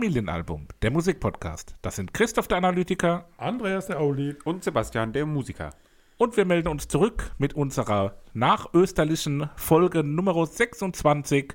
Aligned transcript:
Familienalbum, 0.00 0.66
der 0.80 0.90
Musikpodcast. 0.92 1.76
Das 1.82 1.96
sind 1.96 2.14
Christoph 2.14 2.48
der 2.48 2.56
Analytiker 2.56 3.28
Andreas 3.36 3.88
der 3.88 4.00
Auli. 4.00 4.34
Und 4.44 4.64
Sebastian, 4.64 5.12
der 5.12 5.26
Musiker. 5.26 5.74
und 6.16 6.38
wir 6.38 6.46
melden 6.46 6.68
uns 6.68 6.88
zurück 6.88 7.32
mit 7.36 7.52
unserer 7.52 8.16
nachösterlichen 8.32 9.50
Folge 9.56 10.02
Nummer 10.02 10.46
26, 10.46 11.52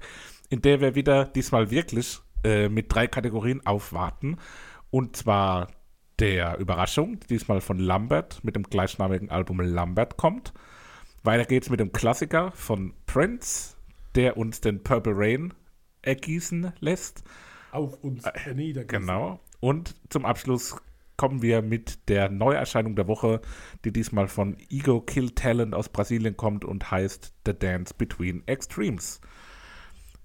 in 0.49 0.62
der 0.62 0.80
wir 0.80 0.94
wieder 0.94 1.26
diesmal 1.26 1.71
wirklich 1.71 2.20
äh, 2.44 2.70
mit 2.70 2.94
drei 2.94 3.08
Kategorien 3.08 3.66
aufwarten. 3.66 4.38
Und 4.91 5.16
zwar 5.16 5.70
der 6.20 6.59
Überraschung, 6.59 7.20
die 7.21 7.27
diesmal 7.27 7.62
von 7.62 7.80
Lambert 7.80 8.43
mit 8.43 8.55
dem 8.55 8.62
gleichnamigen 8.62 9.32
Album 9.32 9.59
Lambert 9.59 10.18
kommt. 10.18 10.54
Weiter 11.23 11.46
geht's 11.46 11.71
mit 11.71 11.80
dem 11.80 11.91
Klassiker 11.91 12.52
von 12.52 12.93
Prince, 13.07 13.76
der 14.13 14.38
uns 14.38 14.62
den 14.62 14.84
Purple 14.84 15.13
Rain 15.16 15.52
ergießen 16.04 16.73
lässt. 16.80 17.23
Auf 17.75 18.03
uns 18.03 18.23
niedergelassen. 18.53 19.07
Genau. 19.07 19.39
Und 19.59 19.95
zum 20.09 20.25
Abschluss 20.25 20.77
kommen 21.17 21.41
wir 21.41 21.61
mit 21.61 22.09
der 22.09 22.29
Neuerscheinung 22.29 22.95
der 22.95 23.07
Woche, 23.07 23.41
die 23.84 23.91
diesmal 23.91 24.27
von 24.27 24.57
Ego 24.70 25.01
Kill 25.01 25.32
Talent 25.32 25.73
aus 25.73 25.90
Brasilien 25.90 26.37
kommt 26.37 26.65
und 26.65 26.91
heißt 26.91 27.34
The 27.45 27.54
Dance 27.54 27.93
Between 27.98 28.48
Extremes. 28.48 29.21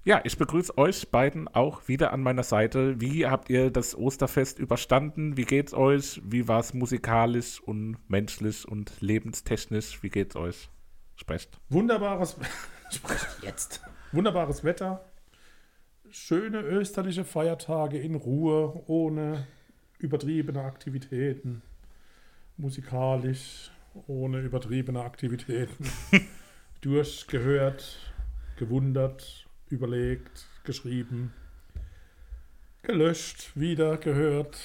Ja, 0.02 0.20
ich 0.24 0.38
begrüße 0.38 0.78
euch 0.78 1.10
beiden 1.10 1.46
auch 1.48 1.86
wieder 1.86 2.12
an 2.12 2.22
meiner 2.22 2.42
Seite. 2.42 3.00
Wie 3.00 3.26
habt 3.26 3.50
ihr 3.50 3.70
das 3.70 3.94
Osterfest 3.94 4.58
überstanden? 4.58 5.36
Wie 5.36 5.44
geht's 5.44 5.74
euch? 5.74 6.22
Wie 6.24 6.48
war 6.48 6.60
es 6.60 6.72
musikalisch 6.72 7.60
und 7.60 7.98
menschlich 8.08 8.66
und 8.66 8.92
lebenstechnisch? 9.00 10.02
Wie 10.02 10.08
geht's 10.08 10.36
euch? 10.36 10.70
Sprecht. 11.16 11.60
Wunderbares, 11.68 12.38
Sprecht 12.90 13.26
jetzt. 13.42 13.82
Wunderbares 14.12 14.64
Wetter. 14.64 15.04
Schöne 16.12 16.60
österliche 16.62 17.24
Feiertage 17.24 17.98
in 17.98 18.16
Ruhe, 18.16 18.82
ohne 18.88 19.46
übertriebene 19.98 20.60
Aktivitäten. 20.62 21.62
Musikalisch, 22.56 23.70
ohne 24.08 24.40
übertriebene 24.40 25.02
Aktivitäten. 25.02 25.84
Durchgehört, 26.80 28.12
gewundert, 28.56 29.46
überlegt, 29.68 30.46
geschrieben, 30.64 31.32
gelöscht, 32.82 33.52
wieder 33.54 33.96
gehört, 33.96 34.58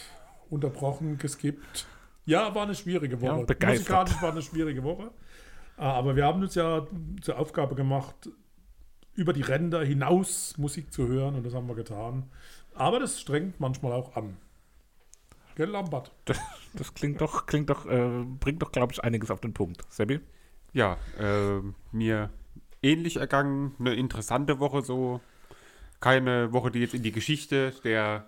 unterbrochen, 0.49 1.19
geskippt. 1.19 1.85
Ja, 2.25 2.55
war 2.55 2.63
eine 2.63 2.73
schwierige 2.73 3.21
Woche. 3.21 3.39
Ja, 3.39 3.45
begeistert. 3.45 3.89
Musikalisch 3.89 4.21
war 4.21 4.31
eine 4.31 4.41
schwierige 4.41 4.83
Woche. 4.83 5.11
Ah, 5.77 5.93
Aber 5.93 6.15
wir 6.15 6.25
haben 6.25 6.41
uns 6.41 6.55
ja 6.55 6.87
zur 7.21 7.37
Aufgabe 7.37 7.75
gemacht, 7.75 8.15
über 9.15 9.33
die 9.33 9.41
Ränder 9.41 9.83
hinaus 9.83 10.57
Musik 10.57 10.91
zu 10.93 11.07
hören 11.07 11.35
und 11.35 11.45
das 11.45 11.53
haben 11.53 11.67
wir 11.67 11.75
getan. 11.75 12.23
Aber 12.73 12.99
das 12.99 13.19
strengt 13.19 13.59
manchmal 13.59 13.93
auch 13.93 14.15
an. 14.15 14.37
Gell, 15.55 15.69
Lambert? 15.69 16.11
Das, 16.25 16.39
das 16.73 16.93
klingt 16.93 17.21
doch, 17.21 17.45
klingt 17.45 17.69
doch, 17.69 17.85
äh, 17.85 18.25
bringt 18.39 18.61
doch, 18.61 18.71
glaube 18.71 18.91
ich, 18.91 19.03
einiges 19.03 19.31
auf 19.31 19.39
den 19.39 19.53
Punkt. 19.53 19.81
Sebi? 19.89 20.19
Ja, 20.73 20.97
äh, 21.17 21.61
mir 21.93 22.29
ähnlich 22.81 23.17
ergangen. 23.17 23.73
Eine 23.79 23.93
interessante 23.95 24.59
Woche 24.59 24.81
so. 24.81 25.21
Keine 26.01 26.51
Woche, 26.51 26.71
die 26.71 26.79
jetzt 26.79 26.93
in 26.93 27.03
die 27.03 27.13
Geschichte 27.13 27.73
der 27.85 28.25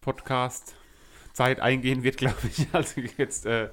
Podcast-Zeit 0.00 1.60
eingehen 1.60 2.02
wird, 2.02 2.16
glaube 2.18 2.48
ich. 2.48 2.66
Also 2.72 3.00
jetzt 3.16 3.46
äh, 3.46 3.70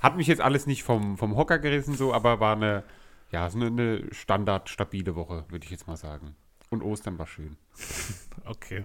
hat 0.00 0.16
mich 0.16 0.28
jetzt 0.28 0.40
alles 0.40 0.66
nicht 0.66 0.84
vom, 0.84 1.18
vom 1.18 1.36
Hocker 1.36 1.58
gerissen, 1.58 1.96
so, 1.96 2.14
aber 2.14 2.38
war 2.38 2.54
eine, 2.54 2.84
ja, 3.34 3.50
so 3.50 3.58
eine, 3.58 3.66
eine 3.66 4.14
standardstabile 4.14 5.14
Woche, 5.16 5.44
würde 5.48 5.64
ich 5.64 5.70
jetzt 5.70 5.86
mal 5.86 5.96
sagen. 5.96 6.36
Und 6.70 6.82
Ostern 6.82 7.18
war 7.18 7.26
schön. 7.26 7.56
Okay. 8.46 8.84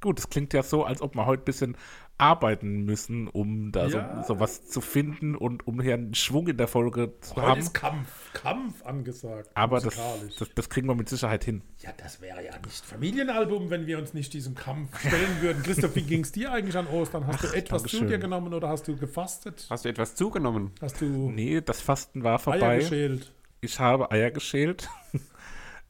Gut, 0.00 0.18
es 0.18 0.28
klingt 0.28 0.52
ja 0.52 0.62
so, 0.62 0.84
als 0.84 1.00
ob 1.00 1.14
wir 1.16 1.26
heute 1.26 1.42
ein 1.42 1.44
bisschen 1.46 1.76
arbeiten 2.18 2.84
müssen, 2.84 3.26
um 3.26 3.72
da 3.72 3.86
Ja. 3.88 4.22
so, 4.22 4.34
so 4.34 4.40
was 4.40 4.68
zu 4.68 4.80
finden 4.80 5.34
und 5.34 5.66
um 5.66 5.80
hier 5.80 5.94
einen 5.94 6.14
Schwung 6.14 6.46
in 6.46 6.56
der 6.56 6.68
Folge 6.68 7.14
zu 7.20 7.34
Heute 7.36 7.46
haben. 7.46 7.60
ist 7.60 7.72
Kampf, 7.74 8.32
Kampf 8.34 8.84
angesagt. 8.84 9.50
Aber 9.54 9.80
das, 9.80 9.96
das, 10.38 10.50
das 10.54 10.68
kriegen 10.68 10.86
wir 10.88 10.94
mit 10.94 11.08
Sicherheit 11.08 11.42
hin. 11.44 11.62
Ja, 11.78 11.90
das 11.96 12.20
wäre 12.20 12.44
ja 12.44 12.52
nicht 12.64 12.84
Familienalbum, 12.84 13.70
wenn 13.70 13.86
wir 13.86 13.98
uns 13.98 14.12
nicht 14.14 14.32
diesem 14.34 14.54
Kampf 14.54 14.96
stellen 15.00 15.40
würden. 15.40 15.62
Christoph, 15.64 15.96
wie 15.96 16.02
ging 16.02 16.20
es 16.20 16.30
dir 16.32 16.52
eigentlich 16.52 16.76
an 16.76 16.86
Ostern? 16.86 17.26
Hast 17.26 17.42
du 17.42 17.48
etwas 17.48 17.82
zu 17.84 18.04
dir 18.04 18.18
genommen 18.18 18.52
oder 18.54 18.68
hast 18.68 18.86
du 18.86 18.96
gefastet? 18.96 19.66
Hast 19.70 19.84
du 19.84 19.88
etwas 19.88 20.14
zugenommen? 20.14 20.72
Hast 20.80 21.00
du 21.00 21.06
Nee, 21.30 21.60
das 21.60 21.80
Fasten 21.80 22.22
war 22.22 22.32
Eier 22.34 22.38
vorbei. 22.38 22.76
geschält? 22.78 23.32
Ich 23.64 23.78
habe 23.78 24.10
Eier 24.10 24.32
geschält. 24.32 24.90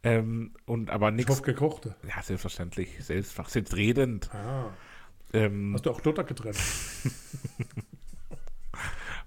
ähm, 0.03 0.53
und 0.67 0.91
aber 0.91 1.09
Ich 1.09 1.15
nichts. 1.17 1.43
gekochte. 1.43 1.97
Ja, 2.07 2.23
selbstverständlich. 2.23 3.03
Selbst, 3.03 3.35
selbstredend. 3.49 4.29
Ah. 4.35 4.67
Ähm, 5.33 5.73
Hast 5.75 5.87
du 5.87 5.91
auch 5.91 6.03
Dotter 6.03 6.25
getrennt? 6.25 6.59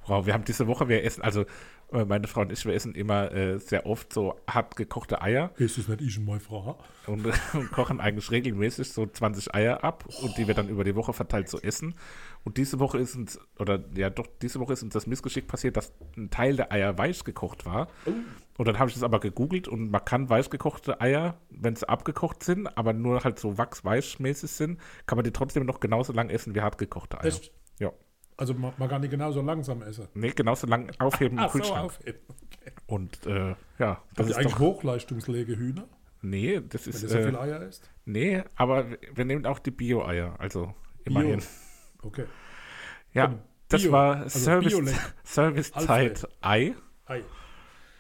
wow, 0.06 0.28
wir 0.28 0.34
haben 0.36 0.46
diese 0.46 0.68
Woche, 0.68 0.88
wir 0.88 1.04
essen, 1.04 1.24
also 1.24 1.46
meine 1.92 2.28
Frau 2.28 2.42
und 2.42 2.52
ich, 2.52 2.66
wir 2.66 2.74
essen 2.74 2.96
immer 2.96 3.32
äh, 3.32 3.60
sehr 3.60 3.86
oft 3.86 4.12
so 4.12 4.36
hart 4.50 4.76
gekochte 4.76 5.22
Eier. 5.22 5.52
Ist 5.58 5.78
es 5.78 5.88
nicht 5.88 6.02
ich 6.02 6.18
und 6.18 6.26
meine 6.26 6.40
Frau? 6.40 6.78
und, 7.08 7.26
und 7.54 7.72
kochen 7.72 8.00
eigentlich 8.00 8.32
regelmäßig 8.32 8.92
so 8.92 9.06
20 9.06 9.54
Eier 9.54 9.84
ab 9.84 10.06
und 10.22 10.38
die 10.38 10.48
wir 10.48 10.54
dann 10.54 10.70
über 10.70 10.84
die 10.84 10.96
Woche 10.96 11.14
verteilt 11.14 11.50
so 11.50 11.60
essen. 11.60 11.96
Und 12.44 12.58
diese 12.58 12.80
Woche 12.80 13.00
ist 13.00 13.16
uns, 13.16 13.40
oder 13.60 13.84
ja 13.96 14.10
doch, 14.10 14.28
diese 14.42 14.60
Woche 14.60 14.74
ist 14.74 14.84
uns 14.84 14.94
das 14.94 15.08
Missgeschick 15.08 15.48
passiert, 15.48 15.78
dass 15.78 15.94
ein 16.16 16.30
Teil 16.30 16.56
der 16.56 16.72
Eier 16.72 16.98
weich 16.98 17.24
gekocht 17.24 17.66
war. 17.66 17.88
Und 18.58 18.68
dann 18.68 18.80
habe 18.80 18.90
ich 18.90 18.94
das 18.94 19.04
aber 19.04 19.20
gegoogelt 19.20 19.68
und 19.68 19.90
man 19.90 20.06
kann 20.06 20.30
weich 20.30 20.50
gekochte 20.50 21.02
Eier, 21.02 21.40
wenn 21.50 21.76
sie 21.76 21.88
abgekocht 21.90 22.44
sind, 22.44 22.68
aber 22.78 22.94
nur 22.94 23.24
halt 23.24 23.40
so 23.40 23.58
wachsweichmäßig 23.58 24.52
sind, 24.52 24.80
kann 25.06 25.18
man 25.18 25.24
die 25.24 25.32
trotzdem 25.32 25.66
noch 25.66 25.80
genauso 25.80 26.14
lang 26.14 26.30
essen 26.30 26.56
wie 26.56 26.62
hart 26.62 26.78
gekochte 26.78 27.20
Eier. 27.20 27.28
Echt? 27.28 27.52
Ja. 27.80 27.92
Also 28.38 28.54
man, 28.54 28.74
man 28.78 28.90
kann 28.90 29.02
die 29.02 29.10
genauso 29.10 29.42
langsam 29.42 29.82
essen. 29.82 30.08
Nee, 30.14 30.32
genauso 30.32 30.68
lang 30.68 30.92
aufheben 31.00 31.38
im 31.38 31.44
Ach 31.44 31.52
so, 31.52 31.60
Kühlschrank. 31.60 31.86
aufheben. 31.86 32.20
Okay. 32.28 32.72
Und 32.88 33.26
äh, 33.26 33.50
ja, 33.50 33.56
das 33.78 33.98
Das 34.16 34.28
ist 34.30 34.36
eigentlich 34.38 34.52
doch. 34.54 34.60
Hochleistungslegehühner, 34.60 35.88
Nee, 36.22 36.60
das 36.68 36.86
wenn 36.88 36.94
ist. 36.94 37.04
du 37.04 37.08
so 37.08 37.18
Äh, 37.18 37.24
viel 37.28 37.36
Eier 37.38 37.62
isst. 37.62 37.90
nee, 38.06 38.44
aber 38.56 38.86
wir 39.14 39.26
nehmen 39.26 39.46
auch 39.46 39.60
die 39.60 39.72
Bio-Eier, 39.72 40.36
also 40.40 40.74
immerhin. 41.04 41.42
Okay. 42.02 42.26
Ja, 43.14 43.28
Von 43.30 43.40
das 43.70 43.82
Bio, 43.84 43.92
war 43.92 44.16
also 44.18 44.40
Service, 44.40 44.74
Bio-Lenk. 44.74 45.14
Servicezeit 45.24 46.28
Ei. 46.42 46.76
Ei. 47.06 47.22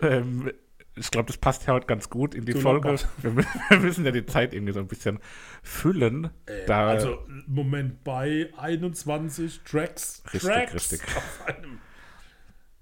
Ähm, 0.01 0.51
ich 0.97 1.11
glaube, 1.11 1.27
das 1.27 1.37
passt 1.37 1.65
ja 1.67 1.73
heute 1.73 1.87
ganz 1.87 2.09
gut 2.09 2.33
in 2.35 2.45
die 2.45 2.53
Zu 2.53 2.61
Folge. 2.61 2.95
Wir, 3.21 3.35
wir 3.69 3.79
müssen 3.79 4.05
ja 4.05 4.11
die 4.11 4.25
Zeit 4.25 4.53
irgendwie 4.53 4.73
so 4.73 4.79
ein 4.79 4.87
bisschen 4.87 5.19
füllen. 5.63 6.29
da, 6.67 6.87
Also, 6.87 7.19
Moment, 7.47 8.03
bei 8.03 8.51
21 8.57 9.61
Tracks. 9.63 10.23
Richtig, 10.33 10.41
Tracks 10.49 10.73
richtig. 10.73 11.01
Auf 11.15 11.43
einem 11.47 11.79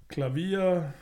Klavier, 0.08 0.94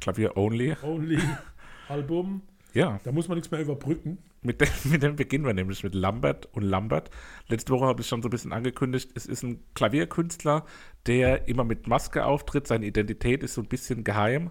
Klavier 0.00 0.36
only. 0.36 0.76
Only 0.82 1.18
Album. 1.88 2.42
Ja, 2.72 2.98
Da 3.04 3.12
muss 3.12 3.28
man 3.28 3.36
nichts 3.36 3.50
mehr 3.50 3.60
überbrücken. 3.60 4.18
mit 4.42 4.60
dem, 4.60 4.68
mit 4.84 5.02
dem 5.02 5.16
beginnen 5.16 5.44
wir 5.44 5.54
nämlich 5.54 5.84
mit 5.84 5.94
Lambert 5.94 6.46
und 6.54 6.62
Lambert. 6.62 7.10
Letzte 7.48 7.72
Woche 7.72 7.86
habe 7.86 8.00
ich 8.02 8.08
schon 8.08 8.20
so 8.22 8.28
ein 8.28 8.30
bisschen 8.30 8.52
angekündigt, 8.52 9.10
es 9.14 9.26
ist 9.26 9.42
ein 9.42 9.62
Klavierkünstler, 9.74 10.64
der 11.06 11.46
immer 11.46 11.64
mit 11.64 11.86
Maske 11.86 12.24
auftritt. 12.24 12.66
Seine 12.66 12.86
Identität 12.86 13.42
ist 13.42 13.54
so 13.54 13.60
ein 13.60 13.68
bisschen 13.68 14.02
geheim. 14.02 14.50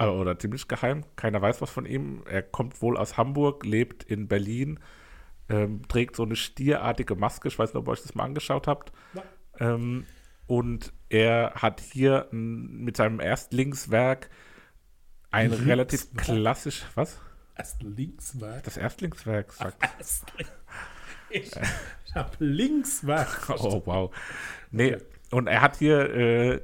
Äh, 0.00 0.06
Oder 0.06 0.38
ziemlich 0.38 0.66
geheim. 0.68 1.04
Keiner 1.16 1.42
weiß 1.42 1.60
was 1.60 1.70
von 1.70 1.86
ihm. 1.86 2.22
Er 2.28 2.42
kommt 2.42 2.80
wohl 2.82 2.96
aus 2.96 3.16
Hamburg, 3.16 3.64
lebt 3.64 4.02
in 4.02 4.28
Berlin, 4.28 4.80
ähm, 5.48 5.82
trägt 5.88 6.16
so 6.16 6.22
eine 6.22 6.36
stierartige 6.36 7.14
Maske. 7.14 7.48
Ich 7.48 7.58
weiß 7.58 7.74
nicht, 7.74 7.80
ob 7.80 7.88
ihr 7.88 7.92
euch 7.92 8.02
das 8.02 8.14
mal 8.14 8.24
angeschaut 8.24 8.66
habt. 8.66 8.92
Ja. 9.14 9.22
Ähm, 9.58 10.06
und 10.46 10.92
er 11.08 11.52
hat 11.54 11.80
hier 11.80 12.26
mit 12.30 12.96
seinem 12.96 13.20
Erstlingswerk 13.20 14.30
ein 15.30 15.50
Linkswerk? 15.50 15.68
relativ 15.68 16.14
klassisch, 16.16 16.84
was? 16.94 17.20
Erst 17.56 17.82
Linkswerk. 17.82 18.64
Das 18.64 18.76
Erstlingswerk, 18.76 19.52
sagt 19.52 19.82
Erstling. 19.98 20.46
Ich, 21.30 21.52
ich 22.06 22.14
habe 22.14 22.30
Linkswerk. 22.38 23.48
Oh, 23.58 23.82
wow. 23.84 24.14
Nee, 24.70 24.96
und 25.30 25.46
er 25.46 25.60
hat 25.60 25.76
hier 25.76 26.10
äh, 26.14 26.60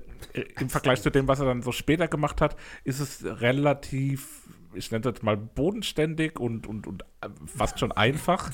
im 0.58 0.68
Vergleich 0.68 1.02
zu 1.02 1.10
dem, 1.10 1.28
was 1.28 1.40
er 1.40 1.46
dann 1.46 1.62
so 1.62 1.72
später 1.72 2.08
gemacht 2.08 2.40
hat, 2.40 2.56
ist 2.84 3.00
es 3.00 3.24
relativ, 3.24 4.48
ich 4.74 4.90
nenne 4.90 5.00
es 5.00 5.06
jetzt 5.06 5.22
mal 5.22 5.36
bodenständig 5.36 6.38
und, 6.38 6.66
und, 6.66 6.86
und 6.86 7.02
äh, 7.20 7.28
fast 7.46 7.78
schon 7.78 7.92
einfach. 7.92 8.50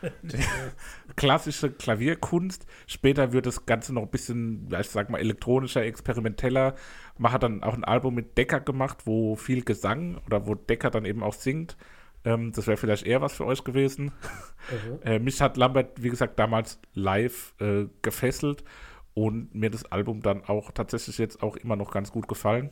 Klassische 1.16 1.70
Klavierkunst. 1.70 2.66
Später 2.86 3.32
wird 3.32 3.46
das 3.46 3.66
Ganze 3.66 3.92
noch 3.92 4.02
ein 4.02 4.10
bisschen, 4.10 4.68
ja, 4.70 4.80
ich 4.80 4.88
sag 4.88 5.10
mal, 5.10 5.18
elektronischer, 5.18 5.82
experimenteller. 5.82 6.74
Man 7.18 7.32
hat 7.32 7.42
dann 7.42 7.62
auch 7.62 7.74
ein 7.74 7.84
Album 7.84 8.14
mit 8.14 8.36
Decker 8.38 8.60
gemacht, 8.60 9.06
wo 9.06 9.36
viel 9.36 9.62
Gesang 9.64 10.18
oder 10.26 10.46
wo 10.46 10.54
Decker 10.54 10.90
dann 10.90 11.04
eben 11.04 11.22
auch 11.22 11.34
singt. 11.34 11.76
Ähm, 12.24 12.52
das 12.52 12.66
wäre 12.66 12.76
vielleicht 12.76 13.06
eher 13.06 13.20
was 13.20 13.32
für 13.32 13.46
euch 13.46 13.64
gewesen. 13.64 14.12
Äh, 15.02 15.18
mich 15.18 15.40
hat 15.40 15.56
Lambert, 15.56 16.02
wie 16.02 16.10
gesagt, 16.10 16.38
damals 16.38 16.78
live 16.92 17.54
äh, 17.60 17.86
gefesselt 18.02 18.62
und 19.14 19.54
mir 19.54 19.70
das 19.70 19.84
Album 19.86 20.22
dann 20.22 20.44
auch 20.44 20.70
tatsächlich 20.72 21.18
jetzt 21.18 21.42
auch 21.42 21.56
immer 21.56 21.76
noch 21.76 21.90
ganz 21.90 22.12
gut 22.12 22.28
gefallen. 22.28 22.70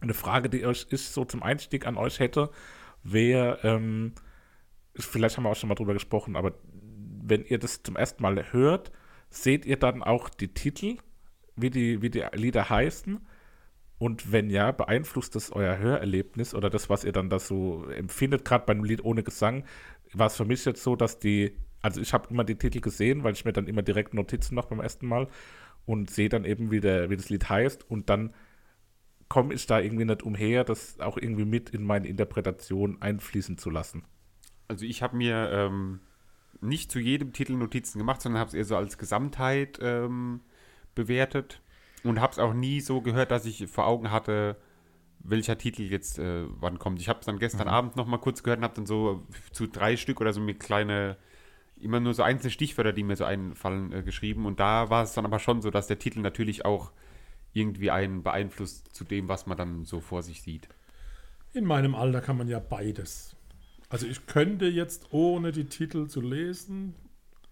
Eine 0.00 0.14
Frage, 0.14 0.48
die 0.48 0.64
euch 0.64 0.86
ist 0.90 1.12
so 1.12 1.24
zum 1.24 1.42
Einstieg 1.42 1.86
an 1.86 1.96
euch 1.96 2.18
hätte, 2.18 2.50
wäre, 3.02 3.58
ähm, 3.62 4.12
vielleicht 4.94 5.36
haben 5.36 5.44
wir 5.44 5.50
auch 5.50 5.56
schon 5.56 5.68
mal 5.68 5.74
drüber 5.74 5.92
gesprochen, 5.92 6.36
aber 6.36 6.54
wenn 7.22 7.44
ihr 7.44 7.58
das 7.58 7.82
zum 7.82 7.96
ersten 7.96 8.22
Mal 8.22 8.52
hört, 8.52 8.90
seht 9.28 9.64
ihr 9.66 9.76
dann 9.76 10.02
auch 10.02 10.28
die 10.28 10.52
Titel, 10.52 10.96
wie 11.56 11.70
die, 11.70 12.02
wie 12.02 12.10
die 12.10 12.24
Lieder 12.32 12.68
heißen? 12.68 13.20
Und 13.98 14.32
wenn 14.32 14.48
ja, 14.48 14.72
beeinflusst 14.72 15.36
das 15.36 15.52
euer 15.52 15.76
Hörerlebnis 15.76 16.54
oder 16.54 16.70
das, 16.70 16.88
was 16.88 17.04
ihr 17.04 17.12
dann 17.12 17.28
da 17.28 17.38
so 17.38 17.84
empfindet, 17.84 18.46
gerade 18.46 18.64
bei 18.64 18.72
einem 18.72 18.84
Lied 18.84 19.04
ohne 19.04 19.22
Gesang, 19.22 19.64
war 20.14 20.28
es 20.28 20.36
für 20.36 20.46
mich 20.46 20.64
jetzt 20.64 20.82
so, 20.82 20.96
dass 20.96 21.18
die, 21.18 21.54
also 21.82 22.00
ich 22.00 22.12
habe 22.12 22.28
immer 22.30 22.44
die 22.44 22.56
Titel 22.56 22.80
gesehen, 22.80 23.24
weil 23.24 23.32
ich 23.32 23.44
mir 23.44 23.52
dann 23.52 23.66
immer 23.66 23.82
direkt 23.82 24.14
Notizen 24.14 24.54
mache 24.54 24.68
beim 24.68 24.80
ersten 24.80 25.06
Mal 25.06 25.28
und 25.86 26.10
sehe 26.10 26.28
dann 26.28 26.44
eben, 26.44 26.70
wie, 26.70 26.80
der, 26.80 27.10
wie 27.10 27.16
das 27.16 27.30
Lied 27.30 27.48
heißt 27.48 27.90
und 27.90 28.10
dann 28.10 28.32
komme 29.28 29.54
ich 29.54 29.66
da 29.66 29.78
irgendwie 29.80 30.04
nicht 30.04 30.22
umher, 30.24 30.64
das 30.64 30.98
auch 31.00 31.16
irgendwie 31.16 31.44
mit 31.44 31.70
in 31.70 31.84
meine 31.84 32.08
Interpretation 32.08 33.00
einfließen 33.00 33.58
zu 33.58 33.70
lassen. 33.70 34.04
Also 34.68 34.84
ich 34.84 35.02
habe 35.02 35.16
mir 35.16 35.50
ähm, 35.52 36.00
nicht 36.60 36.90
zu 36.90 36.98
jedem 36.98 37.32
Titel 37.32 37.54
Notizen 37.54 37.98
gemacht, 37.98 38.20
sondern 38.22 38.40
habe 38.40 38.48
es 38.48 38.54
eher 38.54 38.64
so 38.64 38.76
als 38.76 38.98
Gesamtheit 38.98 39.78
ähm, 39.80 40.40
bewertet 40.94 41.62
und 42.04 42.20
habe 42.20 42.32
es 42.32 42.38
auch 42.38 42.54
nie 42.54 42.80
so 42.80 43.00
gehört, 43.00 43.30
dass 43.30 43.46
ich 43.46 43.66
vor 43.68 43.86
Augen 43.86 44.10
hatte, 44.10 44.56
welcher 45.20 45.58
Titel 45.58 45.82
jetzt 45.82 46.18
äh, 46.18 46.44
wann 46.60 46.78
kommt. 46.78 47.00
Ich 47.00 47.08
habe 47.08 47.20
es 47.20 47.26
dann 47.26 47.38
gestern 47.38 47.68
Mhm. 47.68 47.72
Abend 47.72 47.96
noch 47.96 48.06
mal 48.06 48.18
kurz 48.18 48.42
gehört 48.42 48.58
und 48.58 48.64
habe 48.64 48.74
dann 48.74 48.86
so 48.86 49.26
zu 49.52 49.66
drei 49.66 49.96
Stück 49.96 50.20
oder 50.20 50.32
so 50.32 50.40
mit 50.40 50.60
kleine, 50.60 51.16
immer 51.82 52.00
nur 52.00 52.14
so 52.14 52.22
einzelne 52.22 52.50
Stichwörter, 52.50 52.92
die 52.92 53.02
mir 53.02 53.16
so 53.16 53.24
einfallen, 53.24 53.92
äh, 53.92 54.02
geschrieben. 54.02 54.46
Und 54.46 54.60
da 54.60 54.90
war 54.90 55.02
es 55.02 55.14
dann 55.14 55.24
aber 55.24 55.38
schon 55.38 55.62
so, 55.62 55.70
dass 55.70 55.86
der 55.86 55.98
Titel 55.98 56.20
natürlich 56.20 56.64
auch 56.64 56.92
irgendwie 57.52 57.90
einen 57.90 58.22
beeinflusst 58.22 58.94
zu 58.94 59.04
dem, 59.04 59.28
was 59.28 59.46
man 59.46 59.58
dann 59.58 59.84
so 59.84 60.00
vor 60.00 60.22
sich 60.22 60.42
sieht. 60.42 60.68
In 61.52 61.64
meinem 61.64 61.94
Alter 61.94 62.20
kann 62.20 62.36
man 62.36 62.48
ja 62.48 62.60
beides. 62.60 63.34
Also 63.88 64.06
ich 64.06 64.26
könnte 64.26 64.66
jetzt, 64.66 65.12
ohne 65.12 65.50
die 65.50 65.64
Titel 65.64 66.06
zu 66.06 66.20
lesen, 66.20 66.94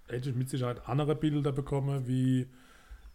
hätte 0.06 0.30
ich 0.30 0.36
mit 0.36 0.48
Sicherheit 0.48 0.88
andere 0.88 1.16
Bilder 1.16 1.50
bekommen, 1.50 2.06
wie 2.06 2.46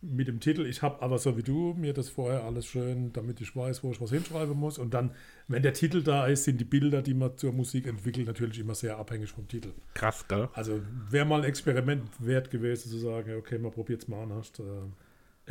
mit 0.04 0.28
dem 0.28 0.40
Titel. 0.40 0.66
Ich 0.66 0.82
habe 0.82 1.02
aber 1.02 1.18
so 1.18 1.38
wie 1.38 1.44
du 1.44 1.74
mir 1.76 1.94
das 1.94 2.10
vorher 2.10 2.44
alles 2.44 2.66
schön, 2.66 3.14
damit 3.14 3.40
ich 3.42 3.56
weiß, 3.56 3.84
wo 3.84 3.92
ich 3.92 4.02
was 4.02 4.12
hinschreiben 4.12 4.58
muss. 4.58 4.78
Und 4.78 4.94
dann, 4.94 5.12
wenn 5.48 5.64
der 5.64 5.74
Titel 5.74 6.04
da 6.04 6.28
ist, 6.28 6.44
sind 6.44 6.60
die 6.60 6.66
Bilder, 6.66 7.02
die 7.02 7.14
man 7.14 7.38
zur 7.38 7.54
Musik 7.54 7.88
entwickelt, 7.88 8.28
natürlich 8.28 8.60
immer 8.60 8.76
sehr 8.76 8.98
abhängig 8.98 9.32
vom 9.32 9.48
Titel. 9.48 9.72
Krass, 9.94 10.28
gell? 10.28 10.50
Also 10.54 10.82
wäre 11.10 11.26
mal 11.26 11.40
ein 11.42 11.46
Experiment 11.46 12.04
wert 12.20 12.52
gewesen 12.52 12.90
zu 12.92 12.98
sagen, 12.98 13.36
okay, 13.38 13.58
man 13.58 13.72
probiert 13.72 14.02
es 14.04 14.08
mal 14.08 14.24
an. 14.24 14.34
Hast, 14.34 14.60
äh, 14.60 14.64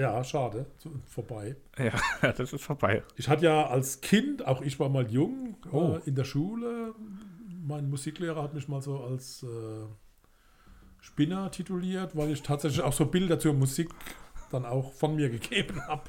ja, 0.01 0.23
schade, 0.25 0.67
vorbei. 1.07 1.57
Ja, 1.79 1.93
das 2.33 2.53
ist 2.53 2.63
vorbei. 2.63 3.03
Ich 3.17 3.29
hatte 3.29 3.45
ja 3.47 3.67
als 3.67 4.01
Kind, 4.01 4.47
auch 4.47 4.61
ich 4.63 4.79
war 4.79 4.89
mal 4.89 5.11
jung, 5.11 5.57
Oh. 5.71 5.97
äh, 5.97 6.09
in 6.09 6.15
der 6.15 6.25
Schule. 6.25 6.95
Mein 7.65 7.89
Musiklehrer 7.89 8.43
hat 8.43 8.55
mich 8.55 8.69
mal 8.69 8.83
so 8.83 8.99
als 9.01 9.43
äh, 9.45 9.47
Spinner 11.01 11.51
tituliert, 11.51 12.17
weil 12.17 12.31
ich 12.31 12.43
tatsächlich 12.43 12.81
auch 12.83 12.93
so 12.93 13.07
Bilder 13.07 13.39
zur 13.39 13.55
Musik 13.55 13.89
dann 14.53 14.65
auch 14.65 14.93
von 14.93 15.17
mir 15.17 15.29
gegeben 15.39 15.81
habe. 15.87 16.05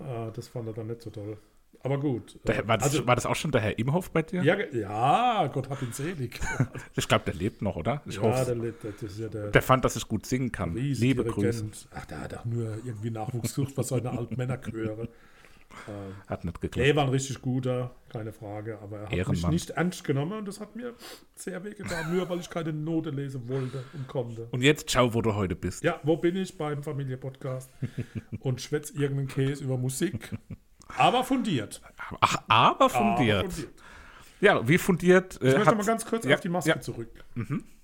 Äh, 0.00 0.32
das 0.34 0.48
fand 0.48 0.68
er 0.68 0.74
dann 0.74 0.88
nicht 0.88 1.02
so 1.02 1.10
toll. 1.10 1.36
Aber 1.82 1.98
gut. 1.98 2.38
Äh, 2.46 2.66
war, 2.68 2.76
das, 2.76 2.88
also, 2.92 3.06
war 3.06 3.14
das 3.14 3.24
auch 3.24 3.36
schon 3.36 3.52
der 3.52 3.62
Herr 3.62 3.78
Imhoff 3.78 4.10
bei 4.10 4.20
dir? 4.22 4.42
ja, 4.42 4.56
ja, 4.72 5.46
Gott 5.46 5.70
hab 5.70 5.80
ihn 5.80 5.92
selig. 5.92 6.38
Ich 6.96 7.08
glaube, 7.08 7.24
der 7.24 7.34
lebt 7.34 7.62
noch, 7.62 7.76
oder? 7.76 8.02
Ich 8.04 8.16
ja, 8.16 8.22
hoffe. 8.22 8.44
der, 8.44 8.54
lebt- 8.56 8.84
ja 9.18 9.28
der, 9.28 9.50
Der 9.50 9.62
fand, 9.62 9.84
dass 9.84 9.96
ich 9.96 10.06
gut 10.06 10.26
singen 10.26 10.52
kann. 10.52 10.74
Liebe 10.74 11.24
Grüße. 11.24 11.64
Ach, 11.94 12.04
der 12.04 12.20
hat 12.20 12.34
auch 12.34 12.44
nur 12.44 12.76
irgendwie 12.84 13.10
Nachwuchs 13.10 13.54
gesucht 13.54 13.74
bei 13.74 13.82
seiner 13.82 14.16
alten 14.18 14.36
Männerchöre. 14.36 15.08
Äh, 15.18 15.29
Hat 16.28 16.44
nicht 16.44 16.60
geklappt. 16.60 16.86
Er 16.86 16.96
war 16.96 17.04
ein 17.04 17.10
richtig 17.10 17.40
guter, 17.40 17.90
keine 18.08 18.32
Frage, 18.32 18.78
aber 18.82 18.98
er 18.98 19.02
hat 19.04 19.10
mich 19.10 19.18
Ehrenmann. 19.18 19.50
nicht 19.52 19.70
ernst 19.70 20.04
genommen 20.04 20.32
und 20.38 20.48
das 20.48 20.60
hat 20.60 20.76
mir 20.76 20.94
sehr 21.34 21.62
wehgetan, 21.64 22.14
nur 22.14 22.28
weil 22.28 22.40
ich 22.40 22.50
keine 22.50 22.72
Note 22.72 23.10
lesen 23.10 23.48
wollte 23.48 23.84
und 23.94 24.06
konnte. 24.08 24.48
Und 24.50 24.62
jetzt 24.62 24.90
schau, 24.90 25.14
wo 25.14 25.22
du 25.22 25.34
heute 25.34 25.56
bist. 25.56 25.82
Ja, 25.84 26.00
wo 26.02 26.16
bin 26.16 26.36
ich 26.36 26.56
beim 26.58 26.82
Familie-Podcast 26.82 27.70
und 28.40 28.60
schwätz 28.60 28.90
irgendeinen 28.90 29.28
Käse 29.28 29.64
über 29.64 29.78
Musik, 29.78 30.36
aber 30.98 31.24
fundiert. 31.24 31.80
Ach, 32.20 32.36
aber 32.48 32.90
fundiert. 32.90 33.38
Aber 33.44 33.50
fundiert. 33.50 33.70
Ja, 34.40 34.66
wie 34.66 34.78
fundiert. 34.78 35.36
Ich 35.36 35.48
Äh, 35.48 35.52
möchte 35.54 35.66
hat- 35.66 35.76
mal 35.76 35.84
ganz 35.84 36.06
kurz 36.06 36.24
ja, 36.24 36.34
auf 36.34 36.40
die 36.40 36.48
Maske 36.48 36.70
ja. 36.70 36.76
Mhm. 36.76 36.80
zurück. 36.82 37.24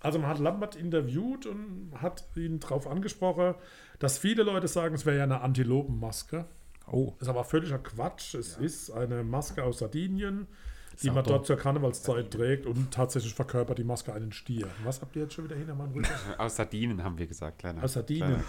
Also 0.00 0.18
man 0.18 0.28
hat 0.30 0.38
Lambert 0.38 0.74
interviewt 0.76 1.46
und 1.46 1.92
hat 2.00 2.24
ihn 2.34 2.60
darauf 2.60 2.86
angesprochen, 2.86 3.54
dass 3.98 4.18
viele 4.18 4.42
Leute 4.42 4.66
sagen, 4.68 4.94
es 4.94 5.04
wäre 5.06 5.18
ja 5.18 5.24
eine 5.24 5.40
Antilopenmaske. 5.42 6.46
Oh, 6.90 7.12
Das 7.18 7.22
ist 7.22 7.28
aber 7.28 7.44
völliger 7.44 7.78
Quatsch. 7.78 8.34
Es 8.34 8.56
ist 8.56 8.90
eine 8.90 9.24
Maske 9.24 9.62
aus 9.64 9.78
Sardinien, 9.78 10.46
die 11.02 11.10
man 11.10 11.24
dort 11.24 11.46
zur 11.46 11.56
Karnevalszeit 11.56 12.30
trägt 12.30 12.64
und 12.66 12.90
tatsächlich 12.92 13.34
verkörpert 13.34 13.78
die 13.78 13.84
Maske 13.84 14.12
einen 14.14 14.32
Stier. 14.32 14.68
Was 14.84 15.00
habt 15.00 15.14
ihr 15.16 15.22
jetzt 15.22 15.34
schon 15.34 15.44
wieder 15.44 15.56
hinter 15.56 15.74
meinem 15.74 15.92
Rücken? 15.92 16.08
Aus 16.38 16.56
Sardinen 16.56 17.02
haben 17.02 17.18
wir 17.18 17.26
gesagt, 17.26 17.58
kleiner. 17.58 17.82
Aus 17.82 17.94
Sardinien. 17.94 18.42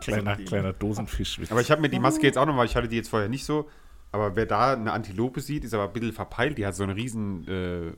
kleiner, 0.00 0.36
kleiner 0.44 0.72
Dosenfisch. 0.72 1.40
Aber 1.50 1.60
ich 1.60 1.70
habe 1.70 1.80
mir 1.80 1.88
die 1.88 2.00
Maske 2.00 2.26
jetzt 2.26 2.36
auch 2.36 2.46
noch, 2.46 2.56
weil 2.56 2.66
ich 2.66 2.76
hatte 2.76 2.88
die 2.88 2.96
jetzt 2.96 3.08
vorher 3.08 3.28
nicht 3.28 3.44
so. 3.44 3.68
Aber 4.12 4.36
wer 4.36 4.46
da 4.46 4.74
eine 4.74 4.92
Antilope 4.92 5.40
sieht, 5.40 5.64
ist 5.64 5.74
aber 5.74 5.88
ein 5.88 5.92
bisschen 5.92 6.12
verpeilt. 6.12 6.56
Die 6.56 6.64
hat 6.64 6.76
so 6.76 6.84
eine 6.84 6.94
riesen 6.94 7.48
äh, 7.48 7.92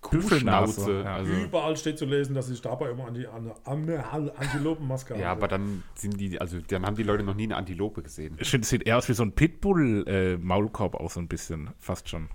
Kuhschnauze. 0.00 1.02
ja. 1.02 1.16
Also, 1.16 1.32
Überall 1.32 1.76
steht 1.76 1.98
zu 1.98 2.04
lesen, 2.06 2.34
dass 2.34 2.46
sich 2.46 2.60
dabei 2.60 2.90
immer 2.90 3.06
an 3.06 3.14
die 3.14 3.26
an, 3.26 3.50
an, 3.64 3.88
an 3.90 4.30
Antilopenmaske 4.30 5.18
ja, 5.18 5.32
aber 5.32 5.48
dann 5.48 5.82
sind 5.94 6.18
die, 6.20 6.40
also 6.40 6.58
dann 6.60 6.86
haben 6.86 6.96
die 6.96 7.02
Leute 7.02 7.22
noch 7.24 7.34
nie 7.34 7.44
eine 7.44 7.56
Antilope 7.56 8.02
gesehen. 8.02 8.36
Ich 8.38 8.48
finde, 8.50 8.62
es 8.64 8.70
sieht 8.70 8.86
eher 8.86 8.96
aus 8.96 9.08
wie 9.08 9.14
so 9.14 9.22
ein 9.24 9.32
Pitbull-Maulkorb 9.32 10.94
auch 10.94 11.10
so 11.10 11.20
ein 11.20 11.28
bisschen. 11.28 11.70
Fast 11.78 12.08
schon. 12.08 12.28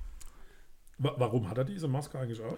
Wa- 0.98 1.16
Warum 1.18 1.50
hat 1.50 1.58
er 1.58 1.64
diese 1.64 1.88
Maske 1.88 2.20
eigentlich 2.20 2.42
auch? 2.42 2.58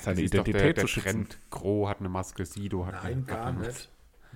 Seine 0.00 0.16
Das 0.16 0.24
ist 0.24 0.34
doch 0.34 0.40
Identität 0.40 0.54
der, 0.62 0.72
der 0.72 0.82
zu 0.86 0.88
schützen. 0.88 1.28
Gro 1.50 1.88
hat 1.88 2.00
eine 2.00 2.08
Maske, 2.08 2.44
Sido 2.44 2.86
hat 2.86 2.94
Nein, 3.04 3.12
eine 3.12 3.22
gar 3.22 3.38
hat 3.38 3.46
eine 3.56 3.66
nicht. 3.68 3.88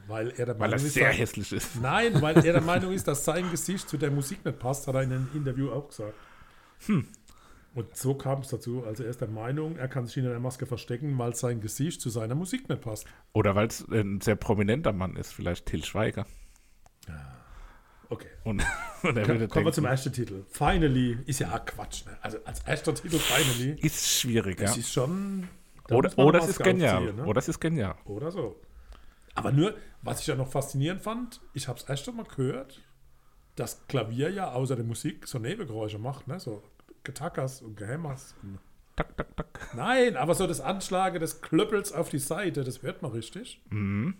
Weil 0.06 0.28
er 0.30 0.46
der 0.46 0.58
Weil 0.58 0.70
er 0.72 0.76
Meinung 0.76 0.86
ist, 0.86 0.94
sehr 0.94 1.08
dass- 1.08 1.18
hässlich 1.18 1.52
ist. 1.52 1.80
Nein, 1.82 2.22
weil 2.22 2.36
er 2.36 2.52
der 2.52 2.60
Meinung 2.60 2.92
ist, 2.92 3.08
dass 3.08 3.24
sein 3.24 3.50
Gesicht 3.50 3.88
zu 3.88 3.96
der 3.96 4.10
Musik 4.10 4.44
nicht 4.44 4.58
passt, 4.58 4.86
hat 4.86 4.94
er 4.94 5.02
in 5.02 5.12
einem 5.12 5.28
Interview 5.34 5.70
auch 5.72 5.88
gesagt. 5.88 6.14
Hm. 6.86 7.06
Und 7.74 7.96
so 7.96 8.14
kam 8.14 8.40
es 8.40 8.48
dazu. 8.48 8.84
Also 8.84 9.04
er 9.04 9.10
ist 9.10 9.20
der 9.20 9.28
Meinung, 9.28 9.76
er 9.76 9.88
kann 9.88 10.06
sich 10.06 10.14
hinter 10.14 10.30
der 10.30 10.40
Maske 10.40 10.66
verstecken, 10.66 11.16
weil 11.18 11.34
sein 11.34 11.60
Gesicht 11.60 12.00
zu 12.00 12.10
seiner 12.10 12.34
Musik 12.34 12.68
nicht 12.68 12.82
passt. 12.82 13.06
Oder 13.32 13.54
weil 13.54 13.68
es 13.68 13.86
ein 13.88 14.20
sehr 14.20 14.36
prominenter 14.36 14.92
Mann 14.92 15.16
ist, 15.16 15.32
vielleicht 15.32 15.66
Till 15.66 15.84
Schweiger. 15.84 16.26
Okay. 18.08 18.26
Und, 18.42 18.60
und 19.02 19.16
er 19.16 19.24
Kommen 19.24 19.40
würde 19.40 19.64
wir 19.64 19.72
zum 19.72 19.84
ersten 19.84 20.12
Titel. 20.12 20.44
Finally 20.48 21.18
ist 21.26 21.38
ja 21.38 21.54
auch 21.54 21.64
Quatsch. 21.64 22.04
Ne? 22.06 22.18
Also 22.20 22.38
als 22.44 22.60
erster 22.64 22.94
Titel 22.94 23.18
Finally, 23.18 23.78
ist 23.80 24.20
schwierig, 24.20 24.58
ja. 24.58 24.66
das 24.66 24.76
ist 24.76 24.92
schon. 24.92 25.48
da 25.86 25.94
Oder, 25.94 26.18
oder 26.18 26.40
es 26.40 26.48
ist 26.48 26.62
genial. 26.62 27.12
ne? 27.12 27.24
Oder 27.24 27.38
es 27.38 27.48
ist 27.48 27.60
genial. 27.60 27.94
Oder 28.04 28.32
so. 28.32 28.60
Aber 29.36 29.52
nur, 29.52 29.74
was 30.02 30.20
ich 30.20 30.26
ja 30.26 30.34
noch 30.34 30.48
faszinierend 30.48 31.02
fand, 31.02 31.40
ich 31.54 31.68
habe 31.68 31.78
es 31.78 31.84
erst 31.88 32.12
mal 32.12 32.24
gehört, 32.24 32.82
dass 33.54 33.86
Klavier 33.86 34.30
ja 34.30 34.52
außer 34.52 34.74
der 34.74 34.84
Musik 34.84 35.28
so 35.28 35.38
Nebengeräusche 35.38 35.98
macht, 35.98 36.26
ne? 36.26 36.40
so 36.40 36.64
Getackers 37.04 37.62
und 37.62 37.76
Gehämmers. 37.76 38.34
Und 38.42 38.58
Tak, 38.96 39.16
tak, 39.16 39.36
tak. 39.36 39.74
Nein, 39.74 40.16
aber 40.16 40.34
so 40.34 40.46
das 40.46 40.60
Anschlagen 40.60 41.20
des 41.20 41.40
Klöppels 41.40 41.92
auf 41.92 42.08
die 42.10 42.18
Seite, 42.18 42.64
das 42.64 42.82
hört 42.82 43.02
man 43.02 43.12
richtig. 43.12 43.62
Mhm. 43.70 44.14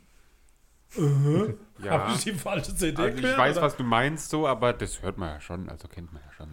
Uh 0.97 1.55
Ja. 1.85 1.93
Habe 1.93 2.13
ich 2.13 2.25
die 2.25 2.33
falsche 2.33 2.75
CD 2.75 3.01
Also 3.01 3.19
ich 3.19 3.25
weiß, 3.39 3.57
oder? 3.57 3.67
was 3.67 3.77
du 3.77 3.85
meinst 3.85 4.31
so, 4.31 4.47
aber 4.47 4.73
das 4.73 5.03
hört 5.03 5.19
man 5.19 5.29
ja 5.31 5.41
schon, 5.41 5.69
also 5.69 5.89
kennt 5.89 6.13
man 6.13 6.23
ja 6.27 6.33
schon. 6.33 6.49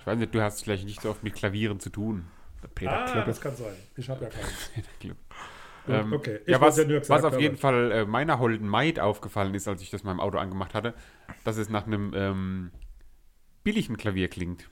Ich 0.00 0.06
weiß 0.06 0.18
nicht, 0.18 0.34
du 0.34 0.40
hast 0.42 0.62
vielleicht 0.64 0.84
nicht 0.84 1.00
so 1.02 1.10
oft 1.10 1.22
mit 1.22 1.34
Klavieren 1.34 1.78
zu 1.80 1.90
tun. 1.90 2.24
Peter 2.74 2.92
Ah, 2.92 3.04
Klöppel. 3.04 3.24
das 3.32 3.40
kann 3.40 3.54
sein. 3.56 3.74
Ich 3.96 4.08
habe 4.08 4.24
ja 4.24 4.30
keinen. 4.30 4.44
Glück. 5.00 5.16
Gut, 5.86 5.94
Ähm, 5.94 6.12
okay, 6.12 6.40
ich 6.44 6.48
ja, 6.48 6.60
was, 6.60 6.76
ja 6.76 6.84
nur 6.84 6.98
gesagt 7.00 7.22
was 7.22 7.32
auf 7.32 7.40
jeden 7.40 7.56
Fall 7.56 7.92
äh, 7.92 8.04
meiner 8.04 8.38
holden 8.38 8.68
Maid 8.68 8.98
aufgefallen 9.00 9.54
ist, 9.54 9.68
als 9.68 9.80
ich 9.82 9.90
das 9.90 10.02
mal 10.02 10.12
im 10.12 10.20
Auto 10.20 10.38
angemacht 10.38 10.74
hatte, 10.74 10.94
dass 11.44 11.56
es 11.56 11.68
nach 11.68 11.86
einem 11.86 12.12
ähm, 12.14 12.70
billigen 13.64 13.96
Klavier 13.96 14.28
klingt. 14.28 14.68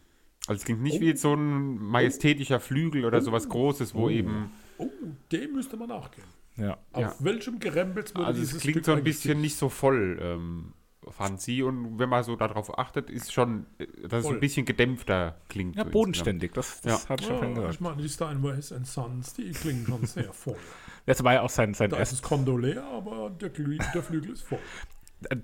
Also 0.48 0.58
es 0.60 0.64
klingt 0.64 0.82
nicht 0.82 0.96
Oh. 0.98 1.00
wie 1.00 1.16
so 1.16 1.34
ein 1.34 1.78
majestätischer 1.78 2.60
Flügel 2.60 3.04
oder 3.04 3.20
sowas 3.20 3.48
Großes, 3.48 3.94
wo 3.94 4.08
eben, 4.10 4.50
Oh, 4.78 4.88
dem 5.32 5.52
müsste 5.54 5.76
man 5.76 5.88
nachgehen. 5.88 6.26
Ja. 6.56 6.76
Auf 6.92 7.00
Ja. 7.02 7.14
welchem 7.20 7.58
Gerempels 7.58 8.14
würde 8.14 8.26
also 8.26 8.40
dieses 8.40 8.56
es 8.56 8.60
klingt 8.62 8.76
Stück 8.76 8.84
so 8.86 8.92
ein 8.92 9.02
bisschen 9.04 9.40
nicht 9.40 9.56
so 9.56 9.68
voll 9.68 10.18
ähm, 10.20 10.72
fancy 11.08 11.62
und 11.62 11.98
wenn 11.98 12.08
man 12.08 12.24
so 12.24 12.34
darauf 12.36 12.78
achtet, 12.78 13.10
ist 13.10 13.32
schon, 13.32 13.66
äh, 13.78 13.86
dass 14.08 14.20
es 14.20 14.26
Voll. 14.26 14.34
ein 14.34 14.40
bisschen 14.40 14.66
gedämpfter 14.66 15.40
klingt. 15.48 15.76
Ja, 15.76 15.84
so 15.84 15.90
bodenständig, 15.90 16.52
das, 16.52 16.80
das 16.82 17.04
Ja. 17.04 17.08
hatte 17.10 17.22
ich 17.22 17.28
schon 17.28 17.40
Ja, 17.40 17.54
gesagt. 17.54 17.74
ich 17.74 17.80
meine, 17.80 18.02
die 18.02 18.08
Steinways 18.08 18.72
and 18.72 18.86
Sons, 18.86 19.34
die 19.34 19.50
klingen 19.52 19.86
schon 19.86 20.04
sehr 20.06 20.32
voll. 20.32 20.56
Das 21.06 21.22
war 21.22 21.34
ja 21.34 21.42
auch 21.42 21.50
sein, 21.50 21.72
sein 21.74 21.88
Da 21.90 21.96
ist 21.96 22.00
erstes. 22.00 22.20
das 22.20 22.28
Kondo 22.28 22.56
leer, 22.58 22.82
aber 22.84 23.30
der, 23.30 23.50
Glü 23.50 23.78
der 23.94 24.02
Flügel 24.02 24.32
ist 24.32 24.42
voll. 24.42 24.58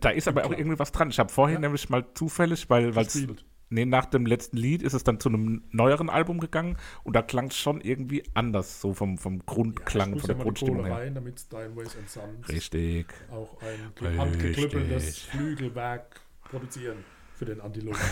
Da 0.00 0.11
ist 0.11 0.26
aber 0.26 0.44
auch 0.44 0.50
irgendwie 0.50 0.78
was 0.78 0.90
dran. 0.90 1.09
Ich 1.11 1.18
habe 1.21 1.30
vorhin 1.30 1.54
Ja. 1.56 1.61
nämlich 1.61 1.88
mal 1.88 2.04
zufällig, 2.14 2.68
weil 2.68 2.90
Gespielt. 2.92 3.44
Nee, 3.73 3.85
nach 3.85 4.07
dem 4.07 4.26
letzten 4.26 4.57
Lied 4.57 4.83
ist 4.83 4.93
es 4.93 5.02
dann 5.05 5.19
zu 5.19 5.29
einem 5.29 5.64
neueren 5.71 6.11
Album 6.11 6.38
gegangen 6.38 6.76
und 7.02 7.17
da 7.17 7.23
klang 7.23 7.47
es 7.47 7.57
schon 7.57 7.81
irgendwie 7.81 8.23
anders, 8.35 8.81
so 8.81 8.95
vom, 8.95 9.19
vom 9.19 9.45
Grundklang, 9.45 10.12
muss 10.12 10.21
von 10.21 10.29
ja 10.29 10.35
der 10.35 10.37
die 10.37 10.43
Grundstimmung 10.43 10.85
her. 10.85 10.97
rein, 10.97 11.14
damit 11.14 11.41
Steinways 11.41 11.97
and 11.97 12.09
Sons 12.09 12.49
Richtig. 12.49 13.07
auch 13.31 13.59
ein 13.62 14.19
handgeklüppeltes 14.19 15.19
Flügelwerk 15.21 16.21
produzieren 16.45 17.05
für 17.35 17.47
den 17.47 17.61
Antilopenmann. 17.61 18.09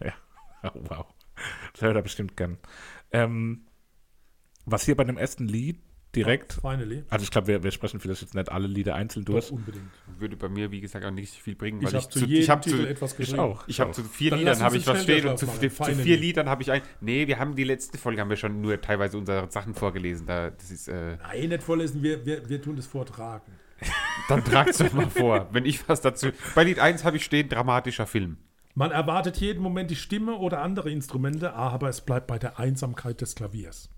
Oh, 0.62 0.70
wow. 0.88 1.06
Das 1.74 1.82
hört 1.82 1.94
er 1.94 2.02
bestimmt 2.02 2.36
gern. 2.36 2.58
Ähm, 3.12 3.66
was 4.64 4.84
hier 4.84 4.96
bei 4.96 5.04
dem 5.04 5.16
ersten 5.16 5.46
Lied 5.46 5.80
direkt. 6.16 6.54
Finally. 6.54 7.04
Also 7.10 7.22
ich 7.22 7.30
glaube, 7.30 7.46
wir, 7.46 7.62
wir 7.62 7.70
sprechen 7.70 8.00
vielleicht 8.00 8.22
jetzt 8.22 8.34
nicht 8.34 8.50
alle 8.50 8.66
Lieder 8.66 8.94
einzeln 8.94 9.24
Doch, 9.24 9.34
durch. 9.34 9.50
unbedingt. 9.52 9.84
Würde 10.18 10.36
bei 10.36 10.48
mir, 10.48 10.70
wie 10.70 10.80
gesagt, 10.80 11.04
auch 11.04 11.10
nicht 11.10 11.32
viel 11.34 11.54
bringen, 11.54 11.78
Ich 11.80 11.86
weil 11.86 11.92
habe 11.94 12.02
ich 12.02 12.08
zu 12.08 12.18
jedem 12.24 12.54
ich 12.56 12.60
Titel 12.64 12.76
zu, 12.82 12.88
etwas 12.88 13.12
Ich 13.12 13.16
geschrieben. 13.18 13.40
auch. 13.40 13.68
ich 13.68 13.80
habe 13.80 13.92
zu 13.92 14.02
vier 14.02 14.30
Dann 14.30 14.38
Liedern 14.40 14.60
habe 14.62 14.76
ich 14.76 14.86
was 14.86 15.02
stehen 15.02 15.28
und 15.28 15.38
zu, 15.38 15.46
zu, 15.46 15.70
vier 15.70 16.16
Liedern 16.16 16.48
habe 16.48 16.62
ich 16.62 16.70
ein. 16.72 16.82
Nee, 17.00 17.26
wir 17.26 17.38
haben 17.38 17.54
die 17.54 17.64
letzte 17.64 17.98
Folge 17.98 18.20
haben 18.20 18.30
wir 18.30 18.36
schon 18.36 18.60
nur 18.60 18.80
teilweise 18.80 19.18
unsere 19.18 19.50
Sachen 19.50 19.74
vorgelesen. 19.74 20.26
Da, 20.26 20.50
das 20.50 20.70
ist, 20.70 20.88
äh, 20.88 21.16
Nein, 21.16 21.48
nicht 21.50 21.62
vorlesen, 21.62 22.02
wir, 22.02 22.24
wir, 22.26 22.48
wir 22.48 22.60
tun 22.62 22.76
das 22.76 22.86
vortragen. 22.86 23.52
dann 24.28 24.42
trag's 24.42 24.78
doch 24.78 24.92
mal 24.92 25.10
vor, 25.10 25.48
wenn 25.52 25.66
ich 25.66 25.86
was 25.88 26.00
dazu. 26.00 26.28
Bei 26.54 26.64
Lied 26.64 26.78
1 26.78 27.04
habe 27.04 27.18
ich 27.18 27.24
stehen, 27.24 27.48
dramatischer 27.48 28.06
Film. 28.06 28.38
Man 28.74 28.90
erwartet 28.90 29.38
jeden 29.38 29.62
Moment 29.62 29.90
die 29.90 29.96
Stimme 29.96 30.34
oder 30.36 30.60
andere 30.60 30.90
Instrumente, 30.90 31.54
aber 31.54 31.88
es 31.88 32.02
bleibt 32.02 32.26
bei 32.26 32.38
der 32.38 32.58
Einsamkeit 32.58 33.20
des 33.22 33.34
Klaviers. 33.34 33.88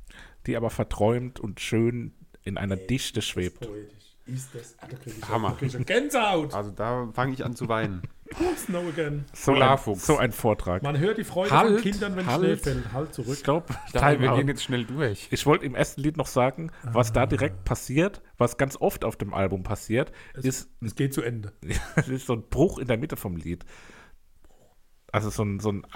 Die 0.47 0.57
aber 0.57 0.71
verträumt 0.71 1.41
und 1.41 1.61
schön 1.61 2.15
in 2.43 2.57
einer 2.57 2.77
Dichte 2.77 3.21
schwebt. 3.23 3.61
Poetisch. 3.61 3.97
Ist 4.27 4.55
das? 4.55 4.75
Ah, 4.79 4.87
da 4.91 4.97
krieg 4.99 5.15
ich 5.17 5.27
Hammer. 5.29 5.57
Da 5.59 5.79
Gänsehaut. 5.79 6.53
Also 6.53 6.71
da 6.71 7.09
fange 7.15 7.33
ich 7.33 7.45
an 7.47 7.57
zu 7.57 7.67
weinen. 7.69 8.03
Snow 8.59 8.87
again. 8.89 9.25
So 9.33 9.53
ein, 9.53 9.55
Polarfuchs. 9.55 10.07
so 10.07 10.19
ein 10.19 10.33
Vortrag. 10.33 10.83
Man 10.83 10.99
hört 10.99 11.17
die 11.17 11.25
Freude 11.25 11.51
Halt, 11.51 11.73
von 11.73 11.81
Kindern, 11.83 12.15
wenn 12.15 12.27
halt. 12.27 12.41
Schnee 12.43 12.57
fällt. 12.57 12.93
Halt 12.93 13.15
zurück. 13.15 13.39
Stopp. 13.39 13.71
Ich 13.87 13.93
dachte, 13.93 14.21
wir 14.21 14.35
gehen 14.35 14.47
jetzt 14.49 14.63
schnell 14.63 14.85
durch. 14.85 15.29
Ich 15.31 15.47
wollte 15.47 15.65
im 15.65 15.75
ersten 15.75 16.03
Lied 16.03 16.19
noch 16.19 16.27
sagen, 16.27 16.71
was 16.83 17.09
Ah. 17.11 17.15
da 17.15 17.27
direkt 17.27 17.65
passiert, 17.65 18.21
was 18.37 18.59
ganz 18.59 18.77
oft 18.77 19.03
auf 19.07 19.17
dem 19.17 19.33
Album 19.33 19.63
passiert, 19.63 20.13
ist, 20.35 20.69
Es 20.83 20.95
geht 20.95 21.15
zu 21.15 21.23
Ende. 21.23 21.55
es 21.97 22.09
ist 22.09 22.27
so 22.27 22.35
ein 22.35 22.43
Bruch 22.51 22.79
in 22.79 22.87
der 22.87 22.99
Mitte 22.99 23.17
vom 23.17 23.35
Lied. 23.37 23.65
Also 25.11 25.31
so 25.31 25.43
ein, 25.43 25.59
so 25.59 25.73
ein 25.73 25.87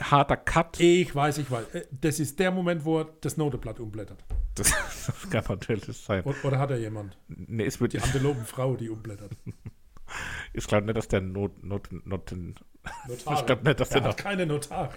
harter 0.00 0.36
Cut. 0.36 0.78
Ich 0.80 1.14
weiß, 1.14 1.38
ich 1.38 1.50
weiß. 1.50 1.74
Äh, 1.74 1.86
Das 2.00 2.18
ist 2.20 2.38
der 2.38 2.50
Moment, 2.50 2.84
wo 2.84 3.00
er 3.00 3.08
das 3.20 3.36
Noteblatt 3.36 3.80
umblättert. 3.80 4.24
Das, 4.54 4.70
das 5.06 5.30
kann 5.30 5.44
natürlich 5.48 5.84
sein. 5.96 6.22
O- 6.24 6.34
Oder 6.46 6.58
hat 6.58 6.70
er 6.70 6.78
jemand? 6.78 7.16
Nee, 7.28 7.64
es 7.66 7.80
wird, 7.80 7.92
Die 7.92 8.00
Antilopenfrau, 8.00 8.76
die 8.76 8.88
umblättert. 8.90 9.32
ich 10.52 10.66
glaube 10.66 10.86
nicht, 10.86 10.96
dass 10.96 11.08
der 11.08 11.20
Not, 11.20 11.62
Not, 11.62 11.88
Noten, 12.06 12.54
Notare. 13.08 13.34
Ich 13.40 13.46
glaub 13.46 13.62
nicht, 13.62 13.78
dass 13.80 13.90
er 13.90 14.00
der 14.00 14.10
hat 14.10 14.18
noch- 14.18 14.24
keine 14.24 14.46
Notare. 14.46 14.90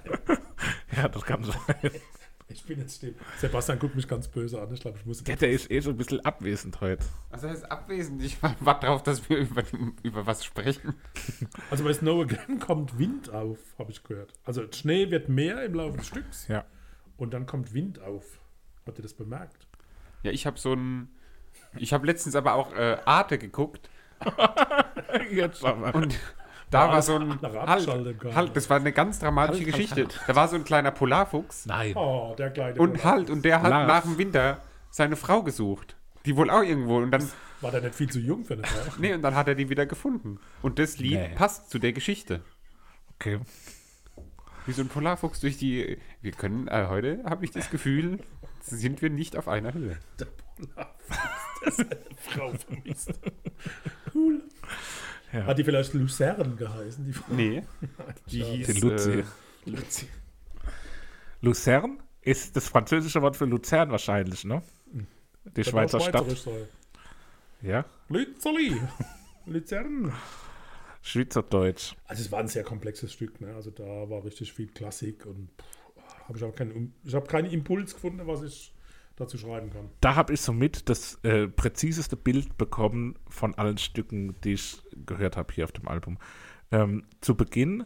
ja, 0.96 1.08
das 1.10 1.24
kann 1.24 1.44
sein. 1.44 1.92
Ich 2.54 2.64
bin 2.66 2.80
jetzt 2.80 2.98
still. 2.98 3.16
Sebastian 3.40 3.80
guckt 3.80 3.96
mich 3.96 4.08
ganz 4.08 4.28
böse 4.28 4.62
an. 4.62 4.72
Ich 4.74 4.80
glaube, 4.82 4.98
ich 5.00 5.06
muss. 5.06 5.24
Der, 5.24 5.36
der 5.36 5.52
ist 5.52 5.70
eh 5.72 5.80
so 5.80 5.90
ein 5.90 5.98
bisschen 5.98 6.24
abwesend 6.24 6.80
heute. 6.82 7.04
Was 7.32 7.44
heißt 7.44 7.70
abwesend? 7.72 8.22
Ich 8.24 8.38
warte 8.42 8.86
darauf, 8.86 9.02
dass 9.04 9.28
wir 9.30 9.38
über, 9.38 9.64
über 10.04 10.26
was 10.26 10.46
sprechen. 10.46 10.94
Also 11.72 11.84
bei 11.84 11.94
Snow 11.94 12.22
Again 12.22 12.60
kommt 12.60 12.98
Wind 13.00 13.32
auf, 13.32 13.58
habe 13.80 13.92
ich 13.92 14.04
gehört. 14.04 14.34
Also 14.46 14.64
Schnee 14.72 15.10
wird 15.10 15.30
mehr 15.30 15.64
im 15.64 15.74
Laufe 15.74 15.98
des 15.98 16.08
Stücks 16.08 16.48
Ja. 16.48 16.66
und 17.18 17.34
dann 17.34 17.46
kommt 17.46 17.74
Wind 17.74 18.00
auf. 18.00 18.40
Habt 18.86 19.00
ihr 19.00 19.04
das 19.04 19.14
bemerkt? 19.14 19.68
Ja, 20.24 20.32
ich 20.32 20.46
habe 20.46 20.60
so 20.60 20.74
ein. 20.74 21.10
Ich 21.78 21.92
habe 21.94 22.06
letztens 22.06 22.36
aber 22.36 22.54
auch 22.54 22.74
äh, 22.74 22.98
Arte 23.06 23.38
geguckt 23.40 23.90
Jetzt 25.32 25.64
aber. 25.66 25.96
und 25.96 26.18
da 26.74 26.90
war 26.90 27.02
so 27.02 27.16
ein. 27.18 27.40
nach 27.42 27.54
Halt, 27.68 27.88
halt, 28.36 28.56
das 28.56 28.70
war 28.70 28.78
eine 28.78 28.92
ganz 28.92 29.20
dramatische 29.20 29.64
Halt, 29.66 29.74
halt, 29.74 29.90
Geschichte. 29.90 30.20
Da 30.28 30.36
war 30.36 30.48
so 30.48 30.56
ein 30.56 30.64
kleiner 30.64 30.92
Polarfuchs 30.92 31.66
Nein. 31.66 31.96
Oh, 31.96 32.36
der 32.38 32.52
kleine. 32.52 32.80
und 32.80 33.04
halt, 33.04 33.30
und 33.30 33.44
der 33.46 33.62
hat 33.62 33.70
Lars. 33.70 33.88
nach 33.88 34.02
dem 34.04 34.18
Winter 34.18 34.62
seine 34.90 35.16
Frau 35.16 35.44
gesucht. 35.44 35.96
Die 36.26 36.36
wohl 36.38 36.50
auch 36.50 36.64
irgendwo. 36.64 36.98
Und 36.98 37.12
dann. 37.12 37.28
War 37.62 37.72
der 37.72 37.82
nicht 37.82 37.96
viel 37.96 38.10
zu 38.10 38.20
jung 38.20 38.44
für 38.46 38.54
eine 38.56 38.64
Frau? 38.64 38.94
Nee, 39.00 39.14
und 39.14 39.22
dann 39.22 39.36
hat 39.36 39.48
er 39.48 39.56
die 39.56 39.70
wieder 39.70 39.86
gefunden. 39.86 40.40
Und 40.62 40.80
das 40.80 40.98
Lied 40.98 41.14
Nee. 41.20 41.30
passt 41.36 41.70
zu 41.70 41.80
der 41.80 41.94
Geschichte. 41.94 42.42
Okay. 43.16 43.40
Wie 44.66 44.72
so 44.72 44.82
ein 44.82 44.88
Polarfuchs 44.90 45.40
durch 45.42 45.58
die. 45.58 45.98
Wir 46.22 46.32
können, 46.32 46.68
äh, 46.68 46.88
heute 46.90 47.22
habe 47.26 47.44
ich 47.46 47.52
das 47.52 47.70
Gefühl, 47.70 48.20
sind 48.62 49.02
wir 49.02 49.10
nicht 49.10 49.36
auf 49.38 49.48
einer 49.48 49.74
Höhe. 49.74 49.98
Der 50.20 50.26
Polarfuchs, 50.26 51.20
der 51.66 51.72
seine 51.72 51.98
Frau 52.18 52.54
vermisst. 52.54 53.20
Cool. 54.14 54.43
Ja. 55.34 55.46
Hat 55.46 55.58
die 55.58 55.64
vielleicht 55.64 55.94
Luzern 55.94 56.56
geheißen, 56.56 57.06
die 57.06 57.14
Frau? 57.14 57.34
Nee. 57.34 57.64
Die 58.28 58.44
hieß. 58.44 58.68
Die 58.68 58.80
Luzi. 58.80 59.12
Äh, 59.12 59.24
Luzi. 59.66 60.08
Luzern 61.42 62.04
ist 62.22 62.56
das 62.56 62.70
französische 62.70 63.22
Wort 63.22 63.36
für 63.36 63.46
Luzern 63.46 63.90
wahrscheinlich, 63.90 64.46
ne? 64.46 64.62
Die 64.92 65.06
Könnte 65.44 65.64
Schweizer 65.70 65.98
auch 65.98 66.08
Stadt. 66.08 66.48
Ja. 67.62 67.86
Lützerli. 68.10 68.80
Luzern. 69.46 70.14
Schweizerdeutsch. 71.02 71.96
Also 72.06 72.22
es 72.22 72.32
war 72.32 72.40
ein 72.40 72.48
sehr 72.48 72.64
komplexes 72.64 73.12
Stück, 73.12 73.42
ne? 73.42 73.56
Also 73.56 73.72
da 73.72 73.84
war 73.84 74.24
richtig 74.24 74.54
viel 74.54 74.68
Klassik 74.68 75.26
und 75.26 75.50
habe 76.28 76.38
ich 76.38 76.44
aber 76.44 76.54
keinen, 76.54 76.94
ich 77.04 77.14
habe 77.14 77.28
keinen 77.28 77.52
Impuls 77.52 77.94
gefunden, 77.94 78.26
was 78.26 78.44
ich 78.44 78.73
dazu 79.16 79.38
schreiben 79.38 79.70
kann. 79.72 79.90
Da 80.02 80.16
habe 80.16 80.34
ich 80.34 80.42
somit 80.42 80.90
das 80.90 81.16
äh, 81.24 81.48
präziseste 81.48 82.16
Bild 82.16 82.58
bekommen 82.58 83.16
von 83.30 83.54
allen 83.56 83.78
Stücken, 83.78 84.36
die 84.44 84.54
ich 84.54 84.82
gehört 85.06 85.38
habe 85.38 85.54
hier 85.54 85.66
auf 85.66 85.72
dem 85.72 85.88
Album. 85.88 86.18
Ähm, 86.72 87.04
zu 87.22 87.36
Beginn 87.36 87.86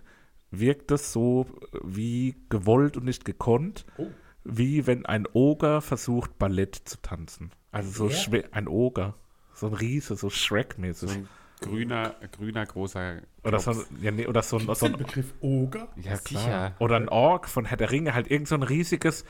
wirkt 0.51 0.91
es 0.91 1.11
so 1.11 1.45
wie 1.83 2.35
gewollt 2.49 2.95
und 2.97 3.03
nicht 3.05 3.25
gekonnt, 3.25 3.85
Oh. 3.97 4.07
wie 4.43 4.87
wenn 4.87 5.05
ein 5.05 5.27
Oger 5.33 5.81
versucht, 5.81 6.37
Ballett 6.39 6.75
zu 6.75 7.01
tanzen. 7.01 7.51
Also 7.71 7.91
so 7.91 8.09
schwer, 8.09 8.45
ein 8.51 8.67
Oger. 8.67 9.15
So 9.53 9.67
ein 9.67 9.73
Riese, 9.73 10.15
so 10.15 10.29
Shrek-mäßig. 10.29 11.09
So 11.09 11.15
ein 11.15 11.27
grüner, 11.61 12.15
grüner, 12.31 12.65
großer. 12.65 13.21
Oder 13.43 13.59
so, 13.59 13.83
ja, 14.01 14.11
nee, 14.11 14.27
oder 14.27 14.43
so 14.43 14.59
so 14.59 14.85
ein 14.85 14.97
Begriff 14.97 15.33
Oger? 15.41 15.87
Ja, 15.95 16.17
klar. 16.17 16.43
sicher. 16.43 16.75
Oder 16.79 16.97
ein 16.97 17.09
Ork 17.09 17.47
von 17.47 17.65
Herr 17.65 17.77
der 17.77 17.91
Ringe, 17.91 18.13
halt 18.13 18.29
irgend 18.29 18.47
so 18.47 18.55
ein 18.55 18.63
riesiges, 18.63 19.25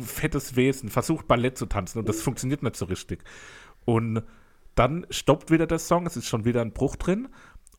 fettes 0.00 0.56
Wesen, 0.56 0.90
versucht 0.90 1.26
Ballett 1.28 1.56
zu 1.56 1.66
tanzen 1.66 1.98
und 1.98 2.08
das 2.08 2.22
funktioniert 2.22 2.62
nicht 2.62 2.76
so 2.76 2.84
richtig. 2.86 3.24
Und 3.84 4.22
dann 4.74 5.06
stoppt 5.10 5.50
wieder 5.50 5.66
der 5.66 5.78
Song, 5.78 6.06
es 6.06 6.16
ist 6.16 6.26
schon 6.26 6.44
wieder 6.44 6.62
ein 6.62 6.72
Bruch 6.72 6.96
drin 6.96 7.28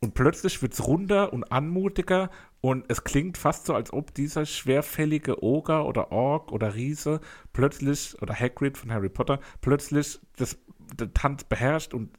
und 0.02 0.14
plötzlich 0.16 0.62
wird 0.62 0.74
es 0.74 0.86
runder 0.86 1.32
und 1.32 1.52
anmutiger 1.52 2.30
und 2.62 2.86
es 2.90 3.04
klingt 3.04 3.38
fast 3.38 3.66
so, 3.66 3.74
als 3.74 3.92
ob 3.94 4.14
dieser 4.14 4.46
schwerfällige 4.46 5.44
Oger 5.44 5.86
oder 5.86 6.12
Ork 6.12 6.52
oder 6.52 6.76
Riese 6.76 7.20
plötzlich, 7.52 8.22
oder 8.22 8.34
Hagrid 8.34 8.78
von 8.78 8.92
Harry 8.92 9.10
Potter, 9.10 9.40
plötzlich 9.62 10.20
das, 10.38 10.58
den 11.00 11.14
Tanz 11.14 11.44
beherrscht 11.44 11.94
und 11.94 12.10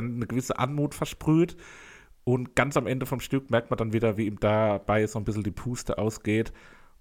dann 0.00 0.16
eine 0.16 0.26
gewisse 0.26 0.58
Anmut 0.58 0.94
versprüht. 0.94 1.56
Und 2.24 2.54
ganz 2.54 2.76
am 2.76 2.86
Ende 2.86 3.06
vom 3.06 3.20
Stück 3.20 3.50
merkt 3.50 3.70
man 3.70 3.78
dann 3.78 3.92
wieder, 3.92 4.16
wie 4.18 4.26
ihm 4.26 4.38
dabei 4.38 5.06
so 5.06 5.18
ein 5.18 5.24
bisschen 5.24 5.44
die 5.44 5.50
Puste 5.50 5.96
ausgeht 5.96 6.52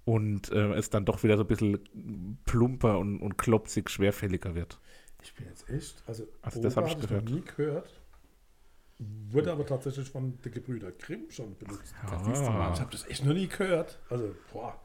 und 0.05 0.51
äh, 0.53 0.73
es 0.75 0.89
dann 0.89 1.03
doch 1.03 1.21
wieder 1.23 1.35
so 1.35 1.43
ein 1.43 1.47
bisschen 1.47 2.39
plumper 2.45 2.97
und, 2.97 3.19
und 3.19 3.37
klopsig, 3.37 3.89
schwerfälliger 3.89 4.55
wird. 4.55 4.79
Ich 5.21 5.33
bin 5.33 5.47
jetzt 5.47 5.69
echt, 5.69 6.01
also, 6.07 6.23
Also 6.41 6.61
das 6.61 6.77
hab 6.77 6.87
ich 6.87 6.97
noch 6.97 7.21
nie 7.21 7.41
gehört. 7.41 7.99
Wurde 9.29 9.51
aber 9.51 9.65
tatsächlich 9.65 10.09
von 10.09 10.39
den 10.41 10.51
Gebrüder 10.51 10.91
Grimm 10.91 11.29
schon 11.29 11.55
benutzt. 11.57 11.93
mal. 12.03 12.71
Ich 12.73 12.79
habe 12.79 12.91
das 12.91 13.05
echt 13.07 13.25
noch 13.25 13.33
nie 13.33 13.47
gehört. 13.47 13.99
Also, 14.09 14.33
boah, 14.51 14.79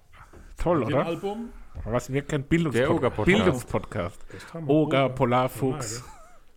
Toll, 0.58 0.82
oder? 0.82 1.06
Album. 1.06 1.50
Was 1.84 2.12
wir 2.12 2.22
kennen, 2.22 2.44
Der 2.44 2.48
Bildungspodcast. 2.48 2.90
Oger-Podcast. 2.90 3.26
Bildungspodcast. 3.26 4.24
Echt 4.34 4.54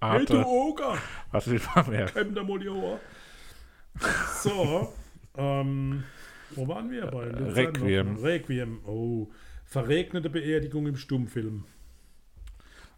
Polarfuchs, 0.05 0.19
Hey, 0.19 0.25
du 0.25 0.37
Arte, 0.37 0.47
Oger! 0.47 0.97
was 1.31 1.47
will 1.47 1.61
man 1.75 1.89
mehr? 1.89 2.05
Kämm 2.05 2.35
der. 2.35 2.99
So, 4.41 4.93
ähm, 5.37 6.03
wo 6.51 6.67
waren 6.67 6.91
wir 6.91 7.07
bei? 7.07 7.27
Requiem. 7.27 8.17
Requiem. 8.17 8.79
Oh, 8.85 9.27
verregnete 9.65 10.29
Beerdigung 10.29 10.87
im 10.87 10.97
Stummfilm. 10.97 11.65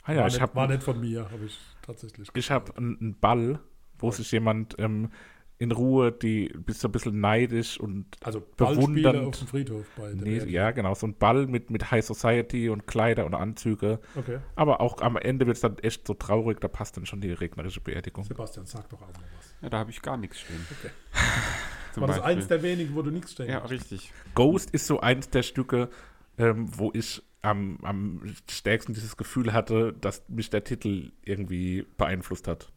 Ah 0.03 0.13
ja, 0.13 0.19
war, 0.21 0.27
ich 0.27 0.33
nicht, 0.33 0.41
habe 0.41 0.55
war 0.55 0.67
nicht 0.67 0.83
von 0.83 0.99
mir, 0.99 1.29
habe 1.29 1.45
ich 1.45 1.57
tatsächlich. 1.81 2.29
ich 2.33 2.51
hab 2.51 2.77
einen 2.77 2.97
einen 2.99 3.19
Ball, 3.19 3.59
wo 3.99 4.11
sich 4.11 4.31
jemand 4.31 4.75
ähm, 4.79 5.11
in 5.59 5.71
Ruhe, 5.71 6.11
die 6.11 6.49
bist 6.55 6.81
so 6.81 6.87
ein 6.87 6.91
bisschen 6.91 7.19
neidisch 7.19 7.79
und 7.79 8.05
Also 8.23 8.43
Ballspiele 8.57 8.87
bewundernd. 8.87 9.27
auf 9.27 9.39
dem 9.39 9.47
Friedhof 9.47 9.85
bei 9.97 10.13
der 10.13 10.15
nee, 10.15 10.37
ja, 10.51 10.69
genau, 10.71 10.93
so 10.93 11.07
ein 11.07 11.15
Ball 11.15 11.47
mit, 11.47 11.71
mit 11.71 11.89
High 11.89 12.05
Society 12.05 12.69
und 12.69 12.85
Kleider 12.85 13.25
und 13.25 13.33
Anzüge. 13.33 13.99
Okay, 14.15 14.37
Aber 14.55 14.81
auch 14.81 15.01
am 15.01 15.17
Ende 15.17 15.47
wird 15.47 15.55
es 15.57 15.61
dann 15.61 15.79
echt 15.79 16.05
so 16.05 16.13
traurig, 16.13 16.59
da 16.61 16.67
passt 16.67 16.95
dann 16.97 17.05
schon 17.07 17.21
die 17.21 17.31
regnerische 17.31 17.81
Beerdigung. 17.81 18.23
Sebastian, 18.23 18.65
sag 18.67 18.87
doch 18.89 19.01
auch 19.01 19.07
noch 19.07 19.21
was. 19.37 19.55
Ja, 19.61 19.69
da 19.69 19.79
habe 19.79 19.89
ich 19.89 20.01
gar 20.03 20.17
nichts 20.17 20.39
stehen. 20.41 20.63
Okay. 20.79 20.91
Zum 21.93 22.01
War 22.01 22.07
das 22.09 22.17
Beispiel. 22.17 22.35
eins 22.37 22.47
der 22.47 22.61
wenigen, 22.61 22.95
wo 22.95 23.01
du 23.01 23.09
nichts 23.09 23.31
stehen 23.31 23.49
Ja, 23.49 23.59
richtig. 23.65 24.11
Ghost 24.35 24.69
ist 24.71 24.85
so 24.85 24.99
eins 24.99 25.29
der 25.31 25.41
Stücke, 25.41 25.89
ähm, 26.37 26.67
wo 26.77 26.91
ich 26.93 27.23
am, 27.41 27.79
am 27.81 28.21
stärksten 28.47 28.93
dieses 28.93 29.17
Gefühl 29.17 29.53
hatte, 29.53 29.93
dass 30.01 30.23
mich 30.27 30.51
der 30.51 30.63
Titel 30.63 31.11
irgendwie 31.23 31.87
beeinflusst 31.97 32.47
hat. 32.47 32.71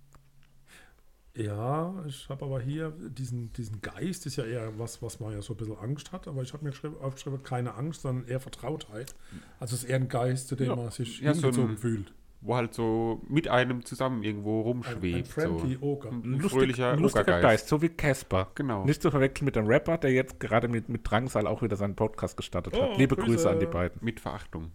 Ja, 1.37 1.95
ich 2.07 2.29
habe 2.29 2.45
aber 2.45 2.61
hier 2.61 2.91
diesen, 2.91 3.53
diesen 3.53 3.81
Geist, 3.81 4.27
ist 4.27 4.37
ja 4.37 4.45
eher 4.45 4.77
was, 4.79 5.01
was 5.01 5.21
man 5.21 5.33
ja 5.33 5.41
so 5.43 5.55
ein 5.55 5.57
bisschen 5.57 5.79
Angst 5.79 6.11
hat, 6.13 6.27
aber 6.27 6.43
ich 6.43 6.53
habe 6.53 6.65
mir 6.65 6.71
geschrieben, 6.71 6.97
aufgeschrieben, 7.01 7.43
keine 7.45 7.75
Angst, 7.75 8.03
sondern 8.03 8.27
eher 8.27 8.41
Vertrautheit. 8.41 9.15
Also 9.61 9.77
es 9.77 9.85
ist 9.85 9.89
eher 9.91 9.97
ein 9.97 10.09
Geist, 10.09 10.49
zu 10.49 10.57
dem 10.57 10.67
Ja. 10.69 10.77
man 10.77 10.91
sich 10.91 11.21
Ja, 11.21 11.33
so 11.33 11.43
hingezogen 11.43 11.71
ein- 11.71 11.79
fühlt. 11.79 12.13
Wo 12.43 12.57
halt 12.57 12.73
so 12.73 13.21
mit 13.29 13.49
einem 13.49 13.85
zusammen 13.85 14.23
irgendwo 14.23 14.61
Ein, 14.61 14.61
ein 14.61 14.63
rumschwebt. 14.65 15.29
friendly 15.29 15.75
so. 15.75 15.83
Oger. 15.83 16.09
Ein, 16.09 16.15
Ein 16.15 16.23
ein 16.23 16.33
lustig, 16.41 16.51
fröhlicher 16.53 16.93
ein 16.93 16.99
lustiger 16.99 17.21
Ogergeist. 17.23 17.43
Geist, 17.43 17.69
so 17.69 17.83
wie 17.83 17.91
Casper. 17.91 18.51
Genau. 18.55 18.85
Nicht 18.87 19.03
zu 19.03 19.11
verwechseln 19.11 19.45
mit 19.45 19.57
dem 19.57 19.67
Rapper, 19.67 19.99
der 19.99 20.11
jetzt 20.13 20.41
gerade 20.41 20.67
mit, 20.67 20.89
mit 20.89 21.09
Drangsal 21.09 21.47
auch 21.47 21.61
wieder 21.61 21.77
seinen 21.77 21.95
Podcast 21.97 22.39
gestartet 22.39 22.75
Oh, 22.77 22.83
hat. 22.93 22.97
Liebe 22.99 23.15
Grüße. 23.15 23.29
Grüße 23.33 23.51
an 23.51 23.61
die 23.61 23.67
beiden. 23.67 24.03
Mit 24.03 24.21
Verachtung. 24.21 24.73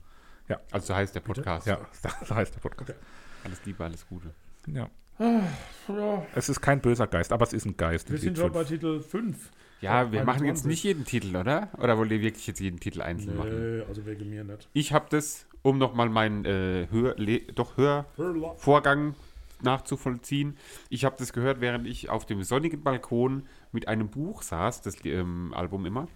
Ja. 0.48 0.60
Also 0.72 0.86
so 0.88 0.96
heißt 0.96 1.16
der 1.16 1.22
Bitte? 1.22 1.42
Podcast. 1.42 1.66
Ja, 1.66 1.80
so 2.24 2.36
heißt 2.36 2.54
der 2.54 2.60
Podcast. 2.62 2.92
Okay. 2.92 3.00
Alles 3.44 3.66
Liebe, 3.66 3.84
alles 3.84 4.08
Gute. 4.08 4.30
Ja. 4.68 4.88
Ja, 5.20 6.26
Es 6.36 6.50
ist 6.50 6.62
kein 6.62 6.82
böser 6.82 7.08
Geist, 7.08 7.32
aber 7.32 7.44
es 7.44 7.54
ist 7.54 7.66
ein 7.66 7.78
Geist. 7.78 8.10
wir 8.10 8.16
in 8.16 8.22
sind 8.22 8.38
schon 8.38 8.52
bei. 8.52 8.64
Titel 8.64 9.00
5. 9.00 9.52
Ja, 9.82 10.12
wir 10.12 10.24
machen 10.24 10.46
jetzt 10.46 10.66
21. 10.66 10.66
nicht 10.66 10.84
jeden 10.84 11.06
Titel, 11.06 11.36
oder? 11.36 11.70
Oder 11.78 11.98
wollt 11.98 12.12
ihr 12.12 12.22
wirklich 12.22 12.48
jetzt 12.48 12.60
jeden 12.60 12.80
Titel 12.80 13.02
einzeln 13.02 13.38
machen? 13.38 13.78
Nee, 13.78 13.84
also 13.88 14.06
wegen 14.06 14.30
mir 14.30 14.44
nicht. 14.44 14.68
Ich 14.74 14.94
habe 14.94 15.06
das, 15.10 15.48
um 15.62 15.78
nochmal 15.78 16.10
meinen 16.10 16.46
äh, 16.46 16.88
Hör, 16.90 17.16
doch 17.54 17.78
Hörvorgang 17.78 19.16
nachzuvollziehen. 19.62 20.58
Ich 20.90 21.06
habe 21.06 21.16
das 21.18 21.34
gehört, 21.34 21.62
während 21.62 21.88
ich 21.88 22.10
auf 22.10 22.26
dem 22.26 22.44
sonnigen 22.44 22.84
Balkon 22.84 23.44
mit 23.72 23.88
einem 23.88 24.10
Buch 24.10 24.42
saß, 24.42 24.82
das 24.82 25.04
ähm, 25.06 25.54
Album 25.56 25.86
immer. 25.86 26.08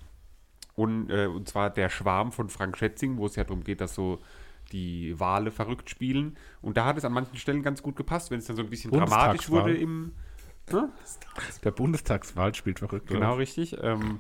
Und, 0.76 1.10
äh, 1.10 1.28
und 1.28 1.48
zwar 1.48 1.70
Der 1.70 1.90
Schwarm 1.90 2.32
von 2.32 2.50
Frank 2.50 2.78
Schätzing, 2.78 3.18
wo 3.18 3.26
es 3.26 3.36
ja 3.36 3.44
darum 3.44 3.64
geht, 3.64 3.82
dass 3.82 3.96
so 3.96 4.20
die 4.70 5.20
Wale 5.20 5.52
verrückt 5.52 5.90
spielen. 5.90 6.38
Und 6.62 6.78
da 6.78 6.86
hat 6.86 6.98
es 6.98 7.06
an 7.06 7.14
manchen 7.14 7.38
Stellen 7.38 7.64
ganz 7.64 7.84
gut 7.84 7.96
gepasst, 7.96 8.32
wenn 8.32 8.40
es 8.40 8.46
dann 8.46 8.56
so 8.56 8.64
ein 8.64 8.70
bisschen 8.70 8.92
dramatisch 8.92 9.50
wurde 9.50 9.76
im. 9.76 10.14
Ne? 10.72 10.90
Der 11.64 11.72
Bundestagswahl 11.72 12.54
spielt 12.54 12.80
verrückt. 12.80 13.08
Genau, 13.08 13.30
oder? 13.30 13.38
richtig. 13.40 13.78
Ähm, 13.82 14.20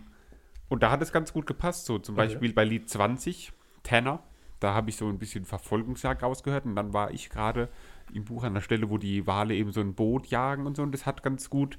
und 0.67 0.83
da 0.83 0.91
hat 0.91 1.01
es 1.01 1.11
ganz 1.11 1.31
gut 1.33 1.45
gepasst. 1.45 1.85
So 1.85 1.99
zum 1.99 2.15
Okay. 2.15 2.27
Beispiel 2.27 2.53
bei 2.53 2.63
Lied 2.63 2.89
20, 2.89 3.51
Tanner. 3.83 4.23
Da 4.59 4.73
habe 4.73 4.89
ich 4.89 4.97
so 4.97 5.07
ein 5.07 5.19
bisschen 5.19 5.45
Verfolgungsjagd 5.45 6.23
rausgehört. 6.23 6.65
Und 6.65 6.75
dann 6.75 6.93
war 6.93 7.11
ich 7.11 7.29
gerade 7.29 7.69
im 8.13 8.25
Buch 8.25 8.43
an 8.43 8.55
der 8.55 8.61
Stelle, 8.61 8.89
wo 8.89 8.97
die 8.97 9.27
Wale 9.27 9.55
eben 9.55 9.71
so 9.71 9.79
ein 9.79 9.93
Boot 9.93 10.27
jagen 10.27 10.65
und 10.65 10.75
so. 10.75 10.83
Und 10.83 10.91
das 10.91 11.05
hat 11.05 11.23
ganz 11.23 11.49
gut 11.49 11.77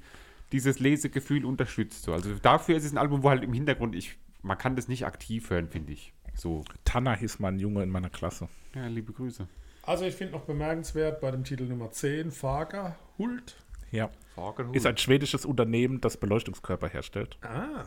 dieses 0.51 0.79
Lesegefühl 0.79 1.45
unterstützt. 1.45 2.03
So. 2.03 2.13
Also 2.13 2.33
dafür 2.41 2.75
ist 2.75 2.85
es 2.85 2.91
ein 2.91 2.97
Album, 2.97 3.23
wo 3.23 3.29
halt 3.29 3.43
im 3.43 3.53
Hintergrund, 3.53 3.95
ich, 3.95 4.17
man 4.41 4.57
kann 4.57 4.75
das 4.75 4.87
nicht 4.87 5.05
aktiv 5.05 5.49
hören, 5.49 5.67
finde 5.69 5.93
ich. 5.93 6.13
So, 6.35 6.63
Tanner 6.85 7.15
hieß 7.15 7.39
mein 7.39 7.59
Junge 7.59 7.83
in 7.83 7.89
meiner 7.89 8.09
Klasse. 8.09 8.47
ja, 8.75 8.87
liebe 8.87 9.13
Grüße. 9.13 9.47
Also 9.83 10.05
ich 10.05 10.15
finde 10.15 10.33
noch 10.33 10.41
bemerkenswert 10.43 11.21
bei 11.21 11.31
dem 11.31 11.43
Titel 11.43 11.63
Nummer 11.65 11.91
10, 11.91 12.31
Fager, 12.31 12.95
Hult. 13.17 13.55
Ja. 13.91 14.09
Fagerhut. 14.35 14.75
Ist 14.75 14.85
ein 14.85 14.97
schwedisches 14.97 15.43
Unternehmen, 15.45 15.99
das 16.01 16.17
Beleuchtungskörper 16.17 16.87
herstellt. 16.87 17.37
Ah. 17.41 17.83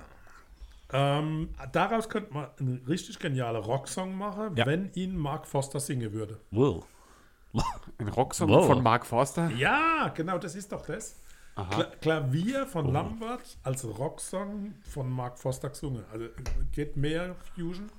Ähm, 0.92 1.48
daraus 1.72 2.08
könnte 2.08 2.32
man 2.34 2.48
einen 2.58 2.84
richtig 2.86 3.18
genialen 3.18 3.62
Rocksong 3.62 4.16
machen, 4.16 4.54
Ja. 4.56 4.66
wenn 4.66 4.92
ihn 4.94 5.16
Mark 5.16 5.46
Foster 5.46 5.80
singen 5.80 6.12
würde. 6.12 6.38
Wow. 6.50 6.84
ein 7.98 8.08
Rocksong 8.08 8.50
Wow. 8.50 8.66
von 8.66 8.82
Mark 8.82 9.06
Forster. 9.06 9.48
Ja, 9.50 10.08
genau, 10.14 10.38
das 10.38 10.54
ist 10.56 10.72
doch 10.72 10.84
das. 10.84 11.20
Aha. 11.54 11.70
Kla 11.70 11.84
Klavier 12.00 12.66
von 12.66 12.92
Lambert 12.92 13.56
als 13.62 13.84
Rocksong 13.84 14.74
von 14.82 15.08
Mark 15.08 15.38
Foster 15.38 15.68
gesungen. 15.70 16.04
Also 16.12 16.26
geht 16.72 16.96
mehr 16.96 17.36
Fusion? 17.54 17.90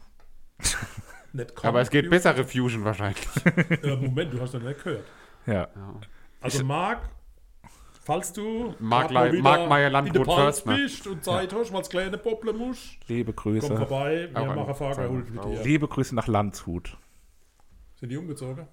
Nicht 1.34 1.66
Aber 1.66 1.82
es 1.82 1.90
geht 1.90 2.06
Fusion. 2.06 2.10
bessere 2.12 2.44
Fusion 2.46 2.86
wahrscheinlich. 2.86 3.26
Äh, 3.84 3.96
Moment, 3.98 4.34
du 4.34 4.40
hast 4.40 4.54
doch 4.54 4.62
nicht 4.62 4.82
gehört. 4.84 5.04
Ja. 5.46 5.68
Also 6.42 6.64
Marc, 6.64 7.02
falls 8.04 8.32
du 8.32 8.74
Lei- 9.12 9.32
wieder 9.34 9.44
Mark 9.44 9.68
Meyer 9.68 9.90
der 10.14 10.22
Palz 10.24 10.60
Förstner. 10.62 10.76
bist 10.78 11.08
und 11.08 11.24
Zeit 11.24 11.54
hast, 11.54 11.72
mal 11.72 11.80
das 11.80 11.90
kleine 11.90 12.18
Popple 12.18 12.54
musst, 12.54 12.98
Liebe 13.08 13.34
komm 13.34 13.54
Grüße. 13.54 13.68
vorbei, 13.76 14.30
wir 14.32 14.42
Auch 14.42 14.56
machen 14.56 14.76
Fahrerhult 14.76 15.30
mit 15.30 15.44
dir. 15.44 15.64
Liebe 15.64 15.88
Grüße 15.88 16.16
nach 16.16 16.28
Landshut. 16.28 16.98
Sind 17.96 18.10
die 18.10 18.18
umgezogen? 18.18 18.68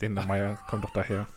Linda 0.00 0.24
Meyer 0.24 0.58
kommt 0.68 0.84
doch 0.84 0.92
daher. 0.92 1.26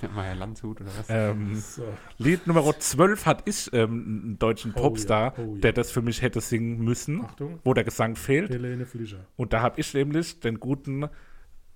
Meier 0.14 0.34
Landshut 0.34 0.80
oder 0.80 0.90
was? 0.96 1.06
Ähm, 1.08 1.54
So. 1.54 1.84
Lied 2.18 2.46
Nummer 2.46 2.62
12 2.78 3.26
hat 3.26 3.42
ich 3.48 3.72
ähm, 3.72 4.22
einen 4.24 4.38
deutschen 4.38 4.72
Oh 4.74 4.80
Popstar, 4.80 5.34
ja, 5.36 5.44
oh 5.44 5.54
ja. 5.54 5.60
der 5.60 5.72
das 5.72 5.90
für 5.90 6.02
mich 6.02 6.22
hätte 6.22 6.40
singen 6.40 6.78
müssen, 6.78 7.24
Achtung, 7.24 7.58
wo 7.64 7.74
der 7.74 7.84
Gesang 7.84 8.16
fehlt. 8.16 8.50
Helene 8.50 8.86
Fischer. 8.86 9.26
Und 9.36 9.52
da 9.52 9.60
habe 9.62 9.80
ich 9.80 9.92
nämlich 9.94 10.40
den 10.40 10.60
guten 10.60 11.08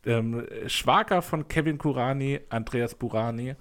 ähm, 0.05 0.47
Schwager 0.67 1.23
von 1.23 1.49
Kevin 1.49 1.79
Kurani, 1.79 2.41
Andreas 2.49 2.95
Burani, 2.95 3.57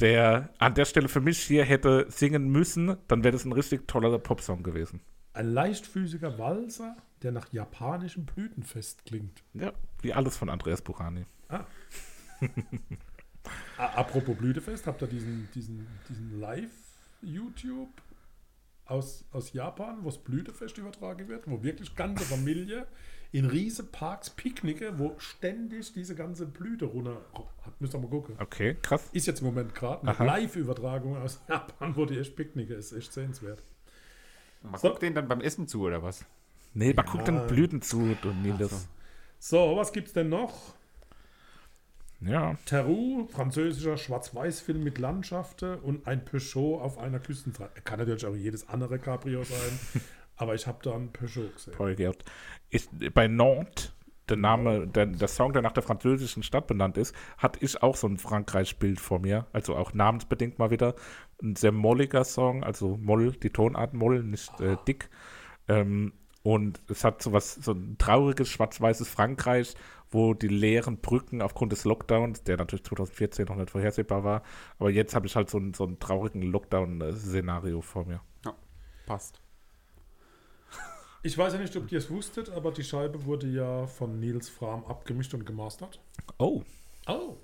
der 0.00 0.50
an 0.58 0.74
der 0.74 0.84
Stelle 0.84 1.08
für 1.08 1.20
mich 1.20 1.40
hier 1.40 1.64
hätte 1.64 2.06
singen 2.08 2.48
müssen, 2.48 2.96
dann 3.08 3.22
wäre 3.22 3.32
das 3.32 3.44
ein 3.44 3.52
richtig 3.52 3.86
toller 3.86 4.18
Popsong 4.18 4.62
gewesen. 4.62 5.00
Ein 5.32 5.52
leichtfüßiger 5.52 6.38
Walzer, 6.38 6.96
der 7.22 7.32
nach 7.32 7.52
japanischem 7.52 8.24
Blütenfest 8.24 9.04
klingt. 9.04 9.42
Ja, 9.54 9.72
wie 10.02 10.12
alles 10.12 10.36
von 10.36 10.48
Andreas 10.48 10.82
Burani. 10.82 11.24
Ah, 11.48 11.64
apropos 13.76 14.36
Blütefest, 14.36 14.86
habt 14.86 15.02
ihr 15.02 15.08
diesen, 15.08 15.48
diesen, 15.54 15.86
diesen 16.08 16.40
Live-YouTube 16.40 17.90
aus, 18.86 19.24
aus 19.32 19.52
Japan, 19.52 19.98
wo 20.02 20.06
das 20.06 20.18
Blütefest 20.18 20.78
übertragen 20.78 21.28
wird, 21.28 21.48
wo 21.48 21.62
wirklich 21.62 21.94
ganze 21.94 22.24
Familie 22.24 22.86
in 23.32 23.44
riese 23.44 23.84
Parks 23.84 24.30
picknicke, 24.30 24.98
wo 24.98 25.14
ständig 25.18 25.92
diese 25.92 26.16
ganze 26.16 26.46
Blüte 26.46 26.86
runter. 26.86 27.20
Hat, 27.64 27.80
müsst 27.80 27.94
ihr 27.94 27.98
mal 27.98 28.08
gucken. 28.08 28.34
Okay, 28.40 28.76
krass. 28.82 29.08
Ist 29.12 29.26
jetzt 29.26 29.40
im 29.40 29.46
Moment 29.46 29.74
gerade 29.74 30.06
eine. 30.08 30.26
Live-Übertragung 30.26 31.16
aus 31.16 31.40
Japan, 31.48 31.94
wo 31.94 32.06
die 32.06 32.18
echt 32.18 32.34
picknicke 32.34 32.74
ist. 32.74 32.92
Echt 32.92 33.12
sehenswert. 33.12 33.62
Man 34.62 34.80
So. 34.80 34.88
guckt 34.88 35.02
den 35.02 35.14
dann 35.14 35.28
beim 35.28 35.40
Essen 35.40 35.68
zu 35.68 35.82
oder 35.82 36.02
was? 36.02 36.24
Nee, 36.74 36.92
man 36.92 37.06
guckt 37.06 37.28
den 37.28 37.46
Blüten 37.46 37.82
zu, 37.82 38.16
du 38.20 38.32
Nils. 38.32 38.88
So, 39.38 39.76
was 39.76 39.92
gibt's 39.92 40.12
denn 40.12 40.28
noch? 40.28 40.74
Ja, 42.20 42.56
Teru, 42.66 43.26
französischer 43.28 43.96
Schwarz-Weiß-Film 43.96 44.84
mit 44.84 44.98
Landschaften 44.98 45.78
und 45.78 46.06
ein 46.06 46.24
Peugeot 46.24 46.80
auf 46.80 46.98
einer 46.98 47.18
Küstenfahrt. 47.18 47.84
Kann 47.84 47.98
natürlich 47.98 48.26
auch 48.26 48.36
jedes 48.36 48.68
andere 48.68 48.98
Cabrio 48.98 49.42
sein, 49.42 50.02
aber 50.36 50.54
ich 50.54 50.66
habe 50.66 50.78
da 50.82 50.94
ein 50.94 51.12
Peugeot 51.12 51.50
gesehen. 51.54 51.74
Paul 51.76 51.94
Gerd. 51.94 52.22
Ist 52.68 52.90
bei 53.14 53.26
Nantes, 53.26 53.92
der 54.28 54.36
Name, 54.36 54.86
der, 54.86 55.06
der 55.06 55.28
Song, 55.28 55.52
der 55.52 55.62
nach 55.62 55.72
der 55.72 55.82
französischen 55.82 56.42
Stadt 56.42 56.66
benannt 56.66 56.96
ist, 56.96 57.14
hatte 57.36 57.58
ich 57.64 57.82
auch 57.82 57.96
so 57.96 58.06
ein 58.06 58.16
Frankreich-Bild 58.16 59.00
vor 59.00 59.18
mir. 59.18 59.46
Also 59.52 59.74
auch 59.74 59.92
namensbedingt 59.92 60.58
mal 60.58 60.70
wieder. 60.70 60.94
Ein 61.42 61.56
sehr 61.56 61.72
molliger 61.72 62.24
Song, 62.24 62.62
also 62.62 62.96
Moll, 62.96 63.32
die 63.32 63.50
Tonart 63.50 63.94
Moll, 63.94 64.22
nicht 64.22 64.60
äh, 64.60 64.76
dick. 64.86 65.10
Ähm, 65.68 66.12
und 66.42 66.80
es 66.88 67.04
hat 67.04 67.22
so 67.22 67.32
was, 67.32 67.54
so 67.54 67.72
ein 67.72 67.96
trauriges, 67.98 68.48
schwarz-weißes 68.48 69.08
Frankreich, 69.08 69.74
wo 70.10 70.34
die 70.34 70.48
leeren 70.48 70.98
Brücken 70.98 71.42
aufgrund 71.42 71.72
des 71.72 71.84
Lockdowns, 71.84 72.42
der 72.42 72.56
natürlich 72.56 72.84
2014 72.84 73.46
noch 73.46 73.56
nicht 73.56 73.70
vorhersehbar 73.70 74.24
war, 74.24 74.42
aber 74.78 74.90
jetzt 74.90 75.14
habe 75.14 75.26
ich 75.26 75.36
halt 75.36 75.50
so 75.50 75.58
einen, 75.58 75.74
so 75.74 75.84
einen 75.84 75.98
traurigen 75.98 76.42
Lockdown-Szenario 76.42 77.80
vor 77.80 78.06
mir. 78.06 78.20
Ja, 78.44 78.54
passt. 79.06 79.40
Ich 81.22 81.36
weiß 81.36 81.52
ja 81.52 81.58
nicht, 81.58 81.76
ob 81.76 81.92
ihr 81.92 81.98
es 81.98 82.10
wusstet, 82.10 82.48
aber 82.48 82.72
die 82.72 82.82
Scheibe 82.82 83.26
wurde 83.26 83.46
ja 83.46 83.86
von 83.86 84.18
Nils 84.20 84.48
Fram 84.48 84.86
abgemischt 84.86 85.34
und 85.34 85.44
gemastert. 85.44 86.00
Oh, 86.38 86.62
Oh. 87.06 87.36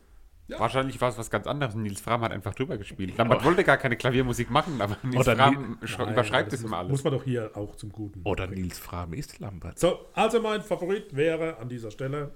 Ja. 0.49 0.61
Wahrscheinlich 0.61 1.01
war 1.01 1.09
es 1.09 1.19
was 1.19 1.29
ganz 1.31 1.47
anderes. 1.47 1.75
Nils 1.75 2.01
Fram 2.01 2.21
hat 2.21 2.31
einfach 2.31 2.55
drüber 2.55 2.79
gespielt. 2.79 3.19
Lambert 3.19 3.45
wollte 3.45 3.65
gar 3.65 3.79
keine 3.79 3.97
Klaviermusik 3.97 4.49
machen, 4.49 4.81
aber 4.81 4.97
Nils 5.03 5.17
Oder 5.17 5.37
Fram 5.37 5.79
Nein, 5.81 6.13
überschreibt 6.13 6.53
es 6.53 6.63
immer 6.63 6.79
alles. 6.79 6.91
Muss 6.91 7.05
man 7.05 7.15
doch 7.15 7.25
hier 7.25 7.51
auch 7.55 7.75
zum 7.75 7.91
Guten. 7.91 8.23
oder 8.23 8.47
bringen. 8.47 8.63
Nils 8.63 8.79
Fram 8.79 9.13
ist 9.13 9.41
Lambert. 9.41 9.79
So, 9.79 10.07
also 10.13 10.41
mein 10.41 10.63
Favorit 10.63 11.17
wäre 11.17 11.59
an 11.59 11.69
dieser 11.69 11.91
Stelle. 11.91 12.35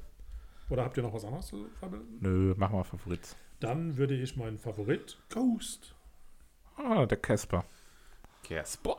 Oder 0.70 0.84
habt 0.84 0.96
ihr 0.96 1.02
noch 1.02 1.12
was 1.14 1.24
anderes 1.24 1.46
zu 1.46 1.66
verbinden? 1.78 2.18
Nö, 2.20 2.54
mach 2.56 2.70
mal 2.70 2.84
Favorit. 2.84 3.36
Dann 3.60 3.96
würde 3.96 4.14
ich 4.14 4.36
meinen 4.36 4.58
Favorit 4.58 5.18
Ghost. 5.28 5.94
Ah, 6.76 7.06
der 7.06 7.18
Casper. 7.18 7.64
Casper. 8.42 8.96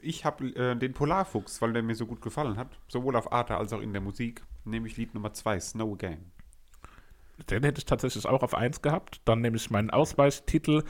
Ich 0.00 0.24
habe 0.24 0.46
äh, 0.54 0.76
den 0.76 0.94
Polarfuchs, 0.94 1.60
weil 1.60 1.72
der 1.74 1.82
mir 1.82 1.94
so 1.94 2.06
gut 2.06 2.22
gefallen 2.22 2.56
hat, 2.56 2.78
sowohl 2.88 3.16
auf 3.16 3.32
Arte 3.32 3.56
als 3.56 3.72
auch 3.72 3.80
in 3.80 3.92
der 3.92 4.00
Musik, 4.00 4.42
nämlich 4.64 4.96
Lied 4.96 5.14
Nummer 5.14 5.32
2, 5.34 5.60
Snow 5.60 5.92
Again. 5.92 6.30
Den 7.50 7.62
hätte 7.62 7.78
ich 7.78 7.84
tatsächlich 7.84 8.26
auch 8.26 8.42
auf 8.42 8.54
1 8.54 8.82
gehabt. 8.82 9.20
Dann 9.24 9.40
nehme 9.40 9.56
ich 9.56 9.70
meinen 9.70 9.90
Ausweichtitel 9.90 10.82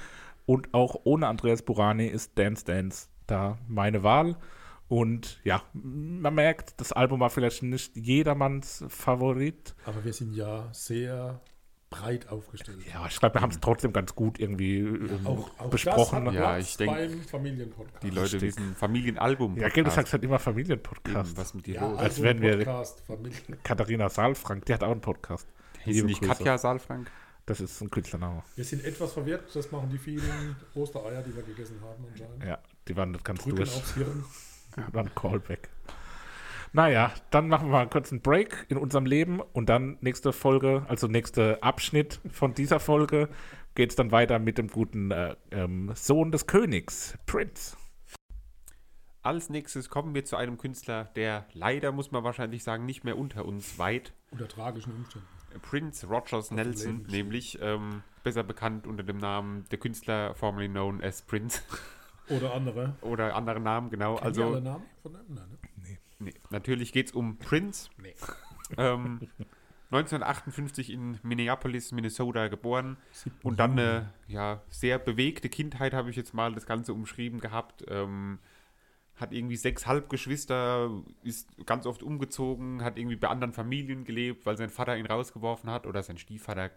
und 0.47 0.73
auch 0.75 0.97
ohne 1.05 1.29
Andreas 1.29 1.63
Burani 1.63 2.07
ist 2.07 2.39
Dance 2.39 2.65
Dance 2.65 3.09
da 3.27 3.59
meine 3.69 4.03
Wahl. 4.03 4.37
Und 4.89 5.41
ja, 5.45 5.63
man 5.73 6.35
merkt, 6.35 6.81
das 6.81 6.93
Album 6.93 7.21
war 7.21 7.31
vielleicht 7.31 7.63
nicht 7.63 7.97
jedermanns 7.97 8.85
Favorit. 8.89 9.77
Aber 9.85 10.05
wir 10.05 10.13
sind 10.13 10.35
ja 10.35 10.69
sehr 10.73 11.41
breit 11.91 12.29
aufgestellt. 12.29 12.79
Ja, 12.93 13.07
ich 13.09 13.19
glaube, 13.19 13.35
wir 13.37 13.41
haben 13.41 13.51
es 13.51 13.61
trotzdem 13.61 13.93
ganz 13.93 14.15
gut 14.15 14.39
irgendwie 14.41 14.79
ähm, 14.79 15.21
Auch, 15.25 15.51
auch 15.59 15.71
besprochen. 15.71 16.25
Das 16.25 16.35
hat 16.35 16.41
Ja, 16.41 16.51
Platz 16.55 16.69
ich 16.71 16.77
denk, 16.77 16.93
beim 16.93 17.21
Familienpodcast. 17.23 18.03
Die 18.03 18.11
Leute 18.11 18.41
wissen 18.41 18.75
Familienalbum. 18.77 19.57
ja, 19.59 19.69
gell, 19.69 19.85
du 19.85 19.91
sagst 19.91 20.13
halt 20.13 20.23
immer 20.25 20.39
Familienpodcast. 20.41 21.37
was 21.37 21.55
mit 21.55 21.67
dir 21.67 21.75
ja, 21.77 21.89
los? 21.89 21.99
als 21.99 22.23
wären 22.23 22.41
wir- 22.41 22.57
Podcast. 22.59 23.03
Katharina 23.65 24.09
Saalfrank, 24.09 24.65
die 24.67 24.75
hat 24.75 24.83
auch 24.85 24.91
einen 24.93 25.01
Podcast. 25.01 25.49
Hieß 25.85 26.05
nicht 26.05 26.21
Grüße. 26.21 26.33
Katja 26.33 26.59
Saalfrank? 26.59 27.11
Das 27.47 27.61
ist 27.61 27.81
ein 27.81 27.91
Künstlername. 27.91 28.43
Wir 28.55 28.65
sind 28.65 28.85
etwas 28.85 29.13
verwirrt, 29.13 29.55
das 29.55 29.73
machen 29.73 29.91
die 29.91 29.99
vielen 29.99 30.57
Ostereier, 30.75 31.23
die 31.23 31.35
wir 31.35 31.43
gegessen 31.43 31.81
haben 31.83 32.05
anscheinend. 32.09 32.45
Ja, 32.45 32.59
die 32.87 32.97
waren 32.97 33.11
nicht 33.13 33.25
ganz 33.25 33.43
Drücken 33.43 33.57
durch. 33.57 33.75
aufs 33.75 33.95
Hirn. 33.95 34.25
Dann 34.93 35.15
Callback. 35.15 35.69
Naja, 36.73 37.13
dann 37.31 37.49
machen 37.49 37.67
wir 37.67 37.73
mal 37.73 37.89
kurz 37.89 38.13
einen 38.13 38.21
Break 38.21 38.67
in 38.69 38.77
unserem 38.77 39.05
Leben 39.05 39.41
und 39.41 39.69
dann 39.69 39.99
nächste 40.03 40.33
Folge, 40.33 40.87
also 40.87 41.09
nächster 41.09 41.59
Abschnitt 41.65 42.21
von 42.31 42.55
dieser 42.55 42.79
Folge, 42.79 43.29
geht 43.75 43.91
es 43.91 43.97
dann 43.97 44.13
weiter 44.13 44.39
mit 44.39 44.57
dem 44.57 44.69
guten 44.69 45.11
äh, 45.11 45.35
ähm, 45.51 45.91
Sohn 45.97 46.31
des 46.31 46.47
Königs, 46.47 47.19
Prince. 47.27 47.77
Als 49.23 49.51
nächstes 49.51 49.91
kommen 49.91 50.15
wir 50.15 50.25
zu 50.25 50.37
einem 50.37 50.59
Künstler, 50.59 51.11
der 51.17 51.47
leider, 51.53 51.91
muss 51.91 52.13
man 52.13 52.23
wahrscheinlich 52.23 52.63
sagen, 52.63 52.87
nicht 52.87 53.03
mehr 53.03 53.19
unter 53.19 53.45
uns 53.45 53.77
weit. 53.79 54.13
Unter 54.31 54.47
tragischen 54.47 54.95
Umständen. 54.95 55.27
Prince 55.63 56.07
Rogers 56.07 56.51
Nelson, 56.51 56.99
Leben. 56.99 57.11
nämlich 57.11 57.59
ähm, 57.61 58.03
besser 58.23 58.43
bekannt 58.43 58.87
unter 58.87 59.03
dem 59.03 59.19
Namen 59.19 59.65
der 59.71 59.79
Künstler 59.79 60.35
formerly 60.35 60.69
known 60.69 61.03
as 61.03 61.23
Prince 61.23 61.63
Oder 62.29 62.55
andere. 62.55 62.95
oder 63.01 63.35
andere 63.35 63.61
Namen, 63.61 63.91
genau. 63.91 64.17
Kennt 64.17 64.37
ihr 64.37 64.45
alle 64.45 64.55
also 64.57 64.61
Namen 64.61 64.85
von? 65.03 65.13
Nein, 65.13 65.59
ne? 65.77 65.99
nee, 66.21 66.35
natürlich 66.51 66.93
geht 66.93 67.07
es 67.07 67.13
um 67.13 67.39
Prince. 67.39 67.91
Nee. 67.99 68.15
Ähm, 68.79 69.19
1958 69.91 70.91
in 70.91 71.19
Minneapolis, 71.25 71.91
Minnesota 71.91 72.47
geboren 72.47 72.97
und 73.43 73.59
dann 73.59 73.73
eine 73.73 74.13
ja, 74.29 74.63
sehr 74.71 75.01
bewegte 75.01 75.49
Kindheit, 75.49 75.93
habe 75.93 76.11
ich 76.11 76.15
jetzt 76.15 76.35
mal 76.35 76.55
das 76.55 76.67
Ganze 76.67 76.95
umschrieben 76.95 77.41
gehabt. 77.41 77.85
Ähm, 77.89 78.39
hat 79.21 79.33
irgendwie 79.33 79.57
sechs 79.57 79.87
Halbgeschwister, 79.87 80.91
ist 81.23 81.49
ganz 81.67 81.87
oft 81.87 82.03
umgezogen, 82.03 82.83
hat 82.83 82.99
irgendwie 82.99 83.17
bei 83.17 83.29
anderen 83.29 83.53
Familien 83.53 84.05
gelebt, 84.05 84.47
weil 84.47 84.57
sein 84.57 84.71
Vater 84.71 84.97
ihn 84.97 85.07
rausgeworfen 85.07 85.71
hat 85.71 85.87
oder 85.87 86.03
sein 86.03 86.19
Stiefvater, 86.19 86.71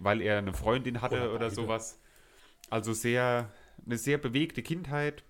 weil 0.00 0.20
er 0.20 0.38
eine 0.38 0.52
Freundin 0.52 1.00
hatte 1.00 1.16
Oder 1.16 1.34
oder, 1.34 1.50
sowas. 1.50 2.00
Also 2.70 2.92
sehr, 2.92 3.50
eine 3.84 3.98
sehr 3.98 4.18
bewegte 4.18 4.62
Kindheit. 4.62 5.24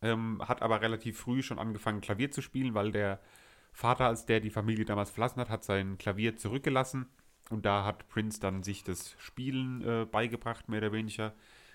Ähm, 0.00 0.42
hat 0.46 0.62
aber 0.62 0.80
relativ 0.80 1.18
früh 1.18 1.42
schon 1.42 1.58
angefangen, 1.58 2.00
Klavier 2.00 2.30
zu 2.30 2.42
spielen, 2.42 2.74
weil 2.74 2.90
der 2.90 3.20
Vater, 3.72 4.06
als 4.06 4.26
der 4.26 4.40
die 4.40 4.50
Familie 4.50 4.84
damals 4.84 5.10
verlassen 5.10 5.40
hat, 5.40 5.48
hat 5.48 5.64
sein 5.64 5.96
Klavier 5.98 6.36
zurückgelassen. 6.36 7.06
Und 7.50 7.66
da 7.66 7.84
hat 7.84 8.08
Prince 8.08 8.40
dann 8.40 8.62
sich 8.62 8.82
das 8.82 9.14
Spielen 9.18 9.82
äh, 9.82 10.04
beigebracht, 10.06 10.68
mehr 10.68 10.78
oder 10.78 10.92
weniger. 10.92 11.34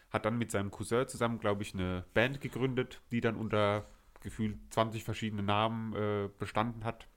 Hat 0.09 0.25
dann 0.25 0.37
mit 0.37 0.51
seinem 0.51 0.71
Cousin 0.71 1.07
zusammen, 1.07 1.39
glaube 1.39 1.63
ich, 1.63 1.73
eine 1.73 2.05
Band 2.13 2.41
gegründet, 2.41 3.01
die 3.11 3.21
dann 3.21 3.35
unter 3.35 3.85
gefühlt 4.21 4.57
20 4.71 5.03
verschiedene 5.03 5.43
Namen 5.43 5.93
äh, 5.93 6.29
bestanden 6.39 6.83
hat. 6.83 7.07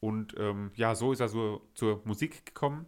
Und 0.00 0.34
ähm, 0.38 0.70
ja, 0.74 0.94
so 0.94 1.12
ist 1.12 1.20
er 1.20 1.28
so 1.28 1.66
zur 1.74 2.02
Musik 2.04 2.44
gekommen 2.46 2.86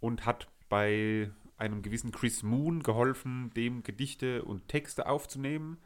und 0.00 0.24
hat 0.24 0.48
bei 0.68 1.30
einem 1.58 1.82
gewissen 1.82 2.12
Chris 2.12 2.42
Moon 2.42 2.82
geholfen, 2.82 3.50
dem 3.54 3.82
Gedichte 3.82 4.44
und 4.44 4.68
Texte 4.68 5.06
aufzunehmen 5.06 5.78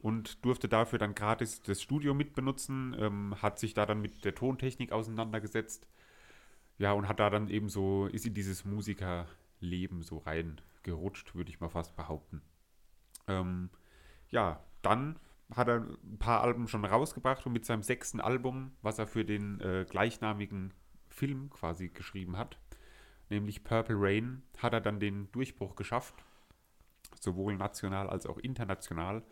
und 0.00 0.44
durfte 0.44 0.68
dafür 0.68 0.98
dann 0.98 1.14
gratis 1.14 1.62
das 1.62 1.82
Studio 1.82 2.14
mitbenutzen, 2.14 2.96
ähm, 2.98 3.34
hat 3.42 3.58
sich 3.58 3.74
da 3.74 3.84
dann 3.84 4.00
mit 4.00 4.24
der 4.24 4.34
Tontechnik 4.34 4.92
auseinandergesetzt. 4.92 5.86
Ja, 6.78 6.92
und 6.92 7.08
hat 7.08 7.18
da 7.18 7.28
dann 7.28 7.48
eben 7.48 7.68
so, 7.68 8.06
ist 8.06 8.24
in 8.24 8.34
dieses 8.34 8.64
Musikerleben 8.64 10.02
so 10.02 10.18
reingerutscht, 10.18 11.34
würde 11.34 11.50
ich 11.50 11.58
mal 11.58 11.68
fast 11.68 11.96
behaupten. 11.96 12.40
Ähm, 13.26 13.70
ja, 14.30 14.62
dann 14.82 15.18
hat 15.54 15.68
er 15.68 15.86
ein 16.02 16.18
paar 16.18 16.42
Alben 16.42 16.68
schon 16.68 16.84
rausgebracht 16.84 17.46
und 17.46 17.52
mit 17.52 17.64
seinem 17.64 17.82
sechsten 17.82 18.20
Album, 18.20 18.72
was 18.82 18.98
er 18.98 19.06
für 19.06 19.24
den 19.24 19.60
äh, 19.60 19.86
gleichnamigen 19.88 20.74
Film 21.08 21.50
quasi 21.50 21.88
geschrieben 21.88 22.36
hat, 22.36 22.58
nämlich 23.30 23.64
Purple 23.64 23.96
Rain, 23.98 24.42
hat 24.58 24.72
er 24.72 24.80
dann 24.80 25.00
den 25.00 25.30
Durchbruch 25.32 25.74
geschafft, 25.74 26.14
sowohl 27.20 27.56
national 27.56 28.08
als 28.08 28.26
auch 28.26 28.38
international. 28.38 29.22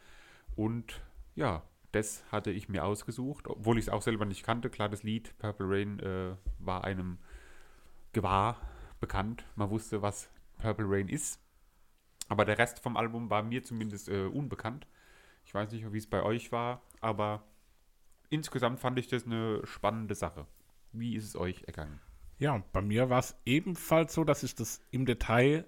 Und 0.55 1.03
ja, 1.35 1.63
das 1.93 2.25
hatte 2.33 2.51
ich 2.51 2.69
mir 2.69 2.85
ausgesucht, 2.85 3.47
obwohl 3.49 3.79
ich 3.79 3.87
es 3.87 3.93
auch 3.93 4.03
selber 4.03 4.25
nicht 4.25 4.43
kannte. 4.43 4.71
Klar, 4.71 4.89
das 4.89 5.03
Lied 5.03 5.37
Purple 5.39 5.67
Rain 5.69 6.01
äh, 6.01 6.35
war 6.59 6.85
einem 6.85 7.19
gewahr 8.13 8.61
bekannt. 9.01 9.45
Man 9.55 9.71
wusste, 9.71 10.03
was 10.03 10.31
Purple 10.59 10.87
Rain 10.89 11.09
ist. 11.09 11.41
Aber 12.29 12.45
der 12.45 12.59
Rest 12.59 12.81
vom 12.81 12.97
Album 12.97 13.31
war 13.31 13.43
mir 13.43 13.63
zumindest 13.63 14.09
äh, 14.09 14.25
unbekannt. 14.25 14.87
Ich 15.47 15.55
weiß 15.55 15.71
nicht, 15.71 15.93
wie 15.93 15.99
es 15.99 16.09
bei 16.09 16.23
euch 16.23 16.51
war, 16.51 16.83
aber 17.01 17.45
insgesamt 18.31 18.81
fand 18.81 18.99
ich 18.99 19.07
das 19.07 19.25
eine 19.25 19.65
spannende 19.65 20.17
Sache. 20.17 20.47
Wie 20.93 21.15
ist 21.15 21.25
es 21.25 21.37
euch 21.37 21.63
ergangen? 21.65 22.01
Ja, 22.39 22.63
bei 22.73 22.83
mir 22.83 23.09
war 23.11 23.21
es 23.21 23.37
ebenfalls 23.47 24.13
so, 24.13 24.25
dass 24.25 24.43
ich 24.43 24.57
das 24.57 24.81
im 24.91 25.07
Detail, 25.07 25.65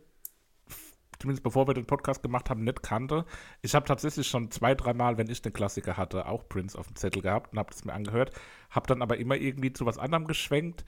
zumindest 1.20 1.44
bevor 1.44 1.68
wir 1.68 1.74
den 1.74 1.86
Podcast 1.86 2.22
gemacht 2.22 2.50
haben, 2.50 2.64
nicht 2.64 2.82
kannte. 2.82 3.24
Ich 3.62 3.76
habe 3.76 3.86
tatsächlich 3.86 4.26
schon 4.26 4.50
zwei, 4.50 4.74
dreimal, 4.74 5.16
wenn 5.16 5.30
ich 5.30 5.42
den 5.42 5.52
Klassiker 5.52 5.96
hatte, 5.96 6.26
auch 6.26 6.48
Prince 6.48 6.76
auf 6.76 6.88
dem 6.88 6.96
Zettel 6.96 7.22
gehabt 7.22 7.52
und 7.52 7.58
habe 7.60 7.70
das 7.70 7.84
mir 7.84 7.94
angehört, 7.94 8.32
habe 8.70 8.88
dann 8.88 9.00
aber 9.00 9.16
immer 9.16 9.36
irgendwie 9.36 9.72
zu 9.72 9.86
was 9.86 9.96
anderem 9.96 10.26
geschwenkt 10.26 10.84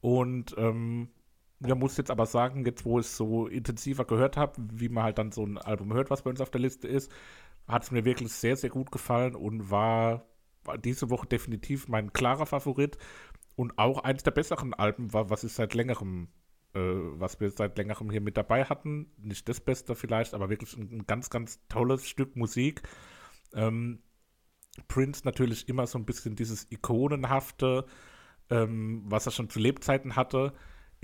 und 0.00 0.54
ähm, 0.58 1.08
ja, 1.60 1.74
muss 1.74 1.96
jetzt 1.96 2.10
aber 2.10 2.26
sagen, 2.26 2.64
jetzt 2.66 2.84
wo 2.84 2.98
ich 2.98 3.06
es 3.06 3.16
so 3.16 3.46
intensiver 3.46 4.04
gehört 4.04 4.36
habe, 4.36 4.54
wie 4.58 4.88
man 4.88 5.04
halt 5.04 5.18
dann 5.18 5.32
so 5.32 5.44
ein 5.44 5.58
Album 5.58 5.92
hört, 5.92 6.10
was 6.10 6.22
bei 6.22 6.30
uns 6.30 6.40
auf 6.40 6.50
der 6.50 6.60
Liste 6.60 6.88
ist, 6.88 7.10
hat 7.68 7.84
es 7.84 7.90
mir 7.90 8.04
wirklich 8.04 8.32
sehr, 8.32 8.56
sehr 8.56 8.70
gut 8.70 8.90
gefallen 8.90 9.34
und 9.34 9.70
war, 9.70 10.26
war 10.64 10.78
diese 10.78 11.10
Woche 11.10 11.26
definitiv 11.26 11.88
mein 11.88 12.12
klarer 12.12 12.46
Favorit 12.46 12.98
und 13.56 13.78
auch 13.78 14.04
eines 14.04 14.22
der 14.22 14.32
besseren 14.32 14.74
Alben 14.74 15.12
war, 15.12 15.30
was 15.30 15.44
ich 15.44 15.52
seit 15.52 15.74
längerem, 15.74 16.28
äh, 16.74 16.80
was 16.80 17.40
wir 17.40 17.50
seit 17.50 17.78
längerem 17.78 18.10
hier 18.10 18.20
mit 18.20 18.36
dabei 18.36 18.64
hatten. 18.64 19.12
Nicht 19.16 19.48
das 19.48 19.60
Beste 19.60 19.94
vielleicht, 19.94 20.34
aber 20.34 20.50
wirklich 20.50 20.76
ein, 20.76 20.90
ein 20.92 21.06
ganz, 21.06 21.30
ganz 21.30 21.60
tolles 21.68 22.08
Stück 22.08 22.36
Musik. 22.36 22.82
Ähm, 23.54 24.00
Prince 24.88 25.22
natürlich 25.24 25.68
immer 25.68 25.86
so 25.86 25.98
ein 25.98 26.04
bisschen 26.04 26.34
dieses 26.34 26.70
ikonenhafte, 26.70 27.86
ähm, 28.50 29.04
was 29.06 29.26
er 29.26 29.32
schon 29.32 29.48
zu 29.48 29.60
Lebzeiten 29.60 30.16
hatte, 30.16 30.52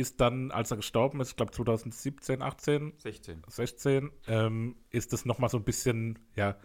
ist 0.01 0.21
dann, 0.21 0.51
als 0.51 0.71
er 0.71 0.79
gestorben 0.79 1.21
ist, 1.21 1.31
ich 1.31 1.37
glaube 1.37 1.53
2017, 1.53 2.43
18, 2.43 2.95
16. 2.99 3.43
16, 3.47 4.11
ähm, 4.27 4.77
ist 4.91 5.13
das 5.13 5.25
nochmal 5.25 5.51
so 5.51 5.59
ein 5.59 5.65
bisschen 5.65 6.19
ja, 6.35 6.57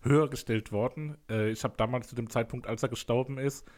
höher 0.00 0.28
gestellt 0.28 0.72
worden. 0.72 1.18
Äh, 1.28 1.50
ich 1.50 1.64
habe 1.64 1.74
damals 1.76 2.08
zu 2.08 2.14
dem 2.14 2.30
Zeitpunkt, 2.30 2.66
als 2.66 2.82
er 2.82 2.88
gestorben 2.88 3.38
ist, 3.38 3.68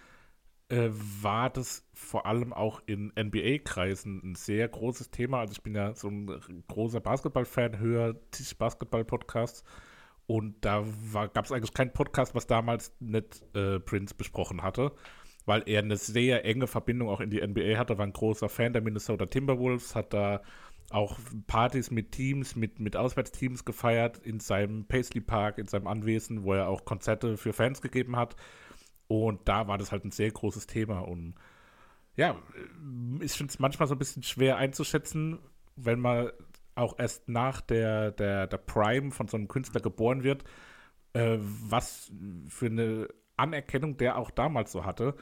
äh, 0.68 0.90
war 0.90 1.50
das 1.50 1.84
vor 1.94 2.26
allem 2.26 2.52
auch 2.52 2.82
in 2.86 3.12
NBA-Kreisen 3.18 4.20
ein 4.22 4.34
sehr 4.34 4.68
großes 4.68 5.10
Thema. 5.10 5.40
Also 5.40 5.52
ich 5.52 5.62
bin 5.62 5.74
ja 5.74 5.94
so 5.94 6.08
ein 6.08 6.64
großer 6.68 7.00
Basketball-Fan, 7.00 7.78
höre 7.78 8.16
zig 8.30 8.58
Basketball-Podcasts 8.58 9.64
und 10.26 10.62
da 10.62 10.84
gab 11.32 11.46
es 11.46 11.52
eigentlich 11.52 11.72
keinen 11.72 11.94
Podcast, 11.94 12.34
was 12.34 12.46
damals 12.46 12.92
nicht 13.00 13.42
äh, 13.56 13.80
Prince 13.80 14.14
besprochen 14.14 14.62
hatte, 14.62 14.92
weil 15.48 15.62
er 15.64 15.80
eine 15.80 15.96
sehr 15.96 16.44
enge 16.44 16.66
Verbindung 16.66 17.08
auch 17.08 17.20
in 17.20 17.30
die 17.30 17.40
NBA 17.40 17.78
hatte, 17.78 17.96
war 17.96 18.06
ein 18.06 18.12
großer 18.12 18.50
Fan 18.50 18.74
der 18.74 18.82
Minnesota 18.82 19.24
Timberwolves, 19.24 19.94
hat 19.94 20.12
da 20.12 20.42
auch 20.90 21.18
Partys 21.46 21.90
mit 21.90 22.12
Teams, 22.12 22.54
mit, 22.54 22.78
mit 22.80 22.96
Auswärtsteams 22.96 23.64
gefeiert 23.64 24.18
in 24.18 24.40
seinem 24.40 24.84
Paisley 24.84 25.22
Park, 25.22 25.56
in 25.56 25.66
seinem 25.66 25.86
Anwesen, 25.86 26.44
wo 26.44 26.52
er 26.52 26.68
auch 26.68 26.84
Konzerte 26.84 27.38
für 27.38 27.54
Fans 27.54 27.80
gegeben 27.80 28.14
hat. 28.14 28.36
Und 29.06 29.48
da 29.48 29.66
war 29.68 29.78
das 29.78 29.90
halt 29.90 30.04
ein 30.04 30.10
sehr 30.10 30.30
großes 30.30 30.66
Thema. 30.66 31.00
Und 31.00 31.34
ja, 32.14 32.36
ich 33.20 33.32
finde 33.32 33.50
es 33.50 33.58
manchmal 33.58 33.88
so 33.88 33.94
ein 33.94 33.98
bisschen 33.98 34.22
schwer 34.22 34.58
einzuschätzen, 34.58 35.38
wenn 35.76 35.98
man 35.98 36.30
auch 36.74 36.98
erst 36.98 37.26
nach 37.26 37.62
der, 37.62 38.12
der, 38.12 38.46
der 38.46 38.58
Prime 38.58 39.12
von 39.12 39.28
so 39.28 39.38
einem 39.38 39.48
Künstler 39.48 39.80
geboren 39.80 40.24
wird, 40.24 40.44
äh, 41.14 41.38
was 41.40 42.12
für 42.48 42.66
eine 42.66 43.08
Anerkennung 43.38 43.96
der 43.96 44.18
auch 44.18 44.30
damals 44.30 44.72
so 44.72 44.84
hatte. 44.84 45.14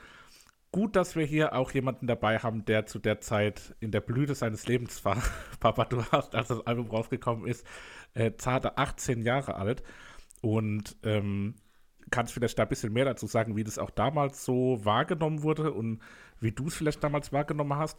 Gut, 0.72 0.96
dass 0.96 1.16
wir 1.16 1.24
hier 1.24 1.55
auch 1.55 1.70
jemanden 1.70 2.07
dabei 2.07 2.38
haben, 2.38 2.64
der 2.64 2.87
zu 2.87 2.98
der 2.98 3.20
Zeit 3.20 3.74
in 3.81 3.92
der 3.92 4.00
Blüte 4.00 4.35
seines 4.35 4.66
Lebens 4.66 5.05
war. 5.05 5.22
Papa, 5.61 5.85
du 5.85 6.05
hast, 6.12 6.35
als 6.35 6.48
das 6.48 6.66
Album 6.66 6.88
rausgekommen 6.90 7.46
ist, 7.46 7.66
äh, 8.14 8.33
zarte 8.37 8.76
18 8.76 9.22
Jahre 9.22 9.57
alt. 9.57 9.83
Und 10.42 10.96
ähm, 11.02 11.55
kannst 12.11 12.35
vielleicht 12.35 12.59
da 12.59 12.64
ein 12.64 12.68
bisschen 12.68 12.92
mehr 12.92 13.05
dazu 13.05 13.26
sagen, 13.26 13.57
wie 13.57 13.64
das 13.64 13.79
auch 13.79 13.90
damals 13.90 14.44
so 14.44 14.85
wahrgenommen 14.85 15.42
wurde 15.42 15.72
und 15.72 16.00
wie 16.40 16.52
du 16.52 16.66
es 16.66 16.74
vielleicht 16.74 17.02
damals 17.02 17.33
wahrgenommen 17.33 17.76
hast. 17.76 17.98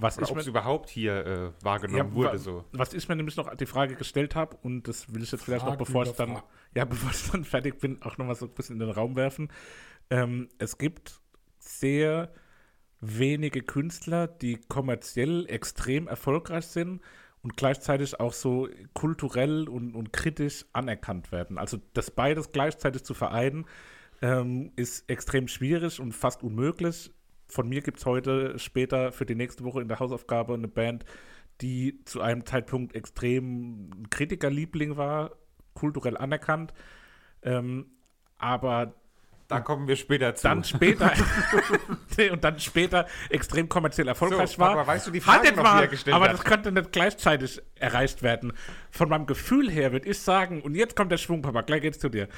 Was 0.00 0.16
Oder 0.16 0.24
ich 0.26 0.30
ob 0.30 0.36
mir- 0.36 0.40
es 0.42 0.46
überhaupt 0.46 0.88
hier 0.90 1.26
äh, 1.26 1.64
wahrgenommen 1.64 2.10
ja, 2.10 2.14
wurde. 2.14 2.32
wa- 2.32 2.38
So. 2.38 2.64
Was 2.72 2.94
ich 2.94 3.08
mir 3.08 3.16
nämlich 3.16 3.36
noch 3.36 3.52
die 3.56 3.66
Frage 3.66 3.96
gestellt 3.96 4.36
habe, 4.36 4.56
und 4.62 4.86
das 4.86 5.12
will 5.12 5.22
ich 5.24 5.32
jetzt 5.32 5.44
vielleicht 5.44 5.64
noch, 5.64 5.72
Fragen 5.72 5.84
bevor 5.84 6.04
ich 6.04 6.12
dann, 6.12 6.40
ja, 6.74 6.84
bevor 6.84 7.10
ich 7.10 7.30
dann 7.30 7.44
fertig 7.44 7.80
bin, 7.80 8.00
auch 8.02 8.16
nochmal 8.16 8.36
so 8.36 8.46
ein 8.46 8.52
bisschen 8.54 8.74
in 8.74 8.80
den 8.86 8.90
Raum 8.90 9.16
werfen. 9.16 9.48
Ähm, 10.10 10.48
es 10.58 10.78
gibt 10.78 11.20
sehr 11.58 12.32
wenige 13.00 13.62
Künstler, 13.62 14.26
die 14.28 14.56
kommerziell 14.68 15.46
extrem 15.48 16.06
erfolgreich 16.08 16.66
sind 16.66 17.00
und 17.42 17.56
gleichzeitig 17.56 18.18
auch 18.20 18.32
so 18.32 18.68
kulturell 18.94 19.68
und, 19.68 19.94
und 19.94 20.12
kritisch 20.12 20.64
anerkannt 20.72 21.30
werden. 21.32 21.58
Also 21.58 21.78
das 21.94 22.10
beides 22.10 22.52
gleichzeitig 22.52 23.04
zu 23.04 23.14
vereinen, 23.14 23.66
ähm, 24.22 24.72
ist 24.76 25.08
extrem 25.10 25.46
schwierig 25.48 26.00
und 26.00 26.12
fast 26.12 26.42
unmöglich. 26.42 27.12
Von 27.48 27.68
mir 27.68 27.80
gibt 27.80 27.98
es 27.98 28.06
heute 28.06 28.58
später 28.58 29.12
für 29.12 29.26
die 29.26 29.34
nächste 29.34 29.64
Woche 29.64 29.80
in 29.80 29.88
der 29.88 30.00
Hausaufgabe 30.00 30.54
eine 30.54 30.68
Band, 30.68 31.04
die 31.60 32.04
zu 32.04 32.20
einem 32.20 32.44
Zeitpunkt 32.46 32.94
extrem 32.94 33.90
Kritikerliebling 34.10 34.96
war, 34.96 35.32
kulturell 35.74 36.16
anerkannt. 36.16 36.72
Ähm, 37.42 37.86
aber 38.36 38.94
Da 39.48 39.60
kommen 39.60 39.88
wir 39.88 39.96
später 39.96 40.34
zu. 40.34 40.42
dann 40.46 40.62
später 40.62 41.10
und 42.32 42.44
dann 42.44 42.58
später 42.60 43.06
extrem 43.30 43.68
kommerziell 43.68 44.06
erfolgreich 44.08 44.50
So, 44.52 44.58
war. 44.58 44.74
Papa, 44.76 44.86
weißt 44.86 45.06
du 45.06 45.10
die 45.10 45.20
Halt 45.24 45.46
Frage 45.46 45.46
jetzt 45.48 45.56
noch, 45.56 45.62
mal, 45.64 45.88
gestellt 45.88 46.14
aber 46.14 46.26
hat? 46.26 46.34
das 46.34 46.44
könnte 46.44 46.70
nicht 46.70 46.92
gleichzeitig 46.92 47.60
erreicht 47.76 48.22
werden. 48.22 48.52
Von 48.90 49.08
meinem 49.08 49.26
Gefühl 49.26 49.70
her 49.70 49.92
würde 49.92 50.08
ich 50.08 50.18
sagen, 50.20 50.60
und 50.62 50.74
jetzt 50.74 50.94
kommt 50.96 51.10
der 51.12 51.16
Schwung, 51.18 51.42
Papa, 51.42 51.62
gleich 51.62 51.80
geht's 51.82 51.98
zu 51.98 52.08
dir. 52.10 52.28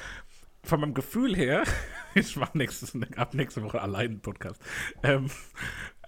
Von 0.62 0.80
meinem 0.80 0.94
Gefühl 0.94 1.36
her, 1.36 1.64
ich 2.14 2.36
mache 2.36 2.56
nächstes, 2.56 2.96
ab 3.16 3.34
nächste 3.34 3.62
Woche 3.62 3.80
allein 3.80 4.10
einen 4.10 4.20
Podcast. 4.20 4.60
Ähm, 5.02 5.30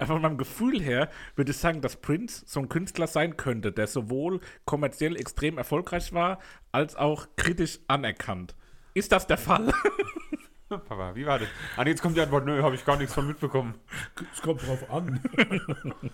von 0.04 0.20
meinem 0.20 0.38
Gefühl 0.38 0.80
her 0.80 1.08
würde 1.36 1.52
ich 1.52 1.56
sagen, 1.56 1.80
dass 1.80 1.96
Prince 1.96 2.44
so 2.46 2.60
ein 2.60 2.68
Künstler 2.68 3.06
sein 3.06 3.36
könnte, 3.36 3.72
der 3.72 3.86
sowohl 3.86 4.40
kommerziell 4.64 5.16
extrem 5.16 5.58
erfolgreich 5.58 6.12
war, 6.12 6.38
als 6.72 6.96
auch 6.96 7.28
kritisch 7.36 7.78
anerkannt. 7.88 8.54
Ist 8.94 9.12
das 9.12 9.26
der 9.26 9.38
Fall? 9.38 9.72
Papa, 10.68 11.14
wie 11.14 11.26
war 11.26 11.38
das? 11.38 11.48
Ah, 11.76 11.86
jetzt 11.86 12.00
kommt 12.00 12.16
die 12.16 12.20
Antwort, 12.20 12.46
nö, 12.46 12.62
habe 12.62 12.74
ich 12.74 12.84
gar 12.84 12.96
nichts 12.96 13.12
von 13.12 13.26
mitbekommen. 13.26 13.74
Es 14.32 14.40
kommt 14.40 14.66
drauf 14.66 14.90
an. 14.90 15.20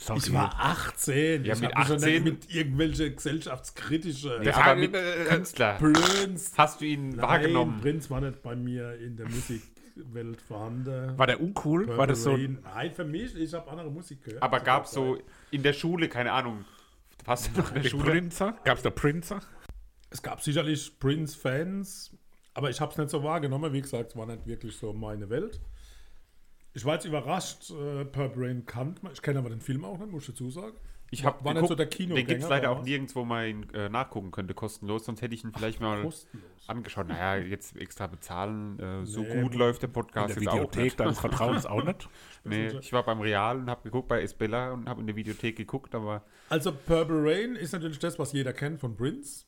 Sorry. 0.00 0.20
Ich 0.20 0.32
war 0.32 0.54
18. 0.58 1.44
Ja, 1.44 1.54
ich 1.54 1.60
mit 1.60 1.74
hab 1.74 1.78
mich 1.78 1.86
schon 1.88 1.96
18 1.96 2.12
nicht 2.12 2.24
mit 2.24 2.54
irgendwelche 2.54 3.12
gesellschaftskritische 3.12 4.40
Ja, 4.44 4.56
aber 4.56 4.76
mit 4.76 4.92
Künstler. 4.92 5.74
Prince. 5.74 6.52
Hast 6.56 6.80
du 6.80 6.84
ihn 6.84 7.20
wahrgenommen? 7.20 7.80
Prince 7.80 8.08
war 8.08 8.20
nicht 8.20 8.40
bei 8.42 8.54
mir 8.54 8.94
in 9.00 9.16
der 9.16 9.28
Musikwelt 9.28 10.40
vorhanden. 10.40 11.18
War 11.18 11.26
der 11.26 11.40
uncool? 11.40 11.88
War 11.96 12.06
das 12.06 12.22
so? 12.22 12.30
Rain. 12.30 12.58
Nein, 12.62 12.92
für 12.94 13.04
mich, 13.04 13.34
ich 13.36 13.52
habe 13.52 13.68
andere 13.68 13.90
Musik 13.90 14.22
gehört. 14.22 14.40
Aber 14.40 14.60
gab 14.60 14.84
es 14.84 14.92
so 14.92 15.18
in 15.50 15.64
der 15.64 15.72
Schule, 15.72 16.08
keine 16.08 16.30
Ahnung, 16.30 16.64
warst 17.24 17.50
du 17.52 17.60
noch 17.60 17.74
in 17.74 17.82
der 17.82 17.88
Schule? 17.90 18.04
Prinzer? 18.04 18.56
Gab 18.62 18.76
es 18.76 18.84
da 18.84 18.90
Prinzer? 18.90 19.40
Es 20.10 20.22
gab 20.22 20.40
sicherlich 20.40 20.96
Prince-Fans, 21.00 22.16
aber 22.54 22.70
ich 22.70 22.80
habe 22.80 22.92
es 22.92 22.98
nicht 22.98 23.10
so 23.10 23.24
wahrgenommen. 23.24 23.72
Wie 23.72 23.82
gesagt, 23.82 24.12
es 24.12 24.16
war 24.16 24.26
nicht 24.26 24.46
wirklich 24.46 24.76
so 24.76 24.92
meine 24.92 25.28
Welt. 25.28 25.60
Ich 26.74 26.84
war 26.84 26.94
jetzt 26.94 27.06
überrascht, 27.06 27.70
äh, 27.70 28.04
Purple 28.04 28.46
Rain 28.46 28.66
kannt 28.66 29.02
man. 29.02 29.12
Ich 29.12 29.22
kenne 29.22 29.38
aber 29.40 29.50
den 29.50 29.60
Film 29.60 29.84
auch 29.84 29.98
nicht, 29.98 30.10
muss 30.10 30.22
ich 30.22 30.28
dazu 30.34 30.50
sagen. 30.50 30.76
Ich 31.10 31.24
habe 31.24 31.42
war 31.42 31.54
nicht 31.54 31.66
so 31.66 31.74
der 31.74 31.86
Kinogänger. 31.86 32.20
Den 32.20 32.26
gibt 32.28 32.42
es 32.42 32.48
leider 32.50 32.70
auch 32.70 32.82
nirgendwo 32.82 33.24
mal 33.24 33.48
ihn, 33.48 33.70
äh, 33.72 33.88
nachgucken 33.88 34.30
könnte, 34.30 34.52
kostenlos. 34.52 35.06
Sonst 35.06 35.22
hätte 35.22 35.34
ich 35.34 35.42
ihn 35.42 35.52
vielleicht 35.54 35.80
mal 35.80 36.02
Kostenlos. 36.02 36.46
angeschaut. 36.66 37.08
Naja, 37.08 37.42
jetzt 37.42 37.76
extra 37.78 38.06
bezahlen. 38.08 38.78
Äh, 38.78 39.06
so 39.06 39.22
Nee, 39.22 39.40
gut 39.40 39.54
läuft 39.54 39.80
der 39.82 39.88
In 39.88 39.92
Podcast 39.94 40.36
der 40.36 40.42
jetzt 40.42 40.48
auch 40.48 40.54
Videothek 40.56 40.82
nicht. 40.84 41.00
deines 41.00 41.18
Vertrauens 41.18 41.64
auch 41.66 41.82
nicht? 41.82 42.08
Nee, 42.44 42.68
ich 42.80 42.92
war 42.92 43.02
beim 43.04 43.20
Real 43.20 43.58
und 43.58 43.68
habe 43.70 43.82
geguckt 43.84 44.08
bei 44.08 44.22
Esbella 44.22 44.72
und 44.72 44.88
habe 44.88 45.00
in 45.00 45.06
der 45.06 45.16
Videothek 45.16 45.56
geguckt, 45.56 45.94
aber 45.94 46.22
Also 46.50 46.72
Purple 46.72 47.22
Rain 47.24 47.56
ist 47.56 47.72
natürlich 47.72 47.98
das, 47.98 48.18
was 48.18 48.32
jeder 48.32 48.52
kennt 48.52 48.78
von 48.78 48.94
Prince. 48.96 49.44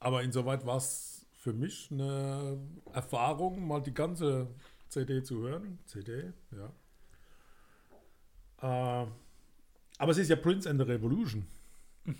Aber 0.00 0.22
insoweit 0.22 0.64
war 0.66 0.76
es 0.78 1.26
für 1.36 1.52
mich 1.52 1.88
eine 1.90 2.58
Erfahrung, 2.92 3.66
mal 3.66 3.80
die 3.82 3.94
ganze 3.94 4.48
CD 4.94 5.22
zu 5.22 5.42
hören. 5.42 5.78
CD, 5.86 6.32
ja. 6.52 6.72
Äh, 9.02 9.06
aber 9.98 10.10
es 10.10 10.18
ist 10.18 10.28
ja 10.30 10.36
Prince 10.36 10.68
and 10.68 10.80
the 10.80 10.86
Revolution. 10.86 11.46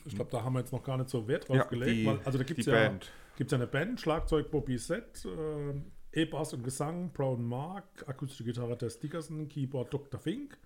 Ich 0.06 0.14
glaube, 0.14 0.30
da 0.30 0.42
haben 0.42 0.54
wir 0.54 0.60
jetzt 0.60 0.72
noch 0.72 0.82
gar 0.82 0.96
nicht 0.96 1.10
so 1.10 1.26
Wert 1.28 1.48
drauf 1.48 1.56
ja, 1.56 1.64
gelegt. 1.64 1.90
die, 1.90 2.06
weil, 2.06 2.18
also 2.24 2.38
da 2.38 2.44
gibt 2.44 2.60
es 2.60 2.66
ja, 2.66 2.72
Band. 2.72 3.10
gibt's 3.36 3.52
eine 3.52 3.66
Band, 3.66 4.00
Schlagzeug 4.00 4.50
Bobby 4.50 4.78
Set, 4.78 5.24
äh, 5.26 6.20
E-Bass 6.22 6.54
und 6.54 6.62
Gesang 6.62 7.10
Brown 7.12 7.44
Mark, 7.46 7.84
akustische 8.06 8.44
Gitarre 8.44 8.78
Tess 8.78 8.98
Dickerson, 8.98 9.48
Keyboard 9.48 9.92
Dr. 9.92 10.18
Fink 10.18 10.56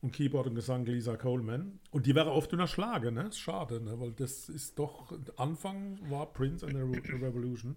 und 0.00 0.12
Keyboard 0.12 0.48
und 0.48 0.54
Gesang 0.54 0.86
Lisa 0.86 1.16
Coleman. 1.16 1.78
Und 1.90 2.06
die 2.06 2.14
wäre 2.14 2.32
oft 2.32 2.52
unterschlagen, 2.52 3.14
ne? 3.14 3.30
Schade, 3.32 3.80
ne? 3.80 3.98
Weil 4.00 4.12
das 4.12 4.48
ist 4.48 4.78
doch, 4.78 5.12
Anfang 5.36 5.98
war 6.10 6.32
Prince 6.32 6.66
and 6.66 6.74
the 6.74 6.82
Re- 6.82 7.22
Revolution. 7.22 7.76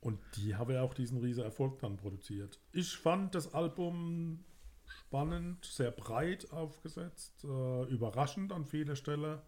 Und 0.00 0.18
die 0.36 0.54
haben 0.54 0.72
ja 0.72 0.82
auch 0.82 0.94
diesen 0.94 1.18
riesen 1.18 1.42
Erfolg 1.42 1.80
dann 1.80 1.96
produziert. 1.96 2.60
Ich 2.72 2.96
fand 2.96 3.34
das 3.34 3.54
Album 3.54 4.44
spannend, 4.86 5.64
sehr 5.64 5.90
breit 5.90 6.52
aufgesetzt, 6.52 7.44
äh, 7.44 7.84
überraschend 7.84 8.52
an 8.52 8.64
vieler 8.64 8.96
Stelle. 8.96 9.42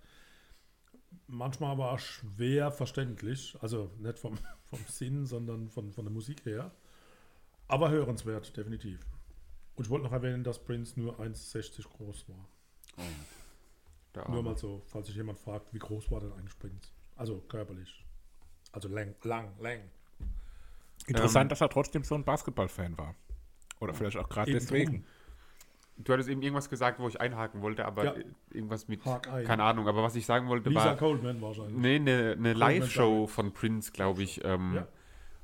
Manchmal 1.27 1.73
aber 1.73 1.93
auch 1.93 1.99
schwer 1.99 2.73
verständlich. 2.73 3.57
Also 3.61 3.91
nicht 3.99 4.19
vom, 4.19 4.39
vom 4.65 4.81
Sinn, 4.89 5.27
sondern 5.27 5.69
von, 5.69 5.93
von 5.93 6.05
der 6.05 6.13
Musik 6.13 6.45
her. 6.45 6.73
Aber 7.69 7.91
hörenswert, 7.91 8.57
definitiv. 8.57 9.07
Und 9.77 9.85
ich 9.85 9.91
wollte 9.91 10.05
noch 10.05 10.13
erwähnen, 10.13 10.43
dass 10.43 10.59
Prince 10.59 10.99
nur 10.99 11.21
1,60 11.21 11.89
groß 11.89 12.29
war. 12.29 12.49
Der 14.15 14.29
Nur 14.29 14.43
mal 14.43 14.57
so, 14.57 14.83
falls 14.87 15.07
sich 15.07 15.17
jemand 15.17 15.39
fragt, 15.39 15.73
wie 15.73 15.79
groß 15.79 16.11
war 16.11 16.21
denn 16.21 16.33
eigentlich 16.33 16.59
Prince? 16.59 16.91
Also 17.17 17.39
körperlich. 17.43 18.05
Also 18.73 18.89
lang, 18.89 19.15
lang, 19.23 19.53
lang. 19.61 19.81
Interessant, 21.11 21.45
Ähm, 21.45 21.49
dass 21.51 21.61
er 21.61 21.69
trotzdem 21.69 22.03
so 22.05 22.15
ein 22.15 22.25
Basketballfan 22.25 22.97
war. 22.99 23.15
Oder 23.81 23.95
vielleicht 23.95 24.17
auch 24.17 24.29
gerade 24.29 24.53
deswegen. 24.53 24.91
drum. 24.93 25.05
Du 26.03 26.13
hattest 26.15 26.31
eben 26.31 26.41
irgendwas 26.41 26.71
gesagt, 26.71 26.99
wo 26.99 27.09
ich 27.09 27.21
einhaken 27.21 27.61
wollte, 27.61 27.85
aber 27.85 28.05
Ja. 28.05 28.15
irgendwas 28.51 28.89
mit, 28.89 29.03
keine 29.05 29.63
Ahnung, 29.63 29.87
aber 29.87 30.03
was 30.03 30.17
ich 30.17 30.25
sagen 30.25 30.49
wollte 30.49 30.71
Lisa 30.71 30.85
war, 30.87 30.97
Coleman 30.97 31.41
wahrscheinlich. 31.43 31.77
nee, 31.77 31.97
eine, 31.97 32.33
eine 32.39 32.53
Live-Show 32.55 33.27
von 33.27 33.53
Prince, 33.53 33.93
glaube 33.93 34.23
ich, 34.23 34.43
ähm, 34.45 34.77
Ja. 34.77 34.89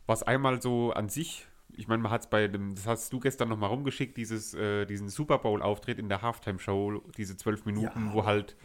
was 0.07 0.23
einmal 0.23 0.63
so 0.63 0.93
an 0.93 1.11
sich, 1.11 1.47
ich 1.75 1.89
meine, 1.89 2.03
man 2.03 2.11
hat 2.11 2.23
es 2.23 2.31
bei 2.31 2.49
dem, 2.49 2.75
das 2.75 2.87
hast 2.87 3.13
du 3.13 3.21
gestern 3.21 3.51
nochmal 3.51 3.69
rumgeschickt, 3.69 4.17
dieses, 4.17 4.55
äh, 4.55 4.87
diesen 4.87 5.11
Super 5.11 5.39
Bowl-Auftritt 5.39 5.99
in 5.99 6.09
der 6.09 6.23
Halftime-Show, 6.23 7.03
diese 7.19 7.37
zwölf 7.37 7.67
Minuten, 7.67 8.07
Ja. 8.07 8.13
wo 8.15 8.25
halt 8.25 8.57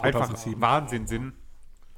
einfach 0.00 0.26
2007. 0.28 0.60
Wahnsinn 0.62 1.06
sind. 1.06 1.34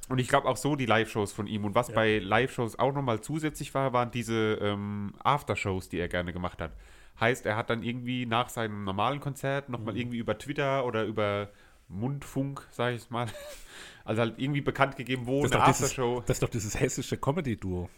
Und 0.08 0.18
ich 0.18 0.28
glaube 0.28 0.48
auch 0.48 0.56
so 0.56 0.76
die 0.76 0.86
Live-Shows 0.86 1.32
von 1.32 1.46
ihm. 1.46 1.64
Und 1.64 1.74
was 1.74 1.88
Ja. 1.88 1.94
bei 1.94 2.18
Live-Shows 2.18 2.78
auch 2.78 2.92
nochmal 2.92 3.20
zusätzlich 3.20 3.74
war, 3.74 3.92
waren 3.92 4.10
diese 4.10 4.54
ähm, 4.62 5.14
Aftershows, 5.22 5.88
die 5.88 5.98
er 5.98 6.08
gerne 6.08 6.32
gemacht 6.32 6.60
hat. 6.60 6.72
Heißt, 7.18 7.46
er 7.46 7.56
hat 7.56 7.70
dann 7.70 7.82
irgendwie 7.82 8.26
nach 8.26 8.48
seinem 8.48 8.84
normalen 8.84 9.20
Konzert 9.20 9.68
nochmal 9.68 9.94
Mhm. 9.94 10.00
irgendwie 10.00 10.18
über 10.18 10.38
Twitter 10.38 10.84
oder 10.84 11.04
über 11.04 11.48
Mundfunk, 11.88 12.66
sage 12.70 12.96
ich 12.96 13.10
mal, 13.10 13.26
also 14.04 14.20
halt 14.22 14.34
irgendwie 14.38 14.60
bekannt 14.60 14.96
gegeben, 14.96 15.26
wo 15.26 15.42
Das 15.42 15.50
ist, 15.50 15.56
eine 15.56 15.60
doch 15.64 15.66
dieses, 15.72 15.84
Aftershow. 15.90 16.20
das 16.26 16.36
ist 16.36 16.42
doch 16.42 16.48
dieses 16.50 16.78
hessische 16.78 17.16
Comedy-Duo. 17.16 17.88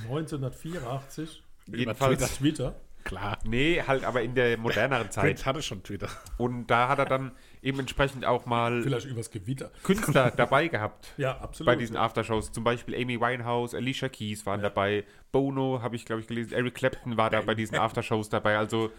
1984. 0.00 1.42
Jedenfalls, 1.66 2.18
Über 2.20 2.28
Twitter. 2.28 2.74
Klar. 3.04 3.38
nee, 3.44 3.80
halt 3.86 4.04
aber 4.04 4.22
in 4.22 4.34
der 4.34 4.58
moderneren 4.58 5.10
Zeit. 5.12 5.24
Prince 5.24 5.44
hatte 5.46 5.62
schon 5.62 5.82
Twitter. 5.84 6.08
Und 6.38 6.66
da 6.66 6.88
hat 6.88 6.98
er 6.98 7.04
dann 7.04 7.30
eben 7.66 7.80
entsprechend 7.80 8.24
auch 8.24 8.46
mal 8.46 8.82
Vielleicht 8.82 9.06
übers 9.06 9.30
Gewitter. 9.30 9.70
Künstler 9.82 10.30
dabei 10.36 10.68
gehabt. 10.68 11.12
Ja, 11.16 11.36
absolut. 11.38 11.66
bei 11.66 11.76
diesen 11.76 11.96
Aftershows. 11.96 12.52
Zum 12.52 12.64
Beispiel 12.64 12.94
Amy 12.94 13.20
Winehouse, 13.20 13.74
Alicia 13.74 14.08
Keys 14.08 14.46
waren 14.46 14.62
dabei, 14.62 15.04
Bono 15.32 15.82
habe 15.82 15.96
ich, 15.96 16.04
glaube 16.04 16.20
ich, 16.22 16.26
gelesen, 16.26 16.52
Eric 16.54 16.74
Clapton 16.74 17.16
war 17.16 17.30
da 17.30 17.40
bei 17.42 17.54
diesen 17.54 17.76
Aftershows 17.76 18.28
dabei. 18.28 18.56
Also 18.56 18.90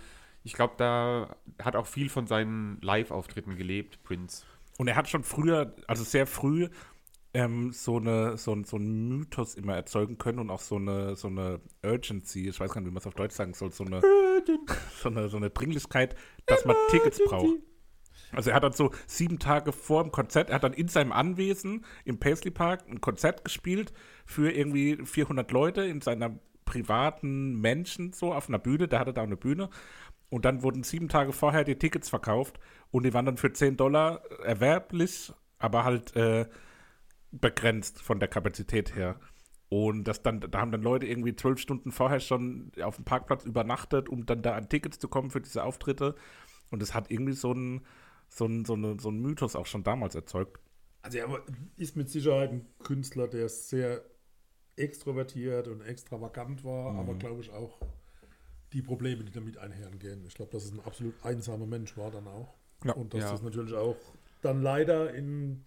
ich 0.43 0.53
glaube, 0.53 0.73
da 0.77 1.35
hat 1.61 1.75
auch 1.75 1.87
viel 1.87 2.09
von 2.09 2.27
seinen 2.27 2.79
Live-Auftritten 2.81 3.55
gelebt, 3.57 4.03
Prince. 4.03 4.45
Und 4.77 4.87
er 4.87 4.95
hat 4.95 5.09
schon 5.09 5.23
früher, 5.23 5.73
also 5.87 6.03
sehr 6.03 6.27
früh, 6.27 6.69
ähm, 7.33 7.71
so, 7.73 7.97
eine, 7.97 8.37
so, 8.37 8.53
ein- 8.53 8.63
so 8.63 8.77
einen 8.77 9.09
Mythos 9.09 9.55
immer 9.55 9.75
erzeugen 9.75 10.17
können 10.17 10.39
und 10.39 10.49
auch 10.49 10.61
so 10.61 10.75
eine, 10.77 11.15
so 11.15 11.27
eine 11.27 11.59
Urgency, 11.83 12.47
ich 12.47 12.59
weiß 12.59 12.71
gar 12.71 12.81
nicht, 12.81 12.87
wie 12.89 12.93
man 12.93 12.99
es 13.01 13.07
auf 13.07 13.15
Deutsch 13.15 13.33
sagen 13.35 13.53
soll, 13.53 13.71
so 13.71 13.83
eine, 13.83 14.01
so 15.01 15.09
eine, 15.09 15.27
so 15.29 15.37
eine 15.37 15.49
Dringlichkeit, 15.49 16.15
dass 16.45 16.63
man 16.65 16.75
Tickets 16.89 17.19
braucht. 17.25 17.55
Also 18.31 18.49
er 18.49 18.55
hat 18.57 18.63
dann 18.63 18.73
so 18.73 18.91
sieben 19.05 19.39
Tage 19.39 19.71
vor 19.71 20.03
dem 20.03 20.11
Konzert, 20.11 20.49
er 20.49 20.55
hat 20.55 20.63
dann 20.63 20.73
in 20.73 20.87
seinem 20.87 21.11
Anwesen 21.11 21.85
im 22.03 22.19
Paisley 22.19 22.51
Park 22.51 22.87
ein 22.87 23.01
Konzert 23.01 23.43
gespielt 23.43 23.93
für 24.25 24.51
irgendwie 24.51 24.97
400 25.03 25.51
Leute 25.51 25.83
in 25.83 26.01
seiner 26.01 26.37
privaten 26.65 27.59
Menschen 27.61 28.11
so 28.11 28.33
auf 28.33 28.49
einer 28.49 28.59
Bühne, 28.59 28.87
der 28.87 28.99
hatte 28.99 29.13
da 29.13 29.23
eine 29.23 29.37
Bühne 29.37 29.69
und 30.29 30.45
dann 30.45 30.63
wurden 30.63 30.83
sieben 30.83 31.09
Tage 31.09 31.31
vorher 31.31 31.63
die 31.63 31.77
Tickets 31.79 32.09
verkauft 32.09 32.59
und 32.91 33.03
die 33.03 33.13
waren 33.13 33.25
dann 33.25 33.37
für 33.37 33.53
10 33.53 33.77
Dollar 33.77 34.21
erwerblich, 34.43 35.31
aber 35.57 35.83
halt 35.85 36.15
äh, 36.15 36.47
begrenzt 37.31 38.01
von 38.01 38.19
der 38.19 38.27
Kapazität 38.27 38.95
her. 38.95 39.19
Und 39.69 40.05
das 40.05 40.23
dann, 40.23 40.39
da 40.39 40.59
haben 40.59 40.71
dann 40.71 40.81
Leute 40.81 41.07
irgendwie 41.07 41.35
zwölf 41.35 41.59
Stunden 41.59 41.91
vorher 41.91 42.21
schon 42.21 42.71
auf 42.81 42.95
dem 42.95 43.05
Parkplatz 43.05 43.43
übernachtet, 43.43 44.07
um 44.07 44.25
dann 44.25 44.41
da 44.41 44.55
an 44.55 44.69
Tickets 44.69 44.97
zu 44.99 45.09
kommen 45.09 45.29
für 45.29 45.41
diese 45.41 45.63
Auftritte. 45.63 46.15
Und 46.69 46.81
das 46.81 46.93
hat 46.93 47.11
irgendwie 47.11 47.33
so 47.33 47.53
ein, 47.53 47.81
so 48.29 48.45
ein, 48.45 48.65
so 48.65 48.73
eine, 48.73 48.99
so 48.99 49.09
ein 49.09 49.19
Mythos 49.21 49.55
auch 49.55 49.65
schon 49.65 49.83
damals 49.83 50.15
erzeugt. 50.15 50.59
Also 51.01 51.17
er 51.19 51.43
ist 51.77 51.95
mit 51.95 52.09
Sicherheit 52.09 52.51
ein 52.51 52.65
Künstler, 52.79 53.27
der 53.27 53.47
sehr 53.49 54.03
extrovertiert 54.75 55.67
und 55.67 55.81
extravagant 55.81 56.63
war, 56.63 56.95
aber 56.95 57.15
glaube 57.15 57.41
ich 57.41 57.51
auch 57.51 57.79
die 58.73 58.81
Probleme, 58.81 59.23
die 59.23 59.31
damit 59.31 59.57
einhergehen. 59.57 60.25
Ich 60.27 60.35
glaube, 60.35 60.51
dass 60.51 60.65
es 60.65 60.71
ein 60.71 60.81
absolut 60.81 61.15
einsamer 61.23 61.65
Mensch 61.65 61.95
war 61.97 62.11
dann 62.11 62.27
auch. 62.27 62.53
Ja. 62.83 62.93
und 62.93 63.13
dass 63.13 63.21
Ja. 63.23 63.31
das 63.31 63.41
natürlich 63.41 63.73
auch 63.73 63.97
dann 64.41 64.61
leider 64.61 65.11
in 65.13 65.65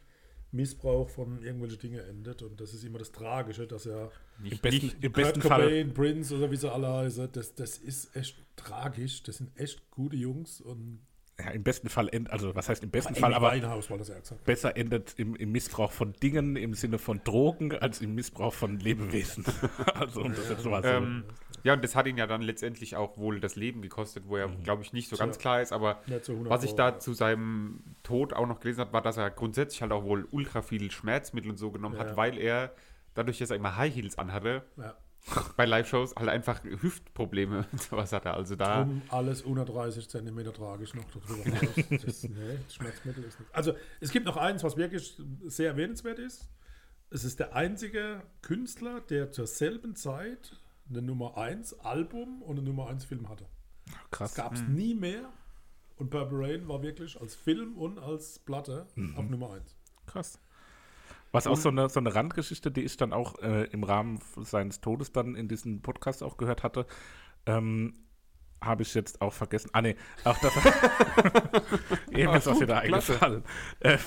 Missbrauch 0.53 1.09
von 1.09 1.43
irgendwelchen 1.43 1.79
Dingen 1.81 2.01
endet. 2.01 2.43
Und 2.43 2.61
das 2.61 2.73
ist 2.75 2.85
immer 2.85 2.99
das 2.99 3.11
Tragische, 3.13 3.67
dass 3.67 3.87
er 3.87 4.11
Im 4.43 4.59
besten, 4.59 4.91
im 4.91 5.01
Kurt 5.01 5.13
besten 5.13 5.43
Fall. 5.43 5.63
Cobain, 5.63 5.95
Prince 5.95 6.37
oder 6.37 6.51
wie 6.51 6.57
sie 6.57 6.71
alle 6.71 6.89
heißen, 6.89 7.31
das, 7.33 7.55
das 7.55 7.79
ist 7.79 8.15
echt 8.17 8.37
tragisch. 8.57 9.23
Das 9.25 9.39
sind 9.39 9.57
echt 9.59 9.91
gute 9.91 10.17
Jungs 10.17 10.61
und 10.61 11.01
Ja, 11.45 11.51
im 11.51 11.63
besten 11.63 11.89
Fall, 11.89 12.09
end, 12.11 12.31
also 12.31 12.55
was 12.55 12.69
heißt 12.69 12.83
im 12.83 12.91
besten 12.91 13.15
Amy 13.15 13.21
Fall, 13.21 13.35
aber 13.35 13.55
ja 13.55 13.81
besser 14.45 14.77
endet 14.77 15.15
im, 15.19 15.35
im 15.37 15.53
Missbrauch 15.53 15.93
von 15.93 16.13
Dingen 16.15 16.57
im 16.57 16.75
Sinne 16.75 16.99
von 16.99 17.21
Drogen 17.25 17.73
als 17.73 18.01
im 18.01 18.15
Missbrauch 18.15 18.55
von 18.55 18.79
Lebewesen. 18.79 19.45
also 19.95 20.23
um 20.23 20.35
das 20.35 20.49
jetzt 20.49 20.65
mal 20.65 20.83
so. 20.83 20.89
Ähm, 20.89 21.25
ja, 21.63 21.75
und 21.75 21.85
das 21.85 21.95
hat 21.95 22.07
ihn 22.07 22.17
ja 22.17 22.27
dann 22.27 22.43
letztendlich 22.43 22.97
auch 22.97 23.19
wohl 23.19 23.41
das 23.41 23.57
Leben 23.57 23.83
gekostet, 23.83 24.25
wo 24.27 24.37
er, 24.37 24.49
glaube 24.49 24.83
ich, 24.83 24.93
nicht 24.93 25.09
so 25.09 25.17
ganz 25.17 25.39
klar 25.39 25.61
ist. 25.61 25.73
Aber 25.73 26.01
Nicht 26.07 26.25
zu 26.25 26.33
100 26.33 26.51
was 26.51 26.65
ich 26.65 26.71
Euro. 26.71 26.77
da 26.77 26.99
zu 26.99 27.13
seinem 27.13 27.83
Tod 28.03 28.33
auch 28.33 28.47
noch 28.47 28.61
gelesen 28.61 28.81
habe, 28.81 28.93
war, 28.93 29.03
dass 29.03 29.17
er 29.17 29.31
grundsätzlich 29.31 29.83
halt 29.83 29.93
auch 29.93 30.05
wohl 30.05 30.27
ultra 30.31 30.63
viel 30.63 30.91
Schmerzmittel 30.91 31.51
und 31.51 31.59
so 31.59 31.71
genommen 31.71 31.97
Ja. 31.97 32.03
hat, 32.03 32.17
weil 32.17 32.39
er, 32.39 32.73
dadurch, 33.15 33.39
dass 33.39 33.51
er 33.51 33.57
immer 33.57 33.77
High 33.77 33.95
Heels 33.95 34.19
anhatte, 34.19 34.65
Ja. 34.77 34.95
bei 35.57 35.65
Live-Shows 35.67 36.15
halt 36.17 36.29
einfach 36.29 36.63
Hüftprobleme 36.65 37.67
und 37.73 37.83
sowas 37.83 38.13
hat 38.13 38.25
er. 38.25 38.35
Also 38.35 38.57
da. 38.57 38.85
Drum 38.85 39.03
alles 39.09 39.43
unter 39.43 39.65
30 39.65 40.09
cm 40.09 40.53
trage 40.53 40.85
ich 40.85 40.95
noch 40.95 41.05
darüber. 41.11 41.45
Das, 42.05 42.23
nee, 42.25 42.59
das 42.65 42.75
Schmerzmittel 42.75 43.25
ist 43.25 43.39
nicht. 43.39 43.55
Also 43.55 43.75
es 44.01 44.11
gibt 44.11 44.27
noch 44.27 44.37
eins, 44.37 44.63
was 44.63 44.77
wirklich 44.77 45.21
sehr 45.45 45.69
erwähnenswert 45.71 46.19
ist. 46.19 46.49
Es 47.11 47.25
ist 47.25 47.41
der 47.41 47.55
einzige 47.55 48.23
Künstler, 48.43 49.01
der 49.01 49.33
zur 49.33 49.47
selben 49.47 49.97
Zeit 49.97 50.57
eine 50.89 51.03
Nummer 51.03 51.37
1 51.37 51.81
Album 51.81 52.43
und 52.43 52.59
eine 52.59 52.67
Nummer 52.67 52.89
1 52.89 53.05
Film 53.05 53.29
hatte. 53.29 53.47
Das 53.87 54.11
Krass. 54.11 54.35
gab 54.35 54.55
es 54.55 54.63
nie 54.63 54.95
mehr. 54.95 55.31
Und 55.97 56.11
Purple 56.11 56.39
Rain 56.39 56.69
war 56.69 56.83
wirklich 56.83 57.21
als 57.21 57.35
Film 57.35 57.77
und 57.77 57.99
als 57.99 58.39
Platte 58.39 58.87
auf 59.17 59.29
Nummer 59.29 59.53
1. 59.53 59.77
Krass. 60.07 60.39
Was 61.33 61.47
auch 61.47 61.57
so 61.57 61.69
eine, 61.69 61.89
so 61.89 62.01
eine 62.01 62.15
Randgeschichte, 62.15 62.71
die 62.71 62.83
ich 62.83 62.97
dann 62.97 63.13
auch 63.13 63.39
äh, 63.41 63.65
im 63.67 63.85
Rahmen 63.85 64.19
seines 64.43 64.81
Todes 64.81 65.13
dann 65.13 65.35
in 65.37 65.47
diesem 65.49 65.81
Podcast 65.83 66.23
auch 66.23 66.37
gehört 66.37 66.63
hatte, 66.63 66.87
ähm, 67.47 67.95
habe 68.63 68.83
ich 68.83 68.93
jetzt 68.95 69.23
auch 69.23 69.33
vergessen. 69.33 69.71
Ah, 69.73 69.81
nee, 69.81 69.97
auch 70.25 70.37
das. 70.39 70.53
Eben 72.13 72.35
ist 72.35 72.47
auch 72.49 72.61
wieder 72.61 72.81
klasse. 72.83 73.13
eingefallen. 73.13 73.45
Äh, 73.81 73.99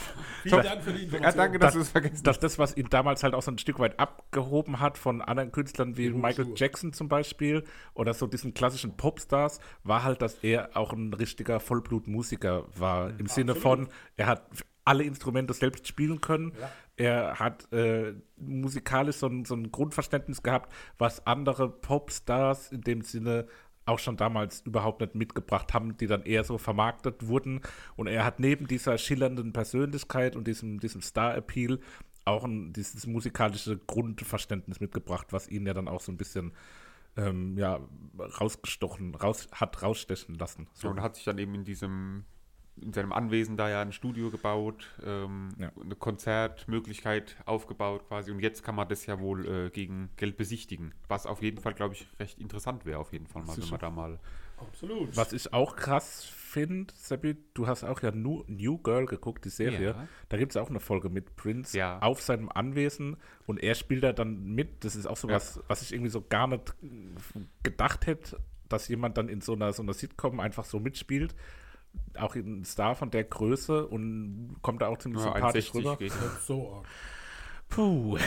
Vielen 0.43 0.63
Dank 0.63 0.83
für 0.83 0.93
die 0.93 1.03
Information. 1.05 1.23
Ja, 1.23 1.43
danke, 1.43 1.59
dass 1.59 1.67
Das- 1.69 1.73
du 1.73 1.79
es 1.81 1.89
vergessen 1.89 2.23
dass 2.23 2.39
das, 2.39 2.59
was 2.59 2.77
ihn 2.77 2.87
damals 2.89 3.23
halt 3.23 3.33
auch 3.33 3.41
so 3.41 3.51
ein 3.51 3.57
Stück 3.57 3.79
weit 3.79 3.99
abgehoben 3.99 4.79
hat 4.79 4.97
von 4.99 5.21
anderen 5.21 5.51
Künstlern 5.51 5.97
wie 5.97 6.09
Michael. 6.11 6.53
Jackson 6.55 6.93
zum 6.93 7.07
Beispiel 7.09 7.63
oder 7.95 8.13
so 8.13 8.27
diesen 8.27 8.53
klassischen 8.53 8.95
Popstars, 8.95 9.59
war 9.83 10.03
halt, 10.03 10.21
dass 10.21 10.35
er 10.43 10.69
auch 10.77 10.93
ein 10.93 11.13
richtiger 11.13 11.59
Vollblutmusiker 11.59 12.65
war. 12.77 13.09
Im 13.19 13.27
Sinne 13.27 13.55
von, 13.55 13.87
er 14.17 14.27
hat 14.27 14.43
alle 14.85 15.03
Instrumente 15.03 15.53
selbst 15.53 15.87
spielen 15.87 16.21
können. 16.21 16.53
Ja. 16.59 16.71
Er 16.95 17.39
hat 17.39 17.71
äh, 17.73 18.13
musikalisch 18.37 19.17
so 19.17 19.27
ein, 19.27 19.45
so 19.45 19.55
ein 19.55 19.71
Grundverständnis 19.71 20.43
gehabt, 20.43 20.71
was 20.97 21.25
andere 21.25 21.69
Popstars 21.69 22.71
in 22.71 22.81
dem 22.81 23.01
Sinne 23.01 23.47
auch 23.85 23.99
schon 23.99 24.15
damals 24.15 24.61
überhaupt 24.61 25.01
nicht 25.01 25.15
mitgebracht 25.15 25.73
haben, 25.73 25.97
die 25.97 26.07
dann 26.07 26.23
eher 26.23 26.43
so 26.43 26.57
vermarktet 26.57 27.27
wurden. 27.27 27.61
Und 27.95 28.07
er 28.07 28.23
hat 28.23 28.39
neben 28.39 28.67
dieser 28.67 28.97
schillernden 28.97 29.53
Persönlichkeit 29.53 30.35
und 30.35 30.47
diesem, 30.47 30.79
diesem 30.79 31.01
Star-Appeal 31.01 31.79
auch 32.25 32.45
ein, 32.45 32.71
dieses 32.71 33.05
musikalische 33.05 33.77
Grundverständnis 33.77 34.79
mitgebracht, 34.79 35.27
was 35.31 35.49
ihn 35.49 35.65
ja 35.65 35.73
dann 35.73 35.87
auch 35.87 35.99
so 35.99 36.11
ein 36.11 36.17
bisschen 36.17 36.53
ähm, 37.17 37.57
ja, 37.57 37.79
rausgestochen, 38.39 39.15
raus, 39.15 39.47
hat 39.51 39.81
rausstechen 39.81 40.35
lassen. 40.35 40.67
So. 40.73 40.89
Und 40.89 41.01
hat 41.01 41.15
sich 41.15 41.25
dann 41.25 41.37
eben 41.37 41.53
in 41.53 41.65
diesem, 41.65 42.25
in 42.81 42.91
seinem 42.93 43.13
Anwesen 43.13 43.55
da 43.55 43.69
ja 43.69 43.81
ein 43.81 43.91
Studio 43.91 44.29
gebaut, 44.31 44.89
ähm, 45.05 45.49
Ja. 45.57 45.71
eine 45.79 45.95
Konzertmöglichkeit 45.95 47.35
aufgebaut 47.45 48.07
quasi. 48.07 48.31
Und 48.31 48.39
jetzt 48.39 48.63
kann 48.63 48.75
man 48.75 48.87
das 48.87 49.05
ja 49.05 49.19
wohl 49.19 49.45
äh, 49.47 49.69
gegen 49.69 50.09
Geld 50.17 50.37
besichtigen. 50.37 50.93
Was 51.07 51.25
auf 51.25 51.41
jeden 51.41 51.59
Fall, 51.59 51.73
glaube 51.73 51.93
ich, 51.93 52.07
recht 52.19 52.39
interessant 52.39 52.85
wäre, 52.85 52.99
auf 52.99 53.13
jeden 53.13 53.27
Fall 53.27 53.43
mal, 53.43 53.57
wenn 53.57 53.69
man 53.69 53.79
da 53.79 53.89
mal. 53.89 54.19
Absolut. 54.57 55.15
Was 55.17 55.33
ich 55.33 55.51
auch 55.53 55.75
krass 55.75 56.23
finde, 56.23 56.93
Seppi, 56.95 57.35
du 57.53 57.67
hast 57.67 57.83
auch 57.83 58.01
ja 58.01 58.11
New, 58.11 58.43
New 58.47 58.77
Girl 58.77 59.05
geguckt, 59.05 59.43
die 59.45 59.49
Serie. 59.49 59.89
Ja. 59.91 60.07
Da 60.29 60.37
gibt 60.37 60.51
es 60.53 60.57
auch 60.57 60.69
eine 60.69 60.79
Folge 60.79 61.09
mit 61.09 61.35
Prince 61.35 61.77
Ja. 61.77 61.99
auf 61.99 62.21
seinem 62.21 62.49
Anwesen 62.49 63.17
und 63.45 63.61
er 63.61 63.75
spielt 63.75 64.03
da 64.03 64.13
dann 64.13 64.43
mit. 64.53 64.83
Das 64.85 64.95
ist 64.95 65.05
auch 65.05 65.17
so 65.17 65.27
Ja. 65.27 65.35
was, 65.35 65.59
was 65.67 65.81
ich 65.81 65.91
irgendwie 65.91 66.11
so 66.11 66.21
gar 66.21 66.47
nicht 66.47 66.73
gedacht 67.63 68.05
hätte, 68.07 68.39
dass 68.69 68.87
jemand 68.87 69.17
dann 69.17 69.27
in 69.29 69.41
so 69.41 69.53
einer, 69.53 69.73
so 69.73 69.83
einer 69.83 69.93
Sitcom 69.93 70.39
einfach 70.39 70.65
so 70.65 70.79
mitspielt. 70.79 71.35
Auch 72.17 72.35
ein 72.35 72.63
Star 72.65 72.95
von 72.95 73.09
der 73.11 73.23
Größe 73.23 73.87
und 73.87 74.57
kommt 74.61 74.81
da 74.81 74.87
auch 74.87 74.97
ziemlich 74.99 75.23
Ja, 75.23 75.33
sympathisch 75.33 75.69
1,60 75.71 75.75
rüber. 75.75 75.97
geht. 75.97 76.13
So 76.45 76.73
arg. 76.75 76.85
Puh. 77.69 78.17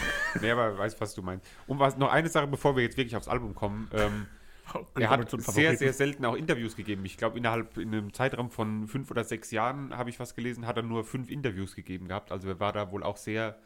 Nee, 0.40 0.50
aber 0.50 0.76
weiß, 0.76 1.00
was 1.00 1.14
du 1.14 1.22
meinst. 1.22 1.46
Und 1.68 1.78
was, 1.78 1.96
noch 1.96 2.10
eine 2.10 2.28
Sache, 2.28 2.48
bevor 2.48 2.74
wir 2.74 2.82
jetzt 2.82 2.96
wirklich 2.96 3.14
aufs 3.16 3.28
Album 3.28 3.54
kommen. 3.54 3.88
Ähm, 3.92 4.26
er 4.96 5.10
hat 5.10 5.30
sehr, 5.30 5.76
sehr 5.76 5.92
selten 5.92 6.24
auch 6.24 6.34
Interviews 6.34 6.74
gegeben. 6.74 7.04
Ich 7.04 7.16
glaube, 7.16 7.38
innerhalb 7.38 7.76
in 7.78 7.94
einem 7.94 8.12
Zeitraum 8.12 8.50
von 8.50 8.88
fünf 8.88 9.08
oder 9.12 9.22
sechs 9.22 9.52
Jahren 9.52 9.96
habe 9.96 10.10
ich 10.10 10.18
was 10.18 10.34
gelesen, 10.34 10.66
hat 10.66 10.76
er 10.76 10.82
nur 10.82 11.04
fünf 11.04 11.30
Interviews 11.30 11.76
gegeben 11.76 12.08
gehabt. 12.08 12.32
Also 12.32 12.48
er 12.48 12.58
war 12.58 12.72
da 12.72 12.90
wohl 12.90 13.04
auch 13.04 13.16
sehr 13.16 13.56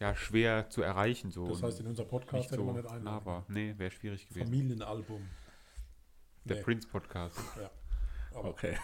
ja, 0.00 0.16
schwer 0.16 0.68
zu 0.70 0.82
erreichen. 0.82 1.30
So. 1.30 1.46
Das 1.46 1.62
heißt, 1.62 1.78
in 1.78 1.86
unser 1.86 2.04
Podcast 2.04 2.34
nicht 2.34 2.46
hätte 2.50 2.56
so 2.56 2.64
man 2.64 2.74
nicht 2.74 2.86
einladen. 2.86 3.04
nahbar. 3.04 3.44
Nee, 3.46 3.74
wäre 3.78 3.92
schwierig 3.92 4.28
gewesen. 4.28 4.46
Familienalbum. 4.46 5.22
Der 6.42 6.56
Nee. 6.56 6.62
Prince-Podcast. 6.62 7.38
Ja. 7.60 7.70
Aber 8.36 8.48
Okay. 8.48 8.76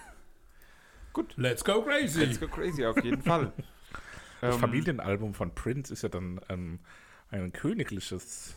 Gut. 1.12 1.35
Let's 1.37 1.64
go 1.64 1.83
crazy. 1.83 2.25
Let's 2.25 2.40
go 2.40 2.49
crazy, 2.49 2.85
auf 2.85 3.03
jeden 3.03 3.23
Fall. 3.23 3.53
Das 4.40 4.55
Ähm, 4.55 4.61
Familienalbum 4.61 5.35
von 5.35 5.55
Prince 5.55 5.92
ist 5.92 6.01
ja 6.01 6.09
dann 6.09 6.40
ähm, 6.49 6.79
ein 7.29 7.53
königliches. 7.53 8.57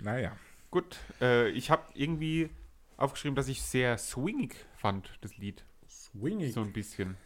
Naja. 0.00 0.36
Gut, 0.72 0.98
äh, 1.20 1.48
ich 1.50 1.70
habe 1.70 1.84
irgendwie 1.94 2.50
aufgeschrieben, 2.96 3.36
dass 3.36 3.46
ich 3.46 3.62
sehr 3.62 3.98
swingig 3.98 4.56
fand, 4.76 5.16
das 5.20 5.36
Lied. 5.36 5.64
Swinging. 5.88 6.50
So 6.50 6.60
ein 6.60 6.72
bisschen. 6.72 7.16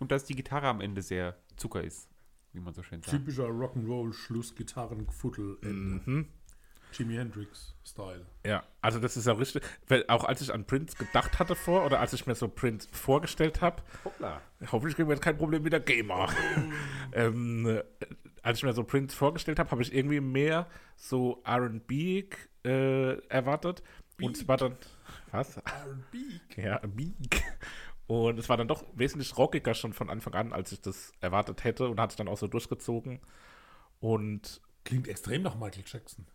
Und 0.00 0.10
dass 0.10 0.24
die 0.24 0.34
Gitarre 0.34 0.66
am 0.66 0.80
Ende 0.80 1.02
sehr 1.02 1.36
Zucker 1.56 1.84
ist, 1.84 2.08
wie 2.52 2.60
man 2.60 2.74
so 2.74 2.82
schön 2.82 3.02
sagt. 3.02 3.12
Typischer 3.16 3.44
Rock'n'Roll 3.46 4.12
Schlussgitarrengefuddel 4.12 5.58
Ende. 5.62 6.10
Mhm. 6.10 6.28
Jimi 6.92 7.14
Hendrix 7.14 7.74
Style. 7.84 8.26
Ja, 8.44 8.62
also 8.80 8.98
das 9.00 9.16
ist 9.16 9.26
ja 9.26 9.32
richtig. 9.32 9.62
Weil 9.88 10.04
auch 10.08 10.24
als 10.24 10.40
ich 10.40 10.52
an 10.52 10.64
Prince 10.64 10.96
gedacht 10.96 11.38
hatte 11.38 11.54
vor 11.54 11.84
oder 11.84 12.00
als 12.00 12.12
ich 12.12 12.26
mir 12.26 12.34
so 12.34 12.48
Prince 12.48 12.88
vorgestellt 12.92 13.60
habe, 13.60 13.82
Hoppla. 14.04 14.40
hoffentlich 14.70 14.96
kriegen 14.96 15.08
wir 15.08 15.14
jetzt 15.14 15.24
kein 15.24 15.36
Problem 15.36 15.62
mit 15.62 15.72
der 15.72 15.80
Gamer. 15.80 16.28
ähm, 17.12 17.66
äh, 17.66 17.82
als 18.42 18.58
ich 18.58 18.64
mir 18.64 18.72
so 18.72 18.84
Prince 18.84 19.16
vorgestellt 19.16 19.58
habe, 19.58 19.70
habe 19.70 19.82
ich 19.82 19.94
irgendwie 19.94 20.20
mehr 20.20 20.66
so 20.96 21.42
RB 21.46 21.90
äh, 22.64 23.18
erwartet. 23.28 23.82
Und 24.20 24.36
es 24.36 24.46
war 24.46 24.56
dann. 24.56 24.76
Was? 25.30 25.56
R&B. 25.56 26.18
Ja, 26.60 26.78
Beak. 26.78 27.42
Und 28.06 28.38
es 28.38 28.48
war 28.48 28.56
dann 28.56 28.66
doch 28.66 28.84
wesentlich 28.94 29.36
rockiger 29.38 29.74
schon 29.74 29.92
von 29.92 30.10
Anfang 30.10 30.34
an, 30.34 30.52
als 30.52 30.72
ich 30.72 30.80
das 30.80 31.12
erwartet 31.20 31.62
hätte 31.62 31.88
und 31.88 32.00
hat 32.00 32.10
es 32.10 32.16
dann 32.16 32.26
auch 32.26 32.38
so 32.38 32.48
durchgezogen. 32.48 33.20
Und 34.00 34.60
Klingt 34.84 35.06
extrem 35.08 35.42
nach 35.42 35.54
Michael 35.54 35.84
Jackson. 35.86 36.26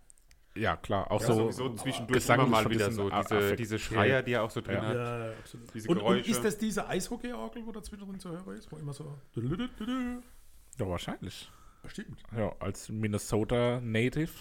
Ja, 0.57 0.75
klar, 0.77 1.11
auch 1.11 1.21
Ja, 1.21 1.27
so. 1.27 1.33
sowieso 1.51 1.75
zwischendurch 1.75 2.19
gesanglich 2.19 2.47
immer 2.47 2.61
mal 2.63 2.69
wieder 2.69 2.91
so 2.91 3.09
diese, 3.09 3.15
Affekt- 3.15 3.59
diese 3.59 3.79
Schreier, 3.79 4.23
die 4.23 4.33
er 4.33 4.43
auch 4.43 4.51
so 4.51 4.61
drin 4.61 4.75
Ja. 4.75 4.81
hat. 4.83 4.95
Ja, 4.95 5.29
absolut. 5.39 5.73
Diese 5.73 5.89
Und, 5.89 5.97
und 5.97 6.03
Geräusche. 6.03 6.31
ist 6.31 6.43
das 6.43 6.57
diese 6.57 6.87
Eishockey-Orgel, 6.87 7.65
wo 7.65 7.71
dazwischen 7.71 8.19
zu 8.19 8.29
hören 8.29 8.57
ist? 8.57 8.71
Wo 8.71 8.77
immer 8.77 8.93
so. 8.93 9.17
Ja, 9.35 10.87
wahrscheinlich. 10.89 11.49
Bestimmt. 11.83 12.23
Ja, 12.35 12.53
als 12.59 12.89
Minnesota 12.89 13.79
Native. 13.81 14.31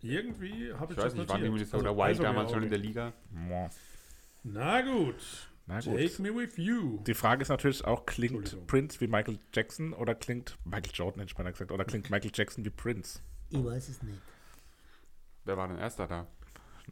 Irgendwie 0.00 0.72
habe 0.72 0.92
ich, 0.92 0.98
Ich 0.98 1.04
weiß 1.04 1.12
das 1.12 1.14
nicht, 1.14 1.28
waren 1.28 1.42
die. 1.42 1.48
Minnesota 1.50 1.88
Also 1.90 1.98
Wild 2.00 2.22
damals 2.22 2.50
schon 2.52 2.62
in 2.62 2.68
der. 2.70 2.78
Liga? 2.78 3.12
Na 4.44 4.80
gut. 4.82 5.48
Na 5.66 5.80
gut. 5.80 5.96
Take 5.96 6.20
me 6.22 6.34
with 6.34 6.56
you. 6.56 6.98
Die 7.06 7.14
Frage 7.14 7.42
ist 7.42 7.48
natürlich 7.48 7.84
auch, 7.84 8.04
klingt. 8.06 8.66
Prince 8.66 9.00
wie 9.00 9.06
Michael 9.06 9.38
Jackson 9.54 9.92
oder 9.92 10.14
klingt 10.14 10.58
Michael 10.64 10.90
Jordan, 10.92 11.20
hätte 11.20 11.30
ich 11.30 11.36
beinahe 11.36 11.52
gesagt, 11.52 11.70
oder 11.70 11.84
klingt 11.84 12.10
Michael 12.10 12.32
Jackson 12.34 12.64
wie 12.64 12.70
Prince? 12.70 13.20
Ich 13.50 13.64
weiß 13.64 13.88
es 13.88 14.02
nicht. 14.02 14.18
Wer 15.44 15.56
war 15.56 15.68
denn 15.68 15.78
erster 15.78 16.06
da? 16.06 16.26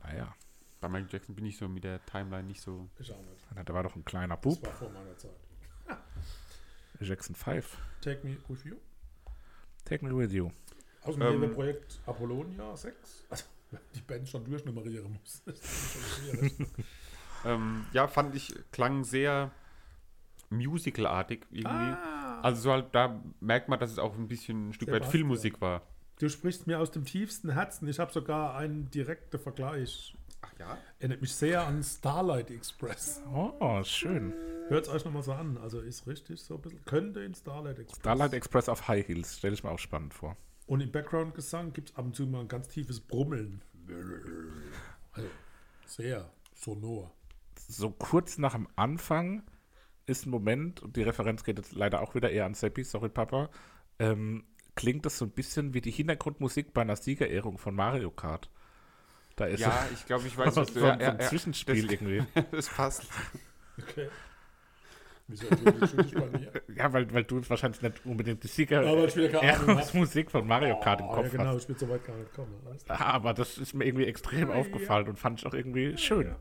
Naja, 0.02 0.34
Bei 0.80 0.88
Michael 0.88 1.08
Jackson 1.12 1.34
bin 1.34 1.44
ich 1.46 1.56
so 1.58 1.68
mit 1.68 1.84
der 1.84 2.04
Timeline 2.06 2.44
nicht 2.44 2.60
so. 2.60 2.88
Ich 2.98 3.12
auch 3.12 3.16
nicht. 3.18 3.68
der 3.68 3.74
war 3.74 3.82
doch 3.82 3.94
ein 3.96 4.04
kleiner 4.04 4.36
Das 4.36 4.42
Bub. 4.56 4.66
war 4.66 4.72
vor 4.72 4.90
meiner 4.90 5.16
Zeit. 5.16 5.30
Jackson 7.00 7.34
5. 7.34 7.76
Take 8.00 8.26
me 8.26 8.36
with 8.48 8.64
you. 8.64 8.76
Take 9.84 10.04
me 10.04 10.16
with 10.16 10.32
you. 10.32 10.50
Aus 11.02 11.14
dem 11.16 11.22
Ähm, 11.42 11.52
Projekt 11.54 12.00
Apollonia 12.06 12.76
6. 12.76 13.24
Also, 13.30 13.44
wenn 13.70 13.80
die 13.94 14.00
Band 14.02 14.28
schon 14.28 14.44
durchnummerieren 14.44 15.12
muss. 15.12 15.42
Das. 15.44 15.60
Ähm, 17.42 17.86
ja, 17.94 18.06
fand 18.06 18.34
ich, 18.34 18.54
klang 18.70 19.02
sehr 19.02 19.50
musicalartig 20.50 21.46
irgendwie. 21.50 21.74
ah, 21.74 22.40
Also 22.42 22.60
so 22.60 22.72
halt, 22.72 22.94
da 22.94 23.18
merkt 23.40 23.70
man, 23.70 23.78
dass 23.80 23.90
es 23.90 23.98
auch 23.98 24.14
ein 24.14 24.28
bisschen 24.28 24.68
ein 24.68 24.72
Stück 24.74 24.88
weit 24.88 24.96
Sebastian. 24.96 25.10
Filmmusik 25.10 25.60
war. 25.62 25.80
Du 26.20 26.28
sprichst 26.28 26.66
mir 26.66 26.78
aus 26.78 26.90
dem 26.90 27.04
tiefsten 27.04 27.50
Herzen. 27.50 27.88
Ich 27.88 27.98
habe 27.98 28.12
sogar 28.12 28.56
einen 28.56 28.90
direkten 28.90 29.38
Vergleich. 29.38 30.16
Ach 30.42 30.52
ja? 30.58 30.78
Erinnert 30.98 31.20
mich 31.20 31.34
sehr 31.34 31.66
an 31.66 31.82
Starlight 31.82 32.50
Express. 32.50 33.22
Oh, 33.32 33.82
schön. 33.82 34.32
Hört 34.68 34.86
es 34.86 34.92
euch 34.92 35.04
nochmal 35.04 35.22
so 35.22 35.32
an. 35.32 35.58
Also 35.58 35.80
ist 35.80 36.06
richtig 36.06 36.40
so 36.40 36.54
ein 36.56 36.62
bisschen. 36.62 36.84
Könnte 36.84 37.20
in 37.20 37.34
Starlight 37.34 37.78
Express. 37.78 37.98
Starlight 37.98 38.32
Express 38.34 38.68
auf 38.68 38.88
High 38.88 39.06
Heels, 39.06 39.38
stelle 39.38 39.54
ich 39.54 39.64
mir 39.64 39.70
auch 39.70 39.78
spannend 39.78 40.14
vor. 40.14 40.36
Und 40.66 40.80
im 40.80 40.92
Background-Gesang 40.92 41.72
gibt 41.72 41.90
es 41.90 41.96
ab 41.96 42.04
und 42.04 42.14
zu 42.14 42.26
mal 42.26 42.40
ein 42.40 42.48
ganz 42.48 42.68
tiefes 42.68 43.00
Brummeln. 43.00 43.62
Also 45.12 45.28
sehr 45.86 46.30
sonor. 46.54 47.10
So 47.68 47.90
kurz 47.90 48.38
nach 48.38 48.52
dem 48.54 48.68
Anfang 48.76 49.42
ist 50.06 50.26
ein 50.26 50.30
Moment, 50.30 50.80
und 50.80 50.96
die 50.96 51.02
Referenz 51.02 51.44
geht 51.44 51.58
jetzt 51.58 51.72
leider 51.72 52.00
auch 52.02 52.14
wieder 52.14 52.30
eher 52.30 52.46
an 52.46 52.54
Seppi, 52.54 52.84
sorry 52.84 53.08
Papa, 53.08 53.50
ähm, 53.98 54.44
klingt 54.80 55.04
das 55.04 55.18
so 55.18 55.26
ein 55.26 55.30
bisschen 55.30 55.74
wie 55.74 55.82
die 55.82 55.90
Hintergrundmusik 55.90 56.72
bei 56.72 56.80
einer 56.80 56.96
Siegerehrung 56.96 57.58
von 57.58 57.74
Mario 57.74 58.10
Kart. 58.10 58.48
Da 59.36 59.44
ist 59.44 59.60
Ja, 59.60 59.86
ich 59.92 60.06
glaube, 60.06 60.26
ich 60.26 60.36
weiß, 60.38 60.54
so, 60.54 60.60
was 60.62 60.68
so, 60.68 60.74
du 60.74 60.80
so 60.80 60.86
ja, 60.86 60.92
ein 60.94 61.00
ja, 61.00 61.12
ja, 61.12 61.18
Zwischenspiel 61.18 61.82
das, 61.82 61.92
irgendwie. 61.92 62.22
das 62.50 62.68
passt. 62.70 63.06
Okay. 63.78 64.08
Wieso 65.28 65.46
dich 65.48 66.14
bei 66.14 66.26
mir? 66.26 66.52
Ja, 66.74 66.92
weil, 66.92 67.12
weil 67.12 67.24
du 67.24 67.40
wahrscheinlich 67.48 67.82
nicht 67.82 68.04
unbedingt 68.06 68.42
die 68.42 68.48
Sieger 68.48 68.82
Ja, 68.82 68.96
weil 68.96 69.06
ich 69.08 69.16
wieder 69.16 69.38
keine 69.38 69.58
Ahnung 69.60 69.78
hab. 69.78 69.94
Musik 69.94 70.30
von 70.30 70.46
Mario 70.46 70.80
Kart 70.80 71.00
im 71.00 71.06
Oh, 71.06 71.12
Kopf 71.12 71.26
ja, 71.26 71.30
genau, 71.38 71.44
hast. 71.50 71.60
ich 71.60 71.66
bin 71.68 71.76
so 71.78 71.88
weit 71.88 72.04
gar 72.04 72.16
nicht 72.16 72.30
gekommen. 72.30 72.54
Ah, 72.88 73.04
Aber 73.12 73.34
das 73.34 73.58
ist 73.58 73.74
mir 73.74 73.84
irgendwie 73.84 74.06
extrem 74.06 74.48
Ja. 74.48 74.54
aufgefallen 74.56 75.08
und 75.08 75.18
fand 75.18 75.40
ich 75.40 75.46
auch 75.46 75.54
irgendwie 75.54 75.96
schön. 75.98 76.28
Ja. 76.28 76.36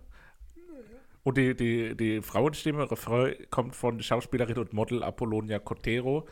Und 1.24 1.38
die, 1.38 1.54
die, 1.56 1.96
die 1.96 2.22
Frauenstimme, 2.22 2.90
Refrain, 2.90 3.36
kommt 3.52 3.76
von 3.76 3.98
der 3.98 4.04
Schauspielerin 4.06 4.58
und 4.58 4.74
Model 4.74 5.04
Apollonia 5.04 5.60
Cotero. 5.60 6.28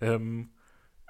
Ähm, 0.00 0.50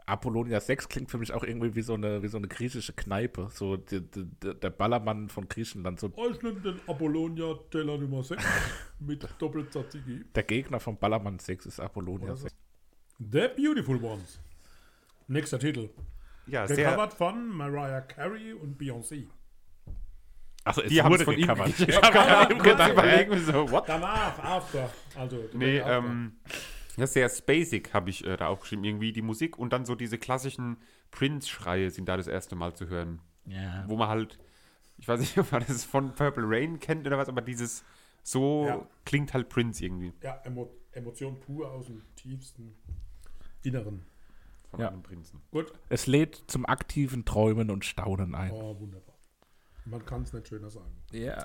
Apollonia 0.09 0.61
6 0.61 0.89
klingt 0.89 1.11
für 1.11 1.19
mich 1.19 1.33
auch 1.33 1.45
irgendwie 1.45 1.75
wie 1.75 1.83
so 1.83 1.95
eine, 1.95 2.23
wie 2.23 2.29
so 2.29 2.39
eine 2.39 2.49
griechische 2.49 2.93
Kneipe. 2.93 3.49
So 3.53 3.77
die, 3.77 4.01
die, 4.01 4.25
der 4.43 4.71
Ballermann 4.71 5.29
von 5.29 5.49
Griechenland. 5.49 6.01
So 6.01 6.11
Oh, 6.17 6.29
ich 6.31 6.41
nehme 6.43 6.61
den 6.61 6.81
Apollonia 6.87 7.55
Teller 7.71 7.99
Nummer 7.99 8.23
6 8.23 8.43
mit 9.01 9.27
Doppelzatzigi. 9.39 10.25
der 10.35 10.43
Gegner 10.43 10.81
von 10.81 10.97
Ballermann 10.97 11.39
6 11.39 11.67
ist 11.67 11.81
Apollonia 11.81 12.31
Was 12.31 12.43
6. 12.43 12.55
The 13.19 13.49
Beautiful 13.57 14.03
Ones. 14.03 14.41
Nächster 15.27 15.59
Titel. 15.59 15.91
Ja, 16.47 16.67
sehr. 16.67 16.77
Gecovert 16.77 17.13
von 17.13 17.49
Mariah 17.49 18.01
Carey 18.01 18.55
und 18.55 18.81
Beyoncé. 18.81 19.27
Also 20.65 20.83
es 20.83 20.89
Die 20.89 21.03
wurde 21.05 21.25
von 21.25 21.35
ihm 21.35 21.47
gecovert. 21.47 21.69
Ich 21.79 21.89
Ich 21.89 21.97
habe 21.97 22.19
hab 22.19 22.49
gerade 22.49 23.27
gedacht, 23.27 23.47
so, 23.47 23.71
what? 23.71 23.89
Danach, 23.89 24.39
after. 24.39 24.91
Also, 25.17 25.49
Nee, 25.53 25.81
after. 25.81 26.31
Ja, 26.99 27.07
sehr 27.07 27.31
basic 27.47 27.95
habe 27.95 28.11
ich 28.11 28.25
äh, 28.27 28.37
da 28.37 28.49
aufgeschrieben, 28.49 28.85
irgendwie 28.85 29.13
die 29.13 29.23
Musik 29.23 29.59
und 29.59 29.73
dann 29.73 29.85
so 29.87 29.95
diese 29.95 30.19
klassischen 30.19 30.77
Prince-Schreie 31.11 31.91
sind 31.91 32.09
da 32.09 32.17
das 32.17 32.27
erste 32.27 32.57
Mal 32.57 32.75
zu 32.75 32.89
hören. 32.89 33.21
Ja. 33.47 33.85
Wo 33.89 33.97
man 33.97 34.09
halt, 34.09 34.39
ich 34.99 35.09
weiß 35.09 35.21
nicht, 35.21 35.37
ob 35.39 35.53
man 35.53 35.65
das 35.67 35.85
von 35.85 36.15
Purple 36.15 36.45
Rain 36.47 36.81
kennt 36.81 37.07
oder 37.07 37.17
was, 37.19 37.29
aber 37.29 37.41
dieses 37.43 37.85
so 38.23 38.67
Ja. 38.67 38.87
klingt 39.05 39.33
halt 39.33 39.49
Prince 39.49 39.85
irgendwie 39.85 40.13
Ja, 40.23 40.41
Emo 40.45 40.71
Emotion 40.93 41.39
pur 41.41 41.71
aus 41.71 41.87
dem 41.87 42.03
tiefsten 42.17 42.75
Inneren. 43.63 44.05
von 44.71 44.81
Ja. 44.81 44.89
einem 44.89 45.03
Prinzen. 45.03 45.41
Gut. 45.51 45.73
Es 45.89 46.07
lädt 46.07 46.43
zum 46.49 46.67
aktiven 46.67 47.25
Träumen 47.25 47.71
und 47.71 47.85
Staunen 47.87 48.35
ein. 48.35 48.51
Oh, 48.51 48.79
wunderbar. 48.79 49.15
Man 49.87 50.05
kann 50.05 50.23
es 50.25 50.33
nicht 50.35 50.49
schöner 50.49 50.69
sagen. 50.71 50.91
Ja. 51.13 51.45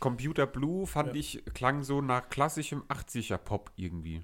Computer 0.00 0.46
Blue 0.46 0.86
fand 0.86 1.10
Ja. 1.10 1.14
ich, 1.14 1.44
klang 1.54 1.82
so 1.84 2.00
nach 2.00 2.28
klassischem 2.28 2.82
80er 2.88 3.38
Pop 3.38 3.70
irgendwie. 3.76 4.22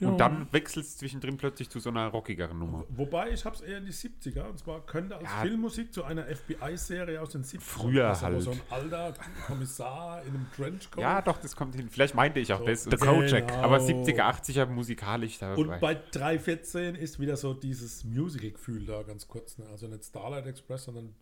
Ja. 0.00 0.08
Und 0.08 0.18
dann 0.18 0.52
wechselt 0.52 0.84
es 0.86 0.96
zwischendrin 0.96 1.36
plötzlich 1.36 1.70
zu 1.70 1.78
so 1.78 1.88
einer 1.90 2.08
rockigeren 2.08 2.58
Nummer. 2.58 2.84
Wobei, 2.88 3.30
ich 3.30 3.44
habe 3.44 3.54
es 3.54 3.62
eher 3.62 3.78
in 3.78 3.86
die 3.86 3.92
70er. 3.92 4.42
Und 4.48 4.58
zwar 4.58 4.84
könnte 4.84 5.16
als 5.16 5.24
Ja. 5.24 5.40
Filmmusik 5.42 5.92
zu 5.94 6.02
einer 6.04 6.24
FBI-Serie 6.26 7.20
aus 7.20 7.30
den 7.30 7.44
70ern 7.44 7.60
Früher 7.60 8.08
passen, 8.08 8.22
wo 8.26 8.32
halt. 8.32 8.42
so 8.42 8.50
ein 8.50 8.60
alter 8.70 9.14
Kommissar 9.46 10.22
in 10.22 10.30
einem 10.34 10.46
Trenchcoat. 10.56 11.00
Ja, 11.00 11.22
doch, 11.22 11.38
das 11.38 11.54
kommt 11.54 11.76
hin. 11.76 11.88
Vielleicht 11.88 12.14
meinte 12.14 12.40
ich 12.40 12.52
auch 12.52 12.58
So, 12.58 12.66
das. 12.66 12.84
The 12.84 12.90
Und- 12.90 12.98
Kojak. 13.00 13.46
Genau. 13.48 13.60
Aber 13.62 13.78
70er, 13.78 14.24
80er 14.26 14.66
musikalisch 14.66 15.38
da 15.38 15.54
Und 15.54 15.80
bei 15.80 15.94
314 15.94 16.96
ist 16.96 17.20
wieder 17.20 17.36
so 17.36 17.54
dieses 17.54 18.02
Musical-Gefühl 18.04 18.86
da 18.86 19.02
ganz 19.02 19.28
kurz. 19.28 19.58
Ne? 19.58 19.66
Also 19.70 19.86
nicht 19.86 20.04
Starlight 20.04 20.46
Express, 20.46 20.84
sondern 20.84 21.14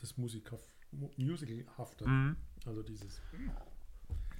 das 0.00 0.16
Musicalhafte. 0.16 2.08
Mhm. 2.08 2.36
Also 2.66 2.82
dieses. 2.82 3.20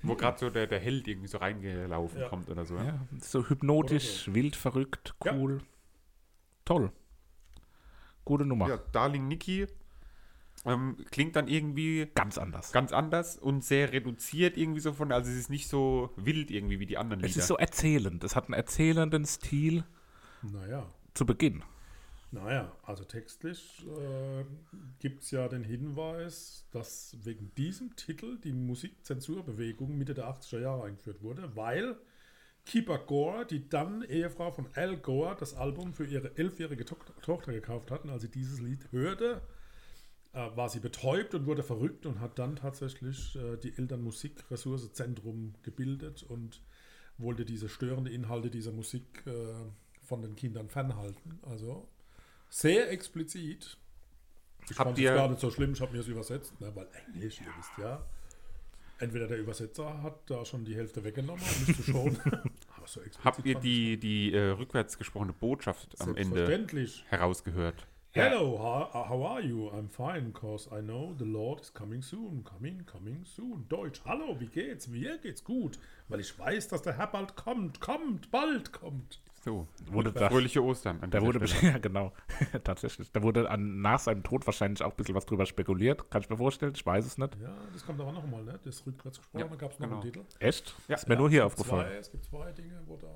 Wo 0.02 0.14
gerade 0.14 0.38
so 0.38 0.50
der, 0.50 0.66
der 0.66 0.78
Held 0.78 1.08
irgendwie 1.08 1.28
so 1.28 1.38
reingelaufen 1.38 2.20
Ja. 2.20 2.28
kommt 2.28 2.48
oder 2.48 2.64
so. 2.64 2.76
Ja. 2.76 2.84
ja. 2.84 3.06
So 3.20 3.48
hypnotisch, 3.48 4.32
wild, 4.32 4.54
verrückt, 4.56 5.14
Ja. 5.24 5.34
cool. 5.34 5.60
Toll. 6.64 6.92
Gute 8.24 8.44
Nummer. 8.44 8.68
Ja, 8.68 8.76
Darling 8.92 9.28
Nikki 9.28 9.66
ähm, 10.64 10.96
klingt 11.10 11.36
dann 11.36 11.46
irgendwie 11.48 12.08
Ganz 12.14 12.38
anders. 12.38 12.72
ganz 12.72 12.92
anders 12.92 13.36
und 13.38 13.64
sehr 13.64 13.92
reduziert 13.92 14.56
irgendwie 14.56 14.80
so 14.80 14.92
von, 14.92 15.12
also 15.12 15.30
es 15.30 15.36
ist 15.36 15.50
nicht 15.50 15.68
so 15.68 16.10
wild 16.16 16.50
irgendwie 16.50 16.80
wie 16.80 16.86
die 16.86 16.98
anderen 16.98 17.20
Lieder. 17.20 17.30
Es 17.30 17.36
ist 17.36 17.46
so 17.46 17.56
erzählend. 17.56 18.24
Es 18.24 18.34
hat 18.34 18.46
einen 18.46 18.54
erzählenden 18.54 19.24
Stil 19.26 19.84
Naja. 20.42 20.86
zu 21.14 21.24
Beginn. 21.26 21.62
Naja, 22.36 22.70
also 22.82 23.02
textlich 23.04 23.82
äh, 23.86 24.44
gibt 24.98 25.22
es 25.22 25.30
ja 25.30 25.48
den 25.48 25.64
Hinweis, 25.64 26.68
dass 26.70 27.16
wegen 27.22 27.50
diesem 27.54 27.96
Titel 27.96 28.38
die 28.38 28.52
Musikzensurbewegung 28.52 29.96
Mitte 29.96 30.12
der 30.12 30.26
80er 30.26 30.60
Jahre 30.60 30.84
eingeführt 30.84 31.22
wurde, 31.22 31.56
weil 31.56 31.96
Keeper 32.66 32.98
Gore, 32.98 33.46
die 33.46 33.66
dann 33.70 34.02
Ehefrau 34.02 34.50
von 34.50 34.66
Al 34.74 34.98
Gore, 34.98 35.36
das 35.40 35.54
Album 35.54 35.94
für 35.94 36.04
ihre 36.04 36.36
elfjährige 36.36 36.84
To 36.84 36.96
Tochter 37.22 37.54
gekauft 37.54 37.90
hatten, 37.90 38.10
als 38.10 38.20
sie 38.20 38.30
dieses 38.30 38.60
Lied 38.60 38.92
hörte, 38.92 39.40
äh, 40.34 40.54
war 40.56 40.68
sie 40.68 40.80
betäubt 40.80 41.34
und 41.34 41.46
wurde 41.46 41.62
verrückt 41.62 42.04
und 42.04 42.20
hat 42.20 42.38
dann 42.38 42.56
tatsächlich 42.56 43.34
äh, 43.36 43.56
die 43.56 43.78
Elternmusikressourcezentrum 43.78 45.54
gebildet 45.62 46.22
und 46.22 46.60
wollte 47.16 47.46
diese 47.46 47.70
störenden 47.70 48.12
Inhalte 48.12 48.50
dieser 48.50 48.72
Musik 48.72 49.26
äh, 49.26 49.54
von 50.02 50.20
den 50.20 50.36
Kindern 50.36 50.68
fernhalten. 50.68 51.38
Also 51.42 51.88
sehr 52.48 52.90
explizit. 52.90 53.76
Ich 54.68 54.76
fand 54.76 54.98
es 54.98 55.04
gar 55.04 55.28
nicht 55.28 55.40
so 55.40 55.50
schlimm, 55.50 55.72
ich 55.72 55.80
habe 55.80 55.92
mir 55.92 56.00
es 56.00 56.08
übersetzt, 56.08 56.60
ne, 56.60 56.74
weil 56.74 56.88
Englisch, 57.06 57.40
ihr 57.40 57.52
wisst 57.56 57.78
ja. 57.78 58.02
Entweder 58.98 59.28
der 59.28 59.38
Übersetzer 59.38 60.02
hat 60.02 60.18
da 60.26 60.44
schon 60.44 60.64
die 60.64 60.74
Hälfte 60.74 61.04
weggenommen, 61.04 61.44
zu 61.66 61.82
schonen. 61.82 62.18
Aber 62.76 62.86
so 62.86 63.00
explizit 63.00 63.24
Habt 63.24 63.44
ihr 63.44 63.54
die, 63.56 63.98
die 63.98 64.32
äh, 64.32 64.50
rückwärts 64.50 64.96
gesprochene 64.96 65.34
Botschaft 65.34 66.00
am 66.00 66.16
Ende 66.16 66.66
herausgehört? 67.08 67.86
Hello, 68.16 68.58
how, 68.58 68.94
how 68.94 69.26
are 69.26 69.42
you? 69.42 69.68
I'm 69.68 69.90
fine, 69.90 70.32
cause 70.32 70.66
I 70.72 70.80
know 70.80 71.14
the 71.18 71.26
Lord 71.26 71.60
is 71.60 71.70
coming 71.70 72.00
soon. 72.00 72.42
Coming, 72.44 72.86
coming 72.86 73.26
soon. 73.26 73.66
Deutsch. 73.68 74.00
Hallo, 74.06 74.40
wie 74.40 74.46
geht's? 74.46 74.88
Mir 74.88 75.18
geht's 75.18 75.44
gut. 75.44 75.78
Weil 76.08 76.20
ich 76.20 76.38
weiß, 76.38 76.68
dass 76.68 76.80
der 76.80 76.96
Herr 76.96 77.08
bald 77.08 77.36
kommt. 77.36 77.78
Kommt, 77.80 78.30
bald 78.30 78.72
kommt. 78.72 79.20
So, 79.46 79.68
Wurde 79.92 80.10
da, 80.10 80.28
fröhliche 80.28 80.60
Ostern. 80.60 80.98
Da 81.08 81.22
wurde, 81.22 81.38
ja 81.62 81.78
genau, 81.78 82.12
tatsächlich. 82.64 83.12
Da 83.12 83.22
wurde 83.22 83.48
an, 83.48 83.80
nach 83.80 84.00
seinem 84.00 84.24
Tod 84.24 84.44
wahrscheinlich 84.44 84.82
auch 84.82 84.90
ein 84.90 84.96
bisschen 84.96 85.14
was 85.14 85.24
drüber 85.24 85.46
spekuliert. 85.46 86.10
Kann 86.10 86.20
ich 86.22 86.28
mir 86.28 86.36
vorstellen, 86.36 86.72
ich 86.74 86.84
weiß 86.84 87.06
es 87.06 87.16
nicht. 87.16 87.36
Ja, 87.40 87.54
das 87.72 87.86
kommt 87.86 88.00
aber 88.00 88.10
nochmal, 88.10 88.42
ne? 88.42 88.58
Das 88.64 88.84
rückwärts 88.84 89.18
gesprochen, 89.18 89.40
Ja, 89.44 89.46
da 89.48 89.54
gab 89.54 89.70
es 89.70 89.78
noch 89.78 89.86
genau. 89.86 90.00
einen 90.00 90.12
Titel. 90.12 90.24
Echt? 90.40 90.74
Ja. 90.88 90.96
ist 90.96 91.06
mir 91.06 91.14
Ja, 91.14 91.20
nur 91.20 91.30
hier 91.30 91.46
aufgefallen. 91.46 91.86
Zwei, 91.86 91.94
es 91.96 92.10
gibt 92.10 92.24
zwei 92.24 92.50
Dinge, 92.50 92.80
wo 92.86 92.96
da. 92.96 93.06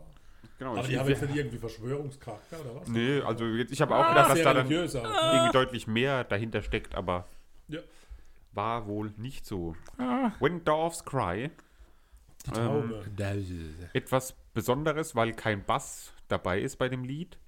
Genau, 0.61 0.71
Aber 0.71 0.83
ich, 0.83 0.87
die 0.87 0.99
haben 1.01 1.09
jetzt 1.09 1.23
nicht 1.23 1.35
irgendwie 1.35 1.59
Verschwörungscharakter 1.59 2.61
oder 2.61 2.77
was? 2.81 2.87
nee, 2.89 3.21
also 3.23 3.45
jetzt, 3.47 3.73
ich 3.73 3.81
habe 3.83 3.97
auch 3.97 4.05
Ah, 4.05 4.09
gedacht, 4.11 4.31
dass 4.31 4.43
da 4.43 4.55
dann 4.55 4.67
auch, 4.67 4.71
ne? 4.71 4.77
irgendwie 5.35 5.53
deutlich 5.53 5.89
mehr 5.89 6.23
dahinter 6.23 6.63
steckt, 6.63 6.95
aber 6.95 7.27
Ja. 7.67 7.81
war 8.53 8.87
wohl 8.87 9.13
nicht 9.17 9.47
so. 9.47 9.75
Ah. 9.99 10.31
When 10.39 10.63
Doves 10.65 11.05
Cry, 11.05 11.51
Die 12.47 12.51
Taube. 12.53 13.05
etwas 13.95 14.35
Besonderes, 14.55 15.17
weil 15.17 15.33
kein 15.33 15.65
Bass 15.65 16.13
dabei 16.31 16.61
ist 16.61 16.77
bei 16.77 16.89
dem 16.89 17.05
Lied. 17.05 17.39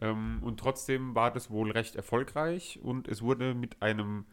Ähm, 0.00 0.38
und 0.42 0.58
trotzdem 0.58 1.14
war 1.14 1.32
das 1.32 1.50
wohl 1.50 1.70
recht 1.70 1.96
erfolgreich 1.96 2.80
und 2.82 3.06
es 3.08 3.22
wurde 3.22 3.54
mit 3.54 3.82
einem 3.82 4.24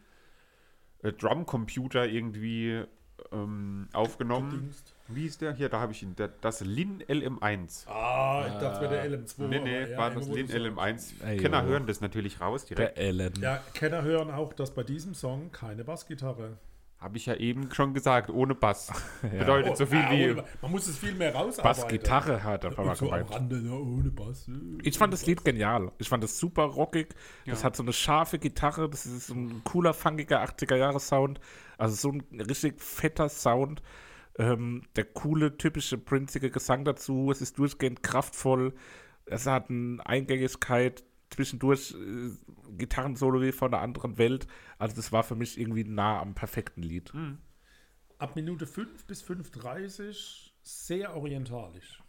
äh, 1.02 1.12
Drumcomputer 1.12 2.06
irgendwie 2.06 2.84
ähm, 3.32 3.88
aufgenommen. 3.92 4.74
Wie 5.08 5.26
ist 5.26 5.40
der? 5.40 5.52
Hier, 5.54 5.68
da 5.68 5.80
habe 5.80 5.92
ich 5.92 6.02
ihn. 6.02 6.14
Der, 6.16 6.28
das 6.28 6.60
Lin 6.60 7.02
LM1. 7.02 7.88
Ah, 7.88 8.44
ich 8.46 8.52
dachte, 8.54 8.66
es 8.74 8.80
wäre 8.80 9.08
der 9.08 9.18
LM2. 9.18 9.48
nee, 9.48 9.60
nee, 9.60 9.90
ja, 9.90 9.98
war 9.98 10.10
das 10.10 10.28
Lin 10.28 10.46
du 10.46 10.52
sagst. 10.52 10.66
LM1. 10.66 11.24
Ey, 11.24 11.36
Kenner 11.38 11.62
jo. 11.62 11.68
hören 11.68 11.86
das 11.86 12.00
natürlich 12.00 12.40
raus 12.40 12.64
direkt. 12.64 12.96
Der 12.96 13.04
Ellen. 13.04 13.34
Ja, 13.40 13.62
Kenner 13.74 14.02
hören 14.02 14.30
auch, 14.30 14.52
dass 14.52 14.70
bei 14.70 14.82
diesem 14.82 15.14
Song 15.14 15.50
keine 15.52 15.84
Bassgitarre. 15.84 16.58
Habe 17.00 17.16
ich 17.16 17.26
ja 17.26 17.34
eben 17.36 17.72
schon 17.72 17.94
gesagt, 17.94 18.28
ohne 18.28 18.54
Bass. 18.56 18.92
Ja. 19.22 19.28
Bedeutet 19.40 19.76
so 19.76 19.86
viel 19.86 19.98
Ah, 19.98 20.10
wie. 20.10 20.34
Man 20.62 20.70
muss 20.72 20.88
es 20.88 20.98
viel 20.98 21.14
mehr 21.14 21.32
rausarbeiten. 21.32 21.62
Bassgitarre 21.82 22.42
hat 22.42 22.64
er 22.64 22.76
Und 22.76 22.96
so 22.96 23.04
gemeint. 23.06 23.30
Rande, 23.30 23.58
ja, 23.60 23.72
ohne 23.72 24.10
Bass. 24.10 24.48
äh, 24.48 24.52
Ich 24.82 24.98
fand 24.98 25.12
das 25.12 25.24
Lied 25.26 25.44
genial. 25.44 25.92
Ich 25.98 26.08
fand 26.08 26.24
es 26.24 26.38
super 26.38 26.64
rockig. 26.64 27.14
Das 27.46 27.60
Ja. 27.60 27.66
hat 27.66 27.76
so 27.76 27.84
eine 27.84 27.92
scharfe 27.92 28.38
Gitarre. 28.40 28.88
Das 28.88 29.06
ist 29.06 29.28
so 29.28 29.34
ein 29.34 29.62
cooler, 29.64 29.94
funkiger 29.94 30.42
80er-Jahre-Sound. 30.42 31.38
Also 31.76 31.94
so 31.94 32.10
ein 32.10 32.40
richtig 32.40 32.80
fetter 32.80 33.28
Sound. 33.28 33.80
Ähm, 34.38 34.82
der 34.96 35.04
coole, 35.04 35.56
typische, 35.56 35.98
prinzige 35.98 36.50
Gesang 36.50 36.84
dazu. 36.84 37.30
Es 37.30 37.40
ist 37.40 37.58
durchgehend 37.58 38.02
kraftvoll. 38.02 38.74
Es 39.26 39.46
hat 39.46 39.70
eine 39.70 39.98
Eingängigkeit. 40.04 41.04
Zwischendurch 41.30 41.94
äh, 41.94 42.30
Gitarrensolo 42.76 43.40
wie 43.40 43.52
von 43.52 43.72
einer 43.72 43.82
anderen 43.82 44.18
Welt. 44.18 44.46
Also 44.78 44.96
das 44.96 45.12
war 45.12 45.22
für 45.22 45.34
mich 45.34 45.58
irgendwie 45.58 45.84
nah 45.84 46.20
am 46.20 46.34
perfekten 46.34 46.82
Lied. 46.82 47.12
Ab 48.18 48.34
Minute 48.36 48.66
5 48.66 49.06
bis 49.06 49.22
5.30 49.22 50.50
sehr 50.62 51.16
orientalisch. 51.16 52.02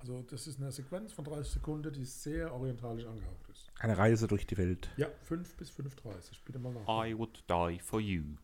Also 0.00 0.22
das 0.22 0.46
ist 0.46 0.60
eine 0.60 0.70
Sequenz 0.70 1.12
von 1.12 1.24
30 1.24 1.54
Sekunden, 1.54 1.92
die 1.92 2.04
sehr 2.04 2.52
orientalisch 2.54 3.04
angehaucht 3.04 3.48
ist. 3.50 3.70
Eine 3.80 3.98
Reise 3.98 4.28
durch 4.28 4.46
die 4.46 4.56
Welt. 4.56 4.90
Ja, 4.96 5.08
5 5.24 5.56
bis 5.56 5.70
5.30 5.70 6.44
Bitte 6.44 6.58
mal 6.58 6.72
nach. 6.72 7.06
I 7.06 7.16
would 7.18 7.44
die 7.48 7.78
for 7.80 8.00
you. 8.00 8.36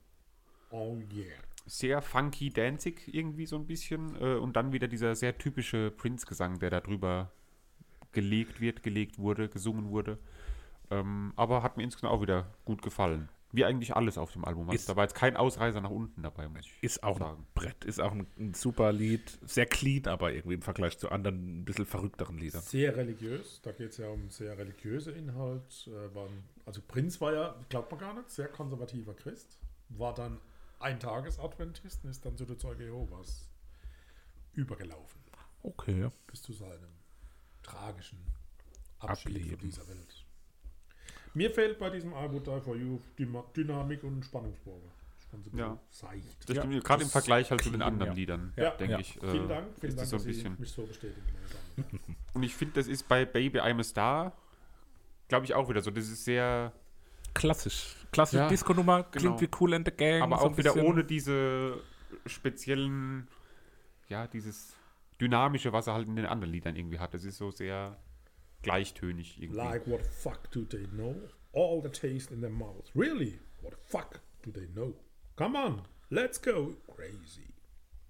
Oh 0.70 0.98
yeah. 1.12 1.36
Sehr 1.66 2.02
funky, 2.02 2.50
danzig 2.50 3.14
irgendwie 3.14 3.46
so 3.46 3.56
ein 3.56 3.66
bisschen. 3.66 4.20
Äh, 4.20 4.34
und 4.36 4.56
dann 4.56 4.72
wieder 4.72 4.88
dieser 4.88 5.14
sehr 5.14 5.38
typische 5.38 5.92
Prince-Gesang, 5.92 6.58
der 6.58 6.70
da 6.70 6.80
drüber 6.80 7.30
gelegt 8.14 8.60
wird, 8.60 8.82
gelegt 8.82 9.18
wurde, 9.18 9.48
gesungen 9.48 9.90
wurde. 9.90 10.18
Ähm, 10.90 11.32
aber 11.36 11.62
hat 11.62 11.76
mir 11.76 11.82
insgesamt 11.82 12.12
auch 12.12 12.22
wieder 12.22 12.46
gut 12.64 12.82
gefallen. 12.82 13.28
Wie 13.52 13.64
eigentlich 13.64 13.94
alles 13.94 14.18
auf 14.18 14.32
dem 14.32 14.44
Album. 14.44 14.64
Also 14.68 14.74
Ist- 14.74 14.88
da 14.88 14.96
war 14.96 15.04
jetzt 15.04 15.14
kein 15.14 15.36
Ausreißer 15.36 15.80
nach 15.80 15.90
unten 15.90 16.22
dabei, 16.22 16.48
muss 16.48 16.66
ich 16.66 16.82
Ist 16.82 17.04
auch 17.04 17.14
ein 17.16 17.20
sagen. 17.20 17.46
Brett, 17.54 17.84
ist 17.84 18.00
auch 18.00 18.10
ein, 18.10 18.26
ein 18.36 18.52
super 18.52 18.92
Lied. 18.92 19.38
Sehr 19.44 19.66
clean, 19.66 20.06
aber 20.08 20.32
irgendwie 20.32 20.54
im 20.54 20.62
Vergleich 20.62 20.98
zu 20.98 21.08
anderen 21.10 21.60
ein 21.60 21.64
bisschen 21.64 21.86
verrückteren 21.86 22.36
Liedern. 22.36 22.62
Sehr 22.62 22.96
religiös, 22.96 23.60
da 23.62 23.70
geht 23.70 23.90
es 23.92 23.98
ja 23.98 24.08
um 24.08 24.28
sehr 24.28 24.58
religiöse 24.58 25.12
Inhalt. 25.12 25.86
Äh, 25.86 26.12
waren, 26.16 26.42
also 26.66 26.80
Prinz 26.86 27.20
war 27.20 27.32
ja, 27.32 27.54
glaubt 27.68 27.92
man 27.92 28.00
gar 28.00 28.14
nicht, 28.14 28.28
sehr 28.30 28.48
konservativer 28.48 29.14
Christ, 29.14 29.56
war 29.90 30.14
dann 30.14 30.40
ein 30.80 30.98
Tagesadventist 30.98 32.02
und 32.04 32.10
ist 32.10 32.26
dann 32.26 32.36
zu 32.36 32.44
der 32.46 32.58
Zeuge 32.58 32.84
Jehovas 32.84 33.48
übergelaufen 34.52 35.20
Okay. 35.62 36.10
bis 36.26 36.42
zu 36.42 36.52
seinem 36.52 36.90
tragischen 37.64 38.18
Abschied 39.00 39.26
Ableben. 39.36 39.50
von 39.50 39.58
dieser 39.58 39.88
Welt. 39.88 40.24
Mir 41.34 41.50
fehlt 41.50 41.78
bei 41.78 41.90
diesem 41.90 42.12
I 42.12 42.30
Would 42.30 42.46
Die 42.46 42.60
For 42.60 42.76
You 42.76 43.00
Dynamik 43.56 44.04
und 44.04 44.24
Spannungsbogen. 44.24 44.88
Ja. 45.52 45.76
seicht. 45.90 46.48
Das 46.48 46.56
Ja, 46.56 46.62
stimmt, 46.62 46.84
gerade 46.84 47.02
im 47.02 47.08
Vergleich 47.08 47.50
halt 47.50 47.60
zu 47.64 47.70
den 47.70 47.82
anderen 47.82 48.12
ja. 48.12 48.16
Liedern, 48.16 48.52
Ja, 48.56 48.70
denke 48.70 48.92
ja. 48.92 48.98
ich. 49.00 49.14
Vielen 49.18 49.46
äh, 49.46 49.48
Dank, 49.48 49.66
vielen 49.80 49.88
ist 49.90 49.98
Dank, 49.98 49.98
das 49.98 50.10
so 50.10 50.16
ein 50.16 50.18
dass 50.18 50.22
Sie 50.22 50.28
bisschen. 50.28 50.56
mich 50.60 50.70
so 50.70 50.86
bestätigen, 50.86 51.22
meine 51.34 51.88
Damen 51.90 52.16
und 52.34 52.42
ich 52.44 52.54
finde, 52.54 52.74
das 52.74 52.86
ist 52.86 53.08
bei 53.08 53.24
Baby 53.24 53.58
I'm 53.60 53.80
a 53.80 53.82
Star, 53.82 54.32
glaube 55.26 55.44
ich, 55.46 55.54
auch 55.54 55.68
wieder 55.68 55.80
so. 55.82 55.90
Das 55.90 56.06
ist 56.08 56.24
sehr, 56.24 56.72
Klassisch. 57.34 57.96
Klassische 58.12 58.42
Ja, 58.44 58.48
Disco-Nummer, 58.48 59.02
klingt 59.02 59.38
genau. 59.38 59.40
wie 59.40 59.48
Cool 59.58 59.74
and 59.74 59.88
the 59.88 59.96
Gang. 59.96 60.22
aber 60.22 60.38
so 60.38 60.44
auch 60.44 60.56
wieder 60.56 60.76
ohne 60.76 61.02
diese 61.02 61.80
speziellen, 62.26 63.26
ja, 64.08 64.28
dieses 64.28 64.72
dynamische, 65.20 65.72
was 65.72 65.86
er 65.86 65.94
halt 65.94 66.08
in 66.08 66.16
den 66.16 66.26
anderen 66.26 66.52
Liedern 66.52 66.76
irgendwie 66.76 66.98
hat. 66.98 67.14
Das 67.14 67.24
ist 67.24 67.38
so 67.38 67.50
sehr 67.50 67.96
gleichtönig 68.62 69.40
irgendwie. 69.40 69.58
Like, 69.58 69.86
what 69.88 70.02
the 70.02 70.10
fuck 70.10 70.50
do 70.50 70.64
they 70.64 70.86
know? 70.86 71.14
All 71.52 71.80
the 71.82 71.88
taste 71.88 72.32
in 72.32 72.40
their 72.40 72.50
mouth. 72.50 72.90
Really? 72.94 73.38
What 73.62 73.72
the 73.72 73.78
fuck 73.84 74.20
do 74.42 74.50
they 74.50 74.66
know? 74.66 74.94
Come 75.36 75.58
on, 75.58 75.82
let's 76.10 76.40
go 76.40 76.74
crazy. 76.94 77.54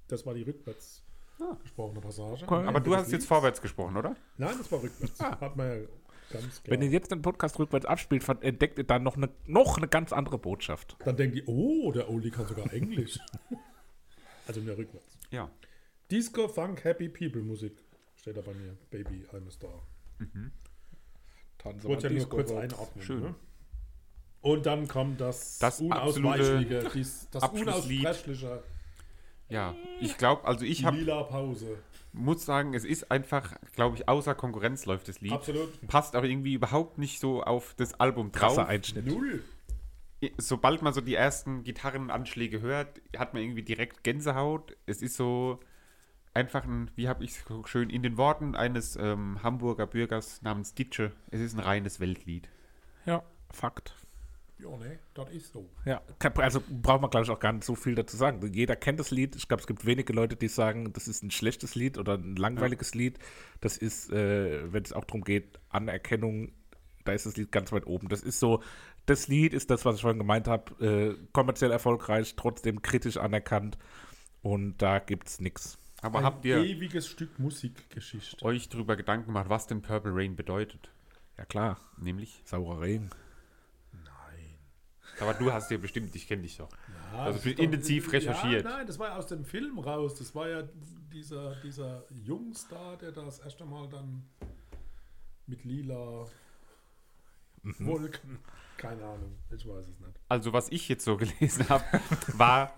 Das 0.09 0.24
war 0.26 0.34
die 0.34 0.42
rückwärts 0.42 1.02
Ah. 1.40 1.57
gesprochene 1.62 2.00
Passage. 2.00 2.44
Okay. 2.44 2.66
Aber 2.66 2.80
du 2.80 2.94
hast 2.94 3.11
jetzt 3.11 3.26
vorwärts 3.26 3.61
gesprochen, 3.61 3.96
oder? 3.96 4.16
Nein, 4.36 4.55
das 4.57 4.70
war 4.70 4.82
rückwärts. 4.82 5.20
Hat 5.20 5.57
man 5.57 5.66
ja 5.66 5.86
ganz 6.30 6.62
klar. 6.62 6.72
Wenn 6.72 6.82
ihr 6.82 6.90
jetzt 6.90 7.11
den 7.11 7.22
Podcast 7.22 7.59
rückwärts 7.59 7.86
abspielt, 7.86 8.26
entdeckt 8.42 8.78
ihr 8.78 8.84
dann 8.84 9.02
noch 9.02 9.16
eine, 9.16 9.30
noch 9.46 9.76
eine 9.76 9.88
ganz 9.88 10.12
andere 10.12 10.38
Botschaft. 10.38 10.96
Dann 11.05 11.16
denkt 11.16 11.36
ihr, 11.36 11.48
oh, 11.48 11.90
der 11.90 12.09
Oli 12.09 12.30
kann 12.30 12.46
sogar 12.46 12.72
Englisch. 12.72 13.18
also 14.46 14.61
mehr 14.61 14.78
rückwärts. 14.78 15.18
Ja. 15.30 15.50
Disco, 16.14 16.46
Funk, 16.46 16.84
Happy 16.84 17.08
People 17.08 17.42
Musik. 17.42 17.76
Steht 18.14 18.36
da 18.36 18.40
bei 18.40 18.54
mir. 18.54 18.76
Baby, 18.88 19.26
I'm 19.32 19.48
a 19.48 19.50
Star. 19.50 19.82
Tanze 21.58 21.88
Wollte 21.88 22.06
ja 22.06 22.14
nur 22.14 22.28
kurz 22.28 22.52
einordnen. 22.52 23.04
Schön. 23.04 23.20
Ne? 23.20 23.34
Und 24.40 24.64
dann 24.64 24.86
kommt 24.86 25.20
das, 25.20 25.58
Das 25.58 25.80
unausweichliche, 25.80 26.88
dies, 26.94 27.28
das 27.32 27.48
unaussprechliche 27.48 28.62
Ja, 29.48 29.74
ich 30.00 30.16
glaube, 30.16 30.44
also 30.44 30.64
ich 30.64 30.84
hab, 30.84 30.94
lila 30.94 31.24
Pause. 31.24 31.78
muss 32.12 32.44
sagen, 32.44 32.74
es 32.74 32.84
ist 32.84 33.10
einfach, 33.10 33.56
glaube 33.72 33.96
ich, 33.96 34.08
außer 34.08 34.36
Konkurrenz 34.36 34.86
läuft 34.86 35.08
das 35.08 35.20
Lied. 35.20 35.32
Absolut. 35.32 35.84
Passt 35.88 36.14
aber 36.14 36.28
irgendwie 36.28 36.54
überhaupt 36.54 36.96
nicht 36.96 37.18
so 37.18 37.42
auf 37.42 37.74
das 37.76 37.98
Album 37.98 38.30
drauf. 38.30 38.54
Krasser 38.54 38.68
Einschnitt. 38.68 39.06
Null. 39.06 39.42
Sobald 40.38 40.80
man 40.80 40.94
so 40.94 41.00
die 41.00 41.16
ersten 41.16 41.64
Gitarrenanschläge 41.64 42.60
hört, 42.60 43.00
hat 43.16 43.34
man 43.34 43.42
irgendwie 43.42 43.64
direkt 43.64 44.04
Gänsehaut. 44.04 44.76
Es 44.86 45.02
ist 45.02 45.16
so 45.16 45.58
einfach 46.35 46.64
ein, 46.64 46.91
wie 46.97 47.09
habe 47.09 47.24
ich 47.24 47.30
es 47.30 47.45
so 47.47 47.64
schön 47.64 47.91
in 47.91 48.03
den 48.03 48.16
Worten 48.16 48.55
eines 48.55 48.97
ähm, 48.97 49.43
Hamburger 49.43 49.87
Bürgers 49.87 50.43
namens 50.43 50.74
Ditsche, 50.74 51.12
es 51.30 51.41
ist 51.41 51.55
ein 51.55 51.61
reines 51.61 52.01
Weltlied. 52.01 52.49
Ja, 53.07 53.22
Fakt. 53.55 53.95
Ja, 54.59 54.76
ne, 54.76 54.99
das 55.14 55.30
ist 55.30 55.53
so. 55.53 55.68
Ja, 55.85 56.01
also 56.37 56.62
braucht 56.68 57.01
man, 57.01 57.11
glaube 57.11 57.24
ich, 57.24 57.30
auch 57.30 57.41
gar 57.41 57.53
nicht 57.53 57.64
so 57.64 57.74
viel 57.74 57.95
dazu 57.95 58.16
sagen. 58.16 58.41
Jeder 58.53 58.76
kennt 58.76 59.01
das 59.01 59.11
Lied. 59.11 59.35
Ich 59.37 59.49
glaube, 59.49 59.61
es 59.61 59.66
gibt 59.66 59.85
wenige 59.85 60.12
Leute, 60.12 60.37
die 60.37 60.49
sagen, 60.49 60.93
das 60.93 61.09
ist 61.09 61.22
ein 61.22 61.30
schlechtes 61.30 61.74
Lied 61.74 61.99
oder 61.99 62.14
ein 62.14 62.37
langweiliges 62.37 62.95
Lied. 62.95 63.18
Das 63.61 63.76
ist, 63.76 64.11
äh, 64.12 64.72
wenn 64.72 64.85
es 64.85 64.93
auch 64.93 65.05
darum 65.05 65.22
geht, 65.22 65.59
Anerkennung, 65.70 66.53
da 67.05 67.12
ist 67.12 67.26
das 67.26 67.37
Lied 67.37 67.51
ganz 67.53 67.72
weit 67.72 67.87
oben. 67.87 68.09
Das 68.09 68.22
ist 68.22 68.39
so, 68.39 68.62
das 69.07 69.28
Lied 69.28 69.55
ist 69.55 69.70
das, 69.70 69.85
was 69.85 69.97
ich 69.97 70.03
vorhin 70.03 70.18
gemeint 70.18 70.47
habe, 70.47 70.85
äh, 70.85 71.26
kommerziell 71.32 71.72
erfolgreich, 71.72 72.35
trotzdem 72.37 72.80
kritisch 72.80 73.16
anerkannt 73.16 73.76
und 74.43 74.78
da 74.78 74.99
gibt 74.99 75.28
es 75.28 75.41
nichts. 75.41 75.78
Aber 76.05 76.18
Ein 76.18 76.24
habt 76.26 76.44
ihr 76.44 76.59
ewiges 76.59 77.09
Stück 77.09 77.38
Musikgeschichte. 77.38 78.44
euch 78.44 78.68
darüber 78.68 78.94
Gedanken 78.94 79.26
gemacht, 79.28 79.48
was 79.48 79.66
denn 79.66 79.80
Purple 79.80 80.12
Rain 80.14 80.36
bedeutet? 80.36 80.90
Ja 81.38 81.46
klar, 81.46 81.78
Nämlich, 81.96 82.42
saurer 82.44 82.82
Regen. 82.82 83.09
Nein. 83.92 84.59
aber 85.18 85.32
du 85.32 85.50
hast 85.50 85.70
ja 85.70 85.78
bestimmt, 85.78 86.14
ich 86.14 86.28
kenne 86.28 86.42
dich 86.42 86.59
doch. 86.59 86.68
Ja, 87.12 87.20
Also 87.24 87.38
das 87.38 87.46
ist 87.46 87.59
intensiv 87.59 88.12
recherchiert. 88.12 88.64
Ja, 88.64 88.70
nein, 88.76 88.86
das 88.86 88.98
war 88.98 89.09
ja 89.09 89.16
aus 89.16 89.28
dem 89.28 89.46
Film 89.46 89.78
raus. 89.78 90.14
Das 90.16 90.34
war 90.34 90.46
ja 90.48 90.68
dieser, 91.11 91.55
dieser 91.62 92.05
Jungstar, 92.11 92.98
der 92.98 93.11
das 93.12 93.38
erste 93.38 93.64
Mal 93.64 93.88
dann 93.88 94.26
mit 95.46 95.64
lila 95.64 96.26
Mhm. 97.62 97.86
Wolken. 97.86 98.38
Keine 98.76 99.02
Ahnung, 99.02 99.38
ich 99.50 99.66
weiß 99.66 99.86
es 99.88 99.98
nicht. 99.98 100.20
Also 100.28 100.52
was 100.52 100.68
ich 100.68 100.86
jetzt 100.90 101.02
so 101.07 101.16
gelesen 101.16 101.66
habe, 101.70 101.82
war, 102.34 102.76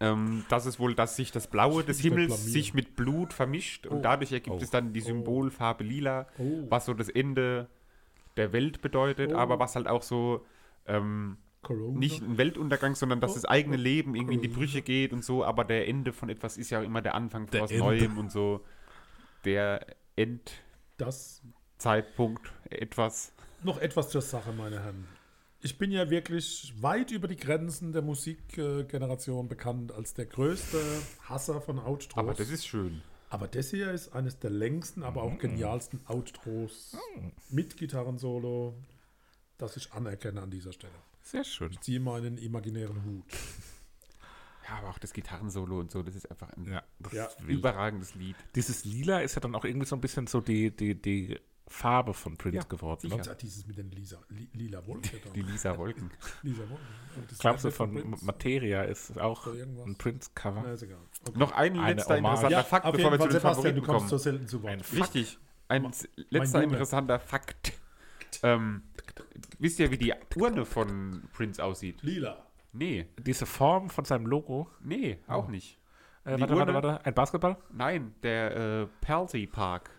ähm, 0.00 0.44
dass 0.48 0.64
es 0.66 0.78
wohl, 0.78 0.94
dass 0.94 1.16
sich 1.16 1.30
das 1.30 1.46
Blaue 1.46 1.84
des 1.84 2.00
Himmels 2.00 2.44
sich 2.46 2.72
mit 2.74 2.96
Blut 2.96 3.32
vermischt 3.34 3.86
und 3.86 4.02
dadurch 4.02 4.32
ergibt 4.32 4.62
es 4.62 4.70
dann 4.70 4.92
die 4.92 5.00
Symbolfarbe 5.00 5.84
Lila, 5.84 6.26
Oh. 6.38 6.66
was 6.70 6.86
so 6.86 6.94
das 6.94 7.08
Ende 7.10 7.68
der 8.36 8.52
Welt 8.52 8.80
bedeutet, 8.80 9.32
Oh. 9.32 9.36
aber 9.36 9.58
was 9.58 9.76
halt 9.76 9.86
auch 9.88 10.02
so 10.02 10.44
ähm, 10.86 11.36
nicht 11.92 12.22
ein 12.22 12.38
Weltuntergang, 12.38 12.94
sondern 12.94 13.20
dass 13.20 13.32
Oh, 13.32 13.34
das 13.34 13.44
eigene 13.44 13.76
oh, 13.76 13.80
Leben 13.80 14.14
irgendwie 14.14 14.36
in 14.36 14.40
die. 14.40 14.48
Brüche 14.48 14.80
geht 14.80 15.12
und 15.12 15.22
so, 15.22 15.44
aber 15.44 15.64
der 15.64 15.86
Ende 15.88 16.12
von 16.14 16.30
etwas 16.30 16.56
ist 16.56 16.70
ja 16.70 16.82
immer 16.82 17.02
der 17.02 17.14
Anfang 17.14 17.42
von 17.46 17.52
Der 17.52 17.62
was 17.62 17.70
Ende. 17.70 17.84
Neuem 17.84 18.16
und 18.18 18.32
so. 18.32 18.64
Der 19.44 19.84
Endzeitpunkt 20.16 21.42
das 21.78 22.70
etwas. 22.70 23.32
noch 23.62 23.78
etwas 23.78 24.08
zur 24.08 24.22
Sache, 24.22 24.52
meine 24.52 24.80
Herren. 24.82 25.06
Ich 25.62 25.76
bin 25.76 25.90
ja 25.90 26.08
wirklich 26.08 26.72
weit 26.80 27.10
über 27.10 27.28
die 27.28 27.36
Grenzen 27.36 27.92
der 27.92 28.00
Musikgeneration 28.02 29.48
bekannt 29.48 29.92
als 29.92 30.14
der 30.14 30.24
größte 30.26 30.78
Hasser 31.28 31.60
von 31.60 31.78
Outros. 31.78 32.16
Aber 32.16 32.32
das 32.34 32.48
ist 32.48 32.66
schön. 32.66 33.02
Aber 33.28 33.46
das 33.46 33.70
hier 33.70 33.92
ist 33.92 34.12
eines 34.14 34.38
der 34.38 34.50
längsten, 34.50 35.02
aber 35.02 35.22
auch 35.22 35.38
genialsten 35.38 36.00
Outros 36.06 36.96
mit 37.50 37.76
Gitarrensolo, 37.76 38.74
das 39.58 39.76
ich 39.76 39.92
anerkenne 39.92 40.40
an 40.42 40.50
dieser 40.50 40.72
Stelle. 40.72 40.94
Sehr 41.22 41.44
schön. 41.44 41.70
Ich 41.70 41.80
ziehe 41.80 42.00
meinen 42.00 42.38
imaginären 42.38 43.04
Hut. 43.04 43.24
Ja, 44.68 44.76
aber 44.76 44.90
auch 44.90 44.98
das 45.00 45.12
Gitarrensolo 45.12 45.80
und 45.80 45.90
so, 45.90 46.00
das 46.04 46.14
ist 46.14 46.30
einfach 46.30 46.48
ein 46.52 46.64
Ja, 46.70 46.84
das 47.00 47.12
Ja. 47.12 47.28
überragendes 47.48 48.14
Lied. 48.14 48.36
Dieses 48.54 48.84
Lila 48.84 49.18
ist 49.20 49.34
ja 49.34 49.40
dann 49.40 49.56
auch 49.56 49.64
irgendwie 49.64 49.86
so 49.86 49.96
ein 49.96 50.00
bisschen 50.00 50.28
so 50.28 50.40
die, 50.40 50.70
die, 50.70 50.94
die 50.94 51.40
Farbe 51.72 52.12
von 52.14 52.36
Prince 52.36 52.56
Ja, 52.58 52.64
geworden. 52.64 53.00
sicher. 53.00 53.16
Ne? 53.16 53.30
Und 53.30 53.42
dieses 53.42 53.66
mit 53.66 53.78
den 53.78 53.90
Lisa, 53.92 54.18
li, 54.28 54.48
lila 54.54 54.84
Wolke 54.86 55.18
da. 55.24 55.30
Die 55.34 55.42
Lisa 55.42 55.78
Wolken. 55.78 56.10
Lisa 56.42 56.60
Wolke. 56.68 56.82
Und 57.16 57.30
das 57.30 57.38
Glaubst 57.38 57.64
du, 57.64 57.70
von 57.70 57.94
Prince? 57.94 58.24
Materia 58.24 58.82
ist 58.82 59.18
auch 59.20 59.46
ein 59.46 59.94
Prince-Cover? 59.96 60.64
Okay. 60.72 61.38
Noch 61.38 61.52
ein 61.52 61.78
Eine 61.78 61.94
letzter 61.94 62.16
Hommage. 62.16 62.42
interessanter 62.42 62.50
Ja, 62.50 62.62
Fakt, 62.64 62.92
bevor 62.92 63.12
wir 63.12 63.18
zu 63.20 63.28
den 63.28 63.32
Sebastian, 63.32 63.74
du 63.76 63.80
Favoriten 63.82 63.86
kommst 63.86 64.08
so 64.08 64.16
kommen. 64.16 64.22
selten 64.22 64.48
zu 64.48 64.62
Wort. 64.62 64.72
Ein 64.72 64.80
Richtig. 64.80 65.38
Ein 65.68 65.84
s- 65.86 66.08
letzter 66.30 66.62
interessanter 66.64 67.20
Fakt. 67.20 67.72
Ähm, 68.42 68.82
wisst 69.58 69.78
ihr, 69.78 69.90
wie 69.92 69.98
die 69.98 70.12
Urne 70.36 70.64
von 70.64 71.22
Prince 71.32 71.62
aussieht? 71.62 72.02
Lila. 72.02 72.44
Nee, 72.72 73.06
Diese 73.18 73.46
Form 73.46 73.90
von 73.90 74.04
seinem 74.04 74.26
Logo. 74.26 74.68
nee, 74.82 75.18
auch 75.28 75.48
nicht. 75.48 75.78
Äh, 76.24 76.34
Die 76.36 76.40
warte, 76.42 76.56
warte, 76.56 76.72
Urne? 76.72 76.88
warte. 76.88 77.04
Ein 77.06 77.14
Basketball? 77.14 77.56
Nein, 77.72 78.14
der 78.22 78.56
äh, 78.82 78.86
Paisley 79.00 79.46
Park, 79.46 79.90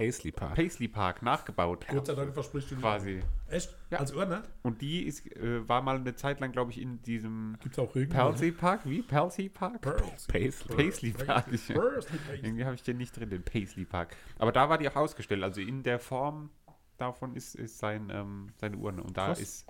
Paisley 0.00 0.32
Park. 0.32 0.54
Paisley 0.54 0.88
Park, 0.88 1.22
nachgebaut 1.22 1.86
Gott 1.88 2.06
sei 2.06 2.14
Dank 2.14 2.32
versprichst 2.32 2.70
du 2.70 2.74
nicht. 2.76 2.82
quasi. 2.82 3.20
Echt? 3.48 3.74
Ja. 3.90 3.98
Als 3.98 4.12
Urne? 4.12 4.42
Und 4.62 4.80
die 4.80 5.02
ist, 5.04 5.26
äh, 5.36 5.68
war 5.68 5.82
mal 5.82 5.96
eine 5.96 6.14
Zeit 6.14 6.40
lang, 6.40 6.52
glaube 6.52 6.70
ich, 6.70 6.80
in 6.80 7.02
diesem 7.02 7.56
Gibt 7.60 7.74
es 7.74 7.78
auch 7.78 7.94
Regen? 7.94 8.10
Paisley 8.10 8.52
Park. 8.52 8.80
Wie? 8.84 9.02
Paisley 9.02 9.48
Park? 9.48 9.82
Pearls. 9.82 10.26
Paisley. 10.26 10.76
Paisley 10.76 11.12
Park. 11.12 11.50
Paisley. 11.50 11.76
Paisley. 11.76 12.18
Irgendwie 12.42 12.64
habe 12.64 12.74
ich 12.74 12.82
den 12.82 12.96
nicht 12.96 13.16
drin, 13.16 13.28
den 13.30 13.42
Paisley 13.42 13.84
Park. 13.84 14.16
Aber 14.38 14.52
da 14.52 14.68
war 14.68 14.78
die 14.78 14.88
auch 14.88 14.96
ausgestellt. 14.96 15.42
Also 15.42 15.60
in 15.60 15.82
der 15.82 15.98
Form 15.98 16.50
davon 16.96 17.34
ist, 17.34 17.54
ist 17.54 17.78
sein, 17.78 18.08
ähm, 18.12 18.48
seine 18.56 18.76
Urne. 18.78 19.02
Und 19.02 19.16
da 19.16 19.26
Krass. 19.26 19.40
ist 19.40 19.66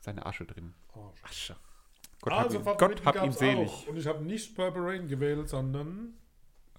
seine 0.00 0.24
Asche 0.26 0.44
drin. 0.44 0.74
Arsch. 0.94 1.22
Asche. 1.24 1.56
Gott 2.20 2.32
Also, 2.32 2.64
hab 2.64 2.66
ihn, 2.66 2.78
Gott 2.78 3.04
hab 3.04 3.24
ihn 3.24 3.32
selig. 3.32 3.68
Auch. 3.68 3.88
Und 3.88 3.96
ich 3.96 4.06
habe 4.06 4.24
nicht 4.24 4.54
Purple 4.54 4.84
Rain 4.84 5.08
gewählt, 5.08 5.48
sondern 5.48 6.14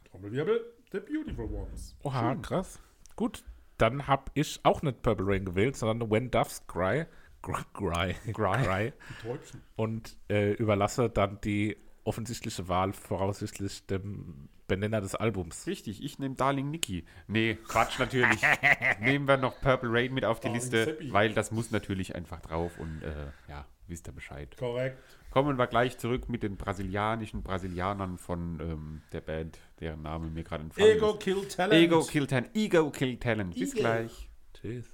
Trommelwirbel, 0.09 0.61
The 0.91 0.99
Beautiful 0.99 1.45
Ones. 1.45 1.95
Oha, 2.03 2.35
krass. 2.35 2.79
Gut, 3.15 3.43
dann 3.77 4.07
habe 4.07 4.31
ich 4.33 4.59
auch 4.63 4.81
nicht 4.81 5.01
Purple 5.01 5.25
Rain 5.27 5.45
gewählt, 5.45 5.75
sondern 5.75 6.09
When 6.09 6.31
Doves 6.31 6.65
Cry. 6.67 7.05
Gr 7.41 7.63
Cry. 7.73 8.15
Cry. 8.33 8.93
Täubchen. 9.21 9.61
Und 9.75 10.17
äh, 10.29 10.51
überlasse 10.53 11.09
dann 11.09 11.39
die 11.41 11.77
offensichtliche 12.03 12.67
Wahl 12.67 12.91
voraussichtlich 12.93 13.85
dem 13.85 14.49
Benenner 14.67 14.99
des 15.01 15.15
Albums. 15.15 15.67
Richtig, 15.67 16.03
ich 16.03 16.19
nehme 16.19 16.35
Darling 16.35 16.69
Nikki. 16.71 17.05
Nee, 17.27 17.57
Quatsch 17.67 17.99
natürlich. 17.99 18.41
Nehmen 18.99 19.27
wir 19.27 19.37
noch 19.37 19.59
Purple 19.61 19.89
Rain 19.91 20.13
mit 20.13 20.25
auf 20.25 20.39
die 20.39 20.47
Darling 20.47 20.61
Liste, 20.61 20.85
Seppi. 20.85 21.13
weil 21.13 21.33
das 21.33 21.51
muss 21.51 21.71
natürlich 21.71 22.15
einfach 22.15 22.39
drauf 22.41 22.77
und 22.77 23.01
äh, 23.03 23.31
ja, 23.47 23.65
wisst 23.87 24.07
ihr 24.07 24.13
Bescheid. 24.13 24.55
Korrekt. 24.57 24.97
Kommen 25.29 25.57
wir 25.59 25.67
gleich 25.67 25.97
zurück 25.97 26.27
mit 26.27 26.41
den 26.41 26.57
brasilianischen 26.57 27.43
Brasilianern 27.43 28.17
von 28.17 28.59
ähm, 28.61 29.01
der 29.11 29.21
Band, 29.21 29.59
deren 29.79 30.01
Name 30.01 30.29
mir 30.29 30.43
gerade 30.43 30.63
entfallen 30.63 30.97
Ego 30.97 31.11
ist. 31.11 31.19
Kill 31.19 31.47
Talent. 31.47 31.73
Ego 31.73 32.01
Kill 32.01 32.27
Talent. 32.27 32.55
Ego 32.55 32.89
Kill 32.89 33.17
Talent. 33.17 33.53
Bis 33.53 33.73
Ego. 33.73 33.81
gleich. 33.81 34.29
Tschüss. 34.53 34.85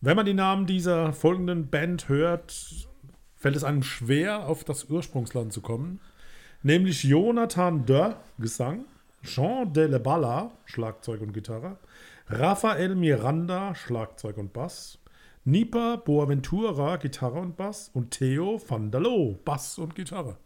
Wenn 0.00 0.16
man 0.16 0.26
die 0.26 0.34
Namen 0.34 0.66
dieser 0.66 1.12
folgenden 1.12 1.68
Band 1.68 2.08
hört, 2.08 2.88
fällt 3.34 3.56
es 3.56 3.64
einem 3.64 3.82
schwer, 3.82 4.46
auf 4.46 4.62
das 4.62 4.84
Ursprungsland 4.84 5.52
zu 5.52 5.60
kommen. 5.60 6.00
Nämlich 6.62 7.02
Jonathan 7.02 7.84
Dörr, 7.86 8.20
Gesang, 8.38 8.84
Jean 9.24 9.72
de 9.72 9.86
la 9.88 9.98
Balla, 9.98 10.52
Schlagzeug 10.64 11.20
und 11.20 11.32
Gitarre, 11.32 11.78
Rafael 12.28 12.94
Miranda, 12.94 13.74
Schlagzeug 13.74 14.36
und 14.38 14.52
Bass, 14.52 14.98
Nipa 15.44 15.96
Boaventura, 15.96 16.96
Gitarre 16.96 17.40
und 17.40 17.56
Bass 17.56 17.90
und 17.94 18.10
Theo 18.10 18.60
van 18.66 18.90
der 18.90 19.00
Loo, 19.00 19.36
Bass 19.44 19.78
und 19.78 19.94
Gitarre. 19.94 20.36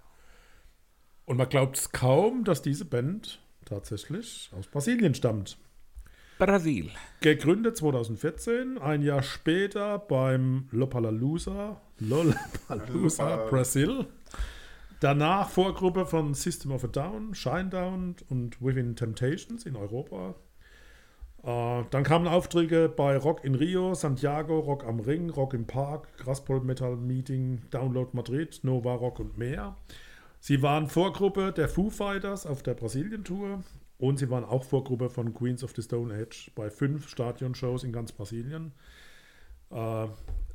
Und 1.24 1.36
man 1.36 1.48
glaubt 1.48 1.76
es 1.76 1.92
kaum, 1.92 2.44
dass 2.44 2.62
diese 2.62 2.84
Band 2.84 3.40
tatsächlich 3.64 4.50
aus 4.56 4.66
Brasilien 4.66 5.14
stammt. 5.14 5.58
Brasil. 6.38 6.90
Gegründet 7.20 7.76
2014, 7.76 8.78
ein 8.78 9.02
Jahr 9.02 9.22
später 9.22 9.98
beim 9.98 10.66
Lollapalooza, 10.72 11.80
Lollapalooza 12.00 13.48
Brasil. 13.48 14.06
Danach 14.98 15.50
Vorgruppe 15.50 16.06
von 16.06 16.34
System 16.34 16.72
of 16.72 16.84
a 16.84 16.88
Down, 16.88 17.34
Shinedown 17.34 18.16
und 18.28 18.60
Within 18.60 18.96
Temptations 18.96 19.66
in 19.66 19.76
Europa. 19.76 20.34
Äh, 21.44 21.82
dann 21.90 22.04
kamen 22.04 22.28
Aufträge 22.28 22.88
bei 22.88 23.16
Rock 23.16 23.44
in 23.44 23.54
Rio, 23.54 23.94
Santiago, 23.94 24.60
Rock 24.60 24.84
am 24.84 25.00
Ring, 25.00 25.30
Rock 25.30 25.54
im 25.54 25.66
Park, 25.66 26.06
Graspol 26.18 26.60
Metal 26.60 26.96
Meeting, 26.96 27.62
Download 27.70 28.10
Madrid, 28.12 28.60
Nova 28.62 28.94
Rock 28.94 29.18
und 29.18 29.38
mehr. 29.38 29.76
Sie 30.40 30.62
waren 30.62 30.88
Vorgruppe 30.88 31.52
der 31.52 31.68
Foo 31.68 31.90
Fighters 31.90 32.46
auf 32.46 32.62
der 32.62 32.74
Brasilien-Tour 32.74 33.62
und 33.98 34.18
sie 34.18 34.30
waren 34.30 34.44
auch 34.44 34.64
Vorgruppe 34.64 35.10
von 35.10 35.34
Queens 35.34 35.64
of 35.64 35.72
the 35.74 35.82
Stone 35.82 36.14
Age 36.14 36.50
bei 36.54 36.70
fünf 36.70 37.08
Stadionshows 37.08 37.84
in 37.84 37.92
ganz 37.92 38.12
Brasilien. 38.12 38.72
Äh, 39.70 40.06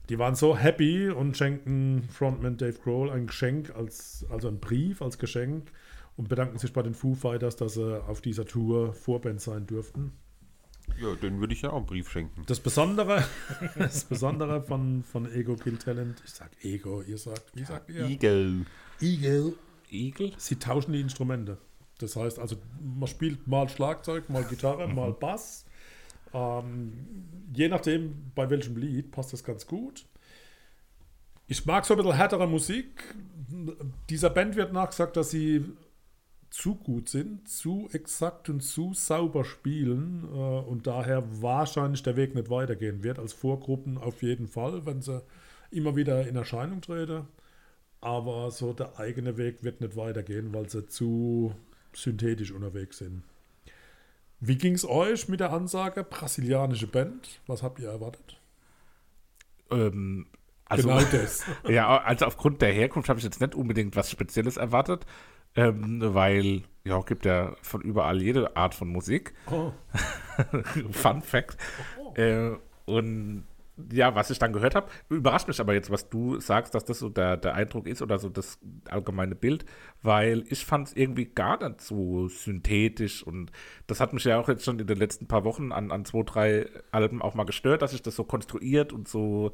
die 0.09 0.19
waren 0.19 0.35
so 0.35 0.55
happy 0.55 1.09
und 1.09 1.35
schenkten 1.35 2.03
Frontman 2.03 2.55
Dave 2.55 2.79
Grohl 2.81 3.09
ein 3.09 3.27
Geschenk, 3.27 3.75
als, 3.75 4.25
also 4.29 4.47
einen 4.47 4.61
Brief 4.61 5.01
als 5.01 5.17
Geschenk 5.17 5.69
und 6.15 6.29
bedanken 6.29 6.57
sich 6.57 6.71
bei 6.71 6.81
den 6.81 6.93
Foo 6.93 7.13
Fighters, 7.13 7.57
dass 7.57 7.73
sie 7.73 8.03
auf 8.07 8.21
dieser 8.21 8.45
Tour 8.45 8.93
Vorband 8.93 9.41
sein 9.41 9.67
durften. 9.67 10.13
Ja, 10.99 11.13
den 11.15 11.39
würde 11.39 11.53
ich 11.53 11.61
ja 11.61 11.71
auch 11.71 11.77
einen 11.77 11.85
Brief 11.85 12.09
schenken. 12.09 12.43
Das 12.47 12.59
Besondere, 12.59 13.23
das 13.77 14.05
Besondere 14.05 14.61
von, 14.61 15.03
von 15.03 15.31
Ego 15.31 15.55
Kill 15.55 15.77
Talent, 15.77 16.21
ich 16.25 16.31
sag 16.31 16.51
Ego, 16.63 17.01
ihr 17.01 17.17
sagt, 17.17 17.55
wie 17.55 17.63
sagt 17.63 17.89
ihr? 17.89 18.05
Eagle. 18.05 18.65
Ego. 18.99 19.53
Igel? 19.91 20.33
Sie 20.37 20.57
tauschen 20.57 20.93
die 20.93 21.01
Instrumente. 21.01 21.57
Das 21.99 22.15
heißt, 22.15 22.39
also 22.39 22.57
man 22.81 23.07
spielt 23.07 23.47
mal 23.47 23.67
Schlagzeug, 23.69 24.29
mal 24.29 24.43
Gitarre, 24.43 24.87
mal 24.87 25.13
Bass. 25.13 25.65
Ähm, 26.33 26.93
je 27.53 27.69
nachdem, 27.69 28.31
bei 28.35 28.49
welchem 28.49 28.77
Lied, 28.77 29.11
passt 29.11 29.33
das 29.33 29.43
ganz 29.43 29.65
gut. 29.65 30.05
Ich 31.47 31.65
mag 31.65 31.85
so 31.85 31.93
ein 31.93 31.97
bisschen 31.97 32.15
härtere 32.15 32.47
Musik. 32.47 33.15
Dieser 34.09 34.29
Band 34.29 34.55
wird 34.55 34.73
nachgesagt, 34.73 35.15
dass 35.15 35.31
sie 35.31 35.65
zu 36.49 36.75
gut 36.75 37.09
sind, 37.09 37.47
zu 37.47 37.89
exakt 37.91 38.49
und 38.49 38.61
zu 38.61 38.93
sauber 38.93 39.43
spielen 39.43 40.23
äh, 40.31 40.37
und 40.37 40.87
daher 40.87 41.23
wahrscheinlich 41.41 42.03
der 42.03 42.15
Weg 42.15 42.35
nicht 42.35 42.49
weitergehen 42.49 43.03
wird. 43.03 43.19
Als 43.19 43.33
Vorgruppen 43.33 43.97
auf 43.97 44.21
jeden 44.21 44.47
Fall, 44.47 44.85
wenn 44.85 45.01
sie 45.01 45.21
immer 45.71 45.95
wieder 45.95 46.27
in 46.27 46.35
Erscheinung 46.35 46.81
treten. 46.81 47.27
Aber 47.99 48.51
so 48.51 48.73
der 48.73 48.99
eigene 48.99 49.37
Weg 49.37 49.63
wird 49.63 49.81
nicht 49.81 49.95
weitergehen, 49.95 50.53
weil 50.53 50.69
sie 50.69 50.87
zu 50.87 51.53
synthetisch 51.93 52.51
unterwegs 52.51 52.99
sind. 52.99 53.23
Wie 54.39 54.57
ging 54.57 54.73
es 54.73 54.87
euch 54.87 55.27
mit 55.29 55.39
der 55.39 55.51
Ansage 55.51 56.03
brasilianische 56.03 56.87
Band? 56.87 57.41
Was 57.47 57.63
habt 57.63 57.79
ihr 57.79 57.89
erwartet? 57.89 58.39
Ähm, 59.71 60.27
also, 60.65 60.89
genau 60.89 61.01
das. 61.01 61.43
ja, 61.67 62.01
also 62.01 62.25
aufgrund 62.25 62.61
der 62.61 62.71
Herkunft 62.71 63.09
habe 63.09 63.19
ich 63.19 63.25
jetzt 63.25 63.41
nicht 63.41 63.55
unbedingt 63.55 63.95
was 63.95 64.11
Spezielles 64.11 64.57
erwartet, 64.57 65.05
ähm, 65.55 65.99
weil 66.01 66.63
ja, 66.83 67.01
gibt 67.01 67.25
ja 67.25 67.55
von 67.61 67.81
überall 67.81 68.21
jede 68.21 68.55
Art 68.55 68.73
von 68.73 68.87
Musik. 68.87 69.33
Oh. 69.51 69.71
Fun 70.91 71.21
Fact. 71.21 71.57
Äh, 72.15 72.51
und 72.85 73.43
ja, 73.91 74.15
was 74.15 74.31
ich 74.31 74.39
dann 74.39 74.53
gehört 74.53 74.73
habe, 74.73 74.89
überrascht 75.09 75.47
mich 75.47 75.59
aber 75.59 75.73
jetzt, 75.73 75.91
was 75.91 76.09
du 76.09 76.39
sagst, 76.39 76.73
dass 76.73 76.85
das 76.85 76.99
so 76.99 77.09
der, 77.09 77.37
der 77.37 77.53
Eindruck 77.53 77.85
ist 77.85 78.01
oder 78.01 78.17
so 78.17 78.29
das 78.29 78.57
allgemeine 78.89 79.35
Bild, 79.35 79.65
weil 80.01 80.45
ich 80.49 80.65
fand 80.65 80.87
es 80.87 80.95
irgendwie 80.95 81.25
gar 81.25 81.67
nicht 81.67 81.81
so 81.81 82.27
synthetisch 82.27 83.21
und 83.21 83.51
das 83.85 83.99
hat 83.99 84.13
mich 84.13 84.23
ja 84.23 84.39
auch 84.39 84.47
jetzt 84.47 84.65
schon 84.65 84.79
in 84.79 84.87
den 84.87 84.97
letzten 84.97 85.27
paar 85.27 85.43
Wochen 85.43 85.71
an, 85.71 85.91
an 85.91 86.05
zwei, 86.05 86.23
drei 86.23 86.69
Alben 86.91 87.21
auch 87.21 87.35
mal 87.35 87.45
gestört, 87.45 87.83
dass 87.83 87.93
ich 87.93 88.01
das 88.01 88.15
so 88.15 88.23
konstruiert 88.23 88.93
und 88.93 89.07
so 89.07 89.51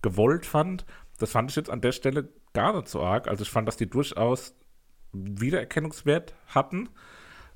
gewollt 0.00 0.46
fand. 0.46 0.86
Das 1.18 1.32
fand 1.32 1.50
ich 1.50 1.56
jetzt 1.56 1.70
an 1.70 1.80
der 1.82 1.92
Stelle 1.92 2.28
gar 2.54 2.74
nicht 2.74 2.88
so 2.88 3.02
arg. 3.02 3.28
Also 3.28 3.42
ich 3.42 3.50
fand, 3.50 3.68
dass 3.68 3.76
die 3.76 3.90
durchaus 3.90 4.54
Wiedererkennungswert 5.40 6.34
hatten. 6.48 6.88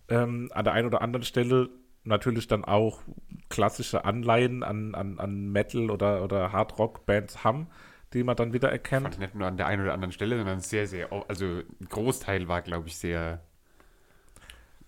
Ähm, 0.08 0.50
an 0.54 0.64
der 0.64 0.72
einen 0.72 0.86
oder 0.88 1.02
anderen 1.02 1.24
Stelle 1.24 1.68
natürlich 2.04 2.48
dann 2.48 2.64
auch 2.64 3.02
klassische 3.48 4.04
Anleihen 4.04 4.62
an, 4.62 4.94
an, 4.94 5.18
an 5.18 5.50
Metal- 5.52 5.90
oder, 5.90 6.22
oder 6.24 6.52
Hard-Rock-Bands 6.52 7.44
haben, 7.44 7.66
die 8.14 8.24
man 8.24 8.34
dann 8.36 8.52
wieder 8.52 8.68
Fand 8.70 8.72
erkennt. 8.72 9.14
ich 9.14 9.18
nicht 9.20 9.34
nur 9.34 9.46
an 9.46 9.56
der 9.56 9.66
einen 9.66 9.82
oder 9.82 9.92
anderen 9.92 10.12
Stelle, 10.12 10.36
sondern 10.36 10.60
sehr, 10.60 10.86
sehr, 10.86 11.08
also 11.28 11.44
ein 11.44 11.88
Großteil 11.88 12.48
war, 12.48 12.62
glaube 12.62 12.88
ich, 12.88 12.96
sehr, 12.96 13.40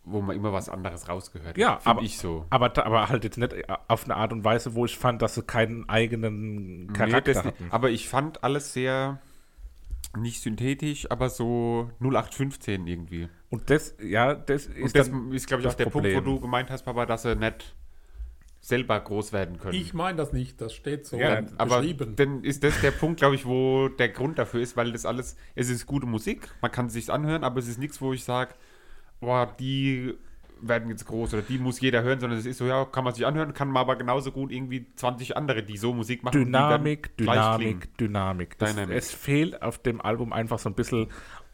wo 0.05 0.21
man 0.21 0.35
immer 0.35 0.53
was 0.53 0.69
anderes 0.69 1.09
rausgehört 1.09 1.57
Ja, 1.57 1.77
hat. 1.77 1.87
Aber- 1.87 2.03
ich 2.03 2.19
so. 2.19 2.47
Aber, 2.51 2.77
aber 2.85 3.09
halt 3.09 3.23
jetzt 3.23 3.39
nicht 3.39 3.55
auf 3.89 4.05
eine 4.05 4.17
Art 4.17 4.33
und 4.33 4.43
Weise, 4.45 4.75
wo 4.75 4.85
ich 4.87 4.97
fand, 4.99 5.23
dass 5.23 5.35
sie 5.37 5.43
keinen 5.43 5.89
eigenen 5.89 6.93
Charakter 6.93 7.33
Nee, 7.33 7.39
hatten. 7.39 7.65
nicht. 7.65 7.73
aber 7.75 7.91
ich 7.91 8.09
fand 8.09 8.43
alles 8.43 8.73
sehr 8.73 9.21
nicht 10.17 10.43
synthetisch, 10.43 11.11
aber 11.11 11.31
so 11.31 11.91
0815 12.01 12.87
irgendwie. 12.87 13.29
Und 13.51 13.71
das, 13.71 13.95
ja, 14.03 14.35
das 14.35 14.67
ist 14.67 14.77
Und 14.83 14.97
das 14.97 15.11
dann 15.11 15.33
ist, 15.33 15.47
glaube 15.47 15.63
ich, 15.63 15.65
das 15.65 15.75
auch 15.75 15.77
der 15.79 15.85
Problem. 15.87 16.15
Punkt, 16.15 16.29
wo 16.29 16.35
du 16.35 16.41
gemeint 16.41 16.71
hast, 16.71 16.83
Papa, 16.85 17.07
dass 17.07 17.23
sie 17.23 17.35
nicht 17.37 17.75
selber 18.61 19.01
groß 19.01 19.33
werden 19.33 19.59
können. 19.59 19.75
Ich 19.75 19.93
meine 19.93 20.17
das 20.19 20.33
nicht, 20.33 20.61
das 20.61 20.73
steht 20.73 21.05
so 21.07 21.17
Ja, 21.19 21.43
aber 21.59 21.79
beschrieben. 21.81 22.15
dann 22.15 22.45
ist 22.45 22.63
das 22.63 22.81
der 22.81 22.93
Punkt, 22.93 23.19
glaube 23.19 23.35
ich, 23.35 23.45
wo 23.45 23.89
der 23.89 24.09
Grund 24.11 24.39
dafür 24.39 24.61
ist, 24.61 24.77
weil 24.77 24.93
das 24.93 25.05
alles, 25.05 25.37
es 25.57 25.69
ist 25.69 25.87
gute 25.87 26.07
Musik, 26.07 26.49
man 26.61 26.71
kann 26.71 26.87
es 26.87 26.93
sich 26.93 27.11
anhören, 27.11 27.43
aber 27.43 27.59
es 27.59 27.67
ist 27.67 27.79
nichts, 27.79 28.01
wo 28.01 28.13
ich 28.13 28.23
sage, 28.23 28.55
boah, 29.21 29.53
die 29.59 30.15
werden 30.63 30.89
jetzt 30.91 31.07
groß 31.07 31.35
oder 31.35 31.43
die 31.43 31.59
muss 31.59 31.81
jeder 31.81 32.03
hören, 32.03 32.21
sondern 32.21 32.39
es 32.39 32.47
ist 32.47 32.59
so, 32.59 32.67
ja, 32.67 32.85
kann 32.85 33.05
man 33.05 33.13
sich 33.15 33.27
anhören, 33.27 33.53
kann 33.55 33.69
man 33.69 33.81
aber 33.83 33.97
genauso 33.97 34.33
gut 34.33 34.51
irgendwie 34.53 34.87
20 34.97 35.37
andere, 35.37 35.63
die 35.63 35.77
so 35.77 35.93
Musik 35.93 36.23
machen. 36.23 36.37
und 36.39 36.47
die 36.47 36.53
Dynamik. 36.53 37.17
Dynamik, 37.17 37.99
Dynamik. 37.99 38.57
Es, 38.61 38.75
Dynamik. 38.75 38.97
es 38.97 39.13
fehlt 39.13 39.61
auf 39.63 39.79
dem 39.79 40.01
Album 40.01 40.33
einfach 40.33 40.59
so 40.59 40.69
ein 40.71 40.75
bisschen 40.75 41.09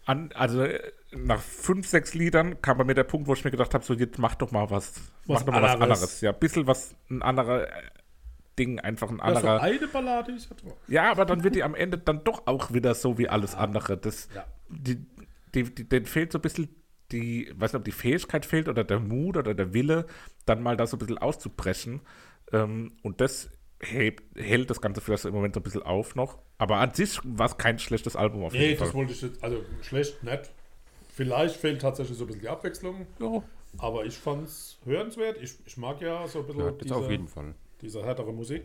an, 0.07 0.31
also 0.35 0.67
nach 1.13 1.41
fünf, 1.41 1.87
sechs 1.87 2.15
Liedern 2.15 2.61
kam 2.63 2.79
bei 2.79 2.85
mir 2.85 2.95
der 2.95 3.05
Punkt, 3.05 3.29
wo 3.29 3.35
ich 3.35 3.45
mir 3.45 3.51
gedacht 3.51 3.75
habe, 3.75 3.85
so 3.85 3.95
jetzt 3.95 4.19
mach 4.19 4.35
doch 4.37 4.51
mal 4.53 4.71
was, 4.71 4.95
Was 5.27 5.41
mach 5.41 5.47
doch 5.47 5.53
mal 5.53 5.63
was 5.63 5.73
anderes. 5.73 5.91
anderes. 6.01 6.21
Ja, 6.23 6.33
ein 6.33 6.39
bisschen 6.39 6.67
was, 6.67 6.95
ein 7.11 7.23
anderer 7.23 7.69
äh, 7.69 7.83
Ding, 8.59 8.79
einfach 8.81 9.11
ein 9.11 9.19
Ja, 9.19 9.31
so 9.31 9.37
anderer. 9.49 9.61
eine 9.63 9.87
Ballade 9.89 10.33
ist. 10.33 10.49
Ja, 10.89 11.11
aber 11.11 11.25
dann 11.25 11.45
wird 11.45 11.55
die 11.55 11.63
am 11.63 11.75
Ende 11.75 11.97
dann 11.99 12.25
doch 12.25 12.47
auch 12.47 12.73
wieder 12.73 12.95
so 12.95 13.17
wie 13.19 13.29
alles 13.29 13.55
andere. 13.55 13.97
Das, 13.97 14.29
Ja. 14.35 14.45
die, 14.69 15.07
die, 15.55 15.63
die, 15.75 15.89
denen 15.89 16.07
fehlt 16.07 16.33
so 16.33 16.39
ein 16.39 16.43
bisschen 16.43 16.69
die, 17.13 17.53
weiß 17.57 17.73
nicht, 17.73 17.79
ob 17.81 17.85
die 17.85 17.93
Fähigkeit 17.93 18.45
fehlt 18.47 18.69
oder 18.69 18.85
der 18.85 19.01
Mut 19.01 19.37
oder 19.37 19.55
der 19.55 19.73
Wille, 19.75 20.07
dann 20.47 20.63
mal 20.63 20.77
da 20.77 20.87
so 20.87 20.97
ein 20.97 20.99
bisschen 21.01 21.19
auszubrechen. 21.19 22.01
Ähm, 22.53 22.93
und 23.03 23.21
das 23.21 23.51
hält, 23.81 24.23
hält 24.37 24.71
das 24.71 24.81
Ganze 24.81 25.01
vielleicht 25.01 25.25
im 25.25 25.35
Moment 25.35 25.55
so 25.55 25.61
ein 25.61 25.63
bisschen 25.63 25.83
auf 25.83 26.15
noch. 26.15 26.39
Aber 26.59 26.77
an 26.77 26.93
sich 26.95 27.19
war 27.25 27.47
es 27.47 27.57
kein 27.57 27.79
schlechtes 27.79 28.17
Album 28.17 28.43
auf 28.45 28.53
Nee, 28.53 28.69
jeden 28.71 28.81
das 28.81 28.89
Fall. 28.91 28.99
wollte 28.99 29.13
ich 29.13 29.23
jetzt, 29.23 29.43
also 29.43 29.65
schlecht, 29.83 30.23
nett. 30.23 30.51
Vielleicht 31.15 31.57
fehlt 31.57 31.81
tatsächlich 31.81 32.17
so 32.17 32.25
ein 32.25 32.27
bisschen 32.29 32.43
die 32.43 32.49
Abwechslung, 32.49 33.07
Ja. 33.19 33.43
aber 33.79 34.05
ich 34.05 34.17
fand 34.17 34.47
es 34.49 34.79
hörenswert. 34.85 35.39
Ich, 35.43 35.55
ich 35.67 35.77
mag 35.77 36.01
ja 36.01 36.27
so 36.29 36.41
ein 36.41 36.47
bisschen 36.47 36.61
Ja, 36.61 36.71
das 36.73 36.93
auf 36.93 37.01
diese, 37.03 37.11
jeden 37.11 37.29
Fall. 37.29 37.55
diese 37.83 38.05
härtere 38.05 38.33
Musik. 38.33 38.63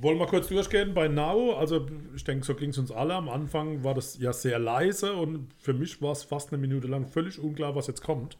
Wollen 0.00 0.18
wir 0.18 0.26
kurz 0.26 0.48
durchgehen 0.48 0.94
bei 0.94 1.08
Now? 1.08 1.54
Also, 1.54 1.86
ich 2.14 2.24
denke, 2.24 2.44
so 2.46 2.54
ging 2.54 2.70
es 2.70 2.78
uns 2.78 2.90
alle. 2.90 3.14
Am 3.14 3.28
Anfang 3.28 3.84
war 3.84 3.94
das 3.94 4.18
ja 4.18 4.32
sehr 4.32 4.58
leise 4.58 5.14
und 5.14 5.52
für 5.58 5.74
mich 5.74 6.00
war 6.00 6.12
es 6.12 6.22
fast 6.22 6.52
eine 6.52 6.60
Minute 6.60 6.88
lang 6.88 7.06
völlig 7.06 7.38
unklar, 7.38 7.74
was 7.74 7.86
jetzt 7.86 8.02
kommt. 8.02 8.38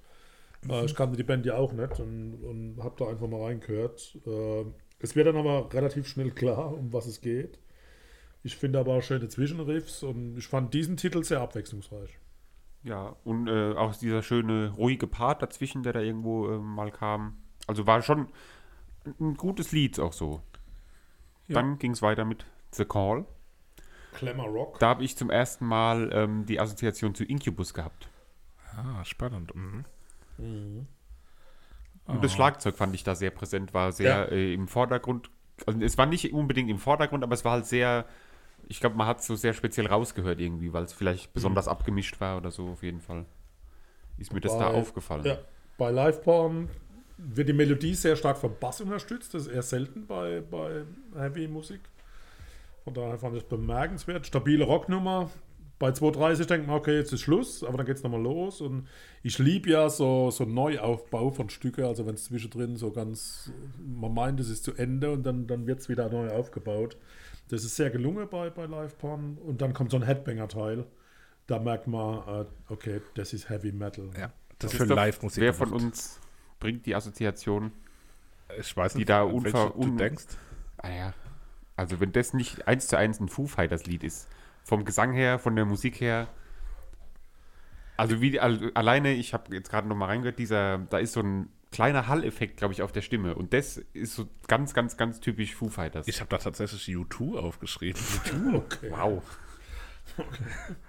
Äh, 0.69 0.85
ich 0.85 0.95
kannte 0.95 1.17
die 1.17 1.23
Band 1.23 1.47
ja 1.47 1.57
auch 1.57 1.73
nicht 1.73 2.01
und, 2.01 2.35
und 2.43 2.83
habe 2.83 2.95
da 2.99 3.09
einfach 3.09 3.29
mal 3.29 3.43
reingehört. 3.43 4.19
Äh, 4.27 4.65
es 4.99 5.17
wird 5.17 5.27
dann 5.27 5.37
aber 5.37 5.73
relativ 5.73 6.07
schnell 6.09 6.31
klar, 6.31 6.73
um 6.73 6.93
was 6.93 7.07
es 7.07 7.21
geht. 7.21 7.59
Ich 8.43 8.57
finde 8.57 8.79
aber 8.79 8.95
auch 8.95 9.03
schöne 9.03 9.29
Zwischenriffs 9.29 10.03
und 10.03 10.37
ich 10.37 10.47
fand 10.47 10.73
diesen 10.73 10.97
Titel 10.97 11.23
sehr 11.23 11.41
abwechslungsreich. 11.41 12.19
Ja, 12.83 13.17
und 13.25 13.49
äh, 13.49 13.73
auch 13.73 13.95
dieser 13.95 14.23
schöne, 14.23 14.71
ruhige 14.71 15.07
Part 15.07 15.43
dazwischen, 15.43 15.83
der 15.83 15.93
da 15.93 16.01
irgendwo 16.01 16.49
äh, 16.49 16.59
mal 16.59 16.91
kam. 16.91 17.37
Also 17.67 17.87
war 17.87 18.01
schon 18.01 18.29
ein 19.19 19.35
gutes 19.35 19.73
Lied 19.73 19.99
auch 20.01 20.15
so. 20.15 20.41
Ja. 21.51 21.55
Dann 21.55 21.79
ging 21.79 21.93
es 21.93 22.01
weiter 22.03 22.25
mit 22.25 22.45
The 22.73 22.85
Call. 22.85 23.25
Glamour 24.19 24.49
Rock. 24.49 24.79
Da 24.79 24.89
habe 24.89 25.05
ich 25.05 25.17
zum 25.17 25.31
ersten 25.31 25.67
Mal 25.67 26.11
ähm, 26.13 26.47
die 26.47 26.59
Assoziation 26.61 27.15
zu 27.15 27.25
Incubus 27.25 27.75
gehabt. 27.75 28.09
Ah, 28.77 29.05
spannend. 29.05 29.53
Mhm. 29.55 29.85
Und 32.07 32.25
das 32.25 32.33
Schlagzeug 32.33 32.77
fand 32.77 32.95
ich 32.95 33.05
da 33.05 33.15
sehr 33.15 33.31
präsent, 33.31 33.75
war 33.75 33.93
sehr 33.93 34.33
äh, 34.33 34.55
im 34.55 34.69
Vordergrund. 34.69 35.31
Also 35.67 35.81
es 35.81 35.99
war 35.99 36.07
nicht 36.07 36.33
unbedingt 36.33 36.71
im 36.71 36.79
Vordergrund, 36.79 37.23
aber 37.23 37.35
es 37.35 37.45
war 37.45 37.53
halt 37.53 37.67
sehr, 37.67 38.05
ich 38.69 38.81
glaube, 38.81 38.97
man 38.97 39.07
hat 39.07 39.19
es 39.21 39.27
so 39.27 39.37
sehr 39.37 39.53
speziell 39.53 39.87
rausgehört 39.87 40.41
irgendwie, 40.41 40.73
weil 40.73 40.85
es 40.85 40.93
vielleicht 40.93 41.33
besonders 41.35 41.69
abgemischt 41.69 42.21
war 42.21 42.37
oder 42.39 42.51
so 42.51 42.69
auf 42.69 42.83
jeden 42.83 43.01
Fall. 43.01 43.27
Ist 44.19 44.33
mir 44.33 44.41
das 44.41 44.53
da 44.57 44.71
Bei- 44.71 44.75
aufgefallen. 44.79 45.25
Ja, 45.25 45.39
bei 45.79 45.91
Live 45.91 46.23
Porn 46.23 46.69
wird 47.23 47.49
die 47.49 47.53
Melodie 47.53 47.95
sehr 47.95 48.17
stark 48.17 48.39
vom 48.39 48.55
Bass 48.59 48.81
unterstützt. 48.81 49.35
Das 49.35 49.47
ist 49.47 49.53
eher 49.53 49.63
selten 49.63 50.07
bei, 50.07 50.43
bei 50.51 50.85
Heavy 51.17 51.49
Musik. 51.49 51.81
Von 52.85 52.95
daher 52.95 53.19
fand 53.19 53.37
ich 53.37 53.43
es 53.43 53.49
bemerkenswert. 53.49 54.27
Stabile 54.27 54.65
Rocknummer. 54.65 55.31
Bei 55.79 55.91
2.30 55.91 56.45
denkt 56.45 56.67
man, 56.67 56.77
okay, 56.77 56.97
jetzt 56.97 57.13
ist 57.13 57.23
Schluss, 57.23 57.65
aber 57.65 57.79
dann 57.79 57.87
geht 57.87 57.97
es 57.97 58.03
nochmal 58.03 58.21
los. 58.21 58.61
Und 58.61 58.87
ich 59.23 59.39
liebe 59.39 59.71
ja 59.71 59.89
so, 59.89 60.31
so 60.31 60.45
Neuaufbau 60.45 61.31
von 61.31 61.49
Stücke, 61.49 61.87
also 61.87 62.07
wenn 62.07 62.15
es 62.15 62.25
zwischendrin 62.25 62.77
so 62.77 62.91
ganz, 62.91 63.51
man 63.79 64.13
meint, 64.13 64.41
es 64.41 64.51
ist 64.51 64.65
zu 64.65 64.75
Ende 64.75 65.11
und 65.11 65.23
dann, 65.23 65.47
dann 65.47 65.67
wird 65.67 65.81
es 65.81 65.89
wieder 65.89 66.11
neu 66.11 66.29
aufgebaut. 66.31 66.99
Das 67.49 67.65
ist 67.65 67.77
sehr 67.77 67.91
gelungen 67.91 68.29
bei, 68.31 68.51
bei 68.51 68.67
Live 68.67 68.99
Porn. 68.99 69.39
Und 69.39 69.63
dann 69.63 69.73
kommt 69.73 69.91
so 69.91 69.97
ein 69.97 70.03
Headbanger-Teil. 70.03 70.85
Da 71.47 71.59
merkt 71.59 71.87
man, 71.87 72.45
äh, 72.45 72.45
okay, 72.69 73.01
das 73.15 73.33
ist 73.33 73.49
Heavy 73.49 73.73
Metal. 73.73 74.11
Ja, 74.19 74.33
das 74.59 74.73
ist 74.73 74.79
Christoph, 74.79 74.87
für 74.89 74.95
Live-Musik. 74.95 75.43
Wer 75.43 75.55
von 75.55 75.69
gemacht. 75.69 75.85
uns 75.85 76.21
bringt 76.61 76.87
die 76.87 76.95
Assoziation? 76.95 77.73
ich 78.59 78.77
weiß 78.77 78.93
die 78.93 78.99
nicht, 78.99 79.09
da 79.09 79.25
an 79.25 79.45
welche 79.45 79.57
unver- 79.57 79.73
du 79.85 79.97
denkst. 79.97 80.25
Ah 80.79 80.91
ja. 80.91 81.15
Also 81.77 82.01
wenn 82.01 82.13
das 82.13 82.35
nicht 82.35 82.67
eins 82.69 82.89
zu 82.89 82.97
eins 82.99 83.21
ein 83.21 83.29
Foo 83.29 83.47
Fighters 83.47 83.87
Lied 83.87 84.05
ist, 84.05 84.29
vom 84.65 84.85
Gesang 84.85 85.13
her, 85.13 85.39
von 85.39 85.57
der 85.57 85.65
Musik 85.65 86.01
her. 86.01 86.29
Also 87.97 88.21
wie 88.21 88.39
al- 88.41 88.71
alleine, 88.75 89.13
ich 89.13 89.35
habe 89.35 89.55
jetzt 89.55 89.71
gerade 89.71 89.87
noch 89.89 89.97
mal 89.97 90.07
reingehört, 90.07 90.39
dieser, 90.39 90.79
da 90.79 90.99
ist 90.99 91.13
so 91.13 91.21
ein 91.21 91.49
kleiner 91.71 92.09
Hall-Effekt, 92.09 92.57
glaube 92.57 92.75
ich, 92.75 92.83
auf 92.83 92.93
der 92.93 93.03
Stimme. 93.03 93.35
Und 93.35 93.53
das 93.53 93.77
ist 93.93 94.15
so 94.17 94.27
ganz, 94.49 94.75
ganz, 94.75 94.97
ganz 94.97 95.21
typisch 95.21 95.55
Foo 95.55 95.69
Fighters. 95.69 96.09
Ich 96.09 96.21
habe 96.21 96.29
da 96.31 96.39
tatsächlich 96.39 96.83
U2 96.97 97.39
aufgeschrieben. 97.39 98.01
Okay. 98.55 98.91
wow. 98.91 99.23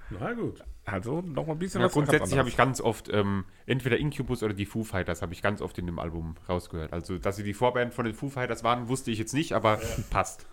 Na 0.10 0.34
gut. 0.34 0.64
Also 0.86 1.22
noch 1.22 1.46
mal 1.46 1.54
ein 1.54 1.60
bisschen 1.60 1.80
Ja, 1.82 1.88
was 1.88 1.94
grundsätzlich 1.94 2.38
habe 2.38 2.50
ich 2.50 2.58
ganz 2.58 2.82
oft 2.82 3.10
ähm, 3.14 3.46
entweder 3.66 3.98
Incubus 3.98 4.44
oder 4.44 4.54
die 4.54 4.66
Foo 4.66 4.84
Fighters 4.84 5.22
habe 5.22 5.34
ich 5.34 5.42
ganz 5.42 5.62
oft 5.62 5.78
in 5.78 5.86
dem 5.86 6.00
Album 6.00 6.36
rausgehört. 6.50 6.92
Also, 6.92 7.18
dass 7.18 7.36
sie 7.36 7.44
die 7.44 7.54
Vorband 7.54 7.94
von 7.94 8.06
den 8.06 8.14
Foo 8.14 8.30
Fighters 8.30 8.64
waren, 8.64 8.90
wusste 8.90 9.12
ich 9.12 9.20
jetzt 9.20 9.34
nicht, 9.34 9.54
aber 9.54 9.80
passt. 10.10 10.48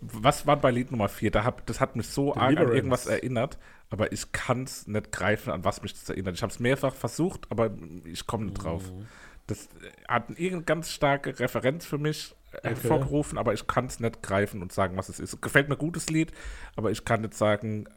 Was 0.00 0.46
war 0.46 0.56
bei 0.56 0.70
Lied 0.70 0.90
Nummer 0.90 1.08
4? 1.08 1.30
Da 1.30 1.44
hab, 1.44 1.64
das 1.66 1.80
hat 1.80 1.96
mich 1.96 2.08
so 2.08 2.34
arg 2.34 2.58
an 2.58 2.72
irgendwas 2.72 3.06
erinnert, 3.06 3.58
aber 3.88 4.12
ich 4.12 4.30
kann 4.32 4.64
es 4.64 4.86
nicht 4.86 5.10
greifen, 5.10 5.50
an 5.50 5.64
was 5.64 5.80
mich 5.82 5.94
das 5.94 6.10
erinnert. 6.10 6.34
Ich 6.34 6.42
habe 6.42 6.52
es 6.52 6.60
mehrfach 6.60 6.94
versucht, 6.94 7.50
aber 7.50 7.70
ich 8.04 8.26
komme 8.26 8.46
nicht 8.46 8.62
drauf. 8.62 8.92
Mhm. 8.92 9.06
Das 9.46 9.66
äh, 9.66 9.90
hat 10.06 10.28
irgendeine 10.30 10.64
ganz 10.64 10.90
starke 10.90 11.38
Referenz 11.38 11.86
für 11.86 11.98
mich 11.98 12.34
äh, 12.52 12.68
hervorgerufen, 12.68 13.38
aber 13.38 13.52
ich 13.54 13.66
kann 13.66 13.86
es 13.86 14.00
nicht 14.00 14.22
greifen 14.22 14.62
und 14.62 14.72
sagen, 14.72 14.96
was 14.96 15.08
es 15.08 15.20
ist. 15.20 15.40
Gefällt 15.40 15.68
mir 15.68 15.76
gutes 15.76 16.08
Lied, 16.08 16.32
aber 16.76 16.90
ich 16.90 17.04
kann 17.04 17.22
nicht 17.22 17.34
sagen, 17.34 17.88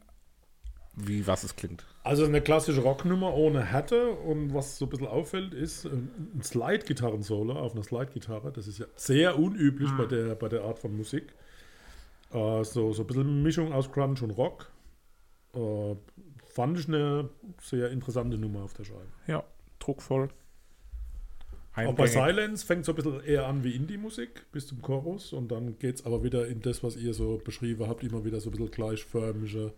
wie 0.94 1.26
was 1.26 1.44
es 1.44 1.56
klingt. 1.56 1.86
Also 2.02 2.24
eine 2.24 2.40
klassische 2.40 2.80
Rocknummer 2.80 3.34
ohne 3.34 3.64
Härte 3.64 4.10
und 4.10 4.54
was 4.54 4.78
so 4.78 4.86
ein 4.86 4.88
bisschen 4.88 5.06
auffällt, 5.06 5.54
ist 5.54 5.84
ein 5.84 6.40
Slide-Gitarren-Solo 6.42 7.58
auf 7.58 7.74
einer 7.74 7.84
Slide-Gitarre. 7.84 8.52
Das 8.52 8.66
ist 8.66 8.78
ja 8.78 8.86
sehr 8.96 9.38
unüblich 9.38 9.90
bei, 9.96 10.06
der, 10.06 10.34
bei 10.34 10.48
der 10.48 10.62
Art 10.64 10.78
von 10.78 10.96
Musik. 10.96 11.34
Äh, 12.32 12.64
so, 12.64 12.92
so 12.92 13.02
ein 13.02 13.06
bisschen 13.06 13.42
Mischung 13.42 13.72
aus 13.72 13.90
Grunge 13.92 14.22
und 14.22 14.30
Rock. 14.30 14.70
Äh, 15.54 15.96
fand 16.44 16.78
ich 16.78 16.88
eine 16.88 17.28
sehr 17.60 17.90
interessante 17.90 18.38
Nummer 18.38 18.62
auf 18.62 18.74
der 18.74 18.84
Scheibe. 18.84 19.08
Ja, 19.26 19.44
druckvoll. 19.78 20.28
Auch 21.74 21.94
bei. 21.94 22.06
Silence 22.06 22.66
fängt 22.66 22.84
so 22.84 22.92
ein 22.92 22.96
bisschen 22.96 23.22
eher 23.24 23.46
an 23.46 23.62
wie 23.62 23.74
Indie-Musik 23.74 24.50
bis 24.52 24.66
zum 24.66 24.82
Chorus 24.82 25.32
und 25.32 25.50
dann 25.50 25.78
geht 25.78 25.96
es 25.96 26.04
aber 26.04 26.22
wieder 26.24 26.46
in 26.48 26.60
das, 26.60 26.82
was 26.82 26.96
ihr 26.96 27.14
so 27.14 27.40
beschrieben 27.44 27.86
habt, 27.88 28.02
immer 28.02 28.24
wieder 28.24 28.40
so 28.40 28.50
ein 28.50 28.52
bisschen 28.52 28.70
gleichförmige. 28.70 29.72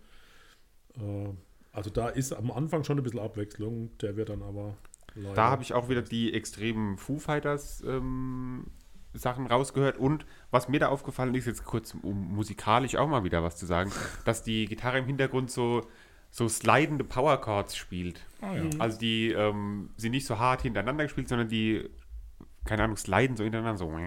Äh, 0.97 1.29
also 1.71 1.89
da 1.89 2.09
ist 2.09 2.33
am 2.33 2.51
Anfang 2.51 2.83
schon 2.83 2.97
ein 2.97 3.03
bisschen 3.03 3.19
Abwechslung, 3.19 3.95
der 3.99 4.15
wird 4.15 4.29
dann 4.29 4.41
aber 4.41 4.77
leider. 5.15 5.35
Da 5.35 5.49
habe 5.49 5.63
ich 5.63 5.73
auch 5.73 5.89
wieder 5.89 6.01
die 6.01 6.33
extremen 6.33 6.97
Foo 6.97 7.19
Fighters 7.19 7.83
ähm, 7.85 8.67
Sachen 9.13 9.47
rausgehört 9.47 9.97
und 9.97 10.25
was 10.51 10.69
mir 10.69 10.79
da 10.79 10.89
aufgefallen 10.89 11.35
ist, 11.35 11.45
jetzt 11.45 11.63
kurz 11.63 11.95
um 12.01 12.35
musikalisch 12.35 12.95
auch 12.95 13.07
mal 13.07 13.23
wieder 13.23 13.43
was 13.43 13.57
zu 13.57 13.65
sagen, 13.65 13.91
dass 14.25 14.43
die 14.43 14.65
Gitarre 14.65 14.99
im 14.99 15.05
Hintergrund 15.05 15.51
so, 15.51 15.87
so 16.33 16.49
slidende 16.49 17.03
Power 17.03 17.39
Chords 17.39 17.77
spielt. 17.77 18.25
Ah, 18.41 18.55
ja. 18.55 18.63
Also 18.79 18.97
die 18.97 19.31
ähm, 19.31 19.91
sind 19.97 20.11
nicht 20.13 20.25
so 20.25 20.39
hart 20.39 20.63
hintereinander 20.63 21.03
gespielt, 21.03 21.29
sondern 21.29 21.47
die, 21.47 21.87
keine 22.65 22.83
Ahnung, 22.83 22.97
sliden 22.97 23.37
so 23.37 23.43
hintereinander 23.43 23.77
so. 23.77 23.91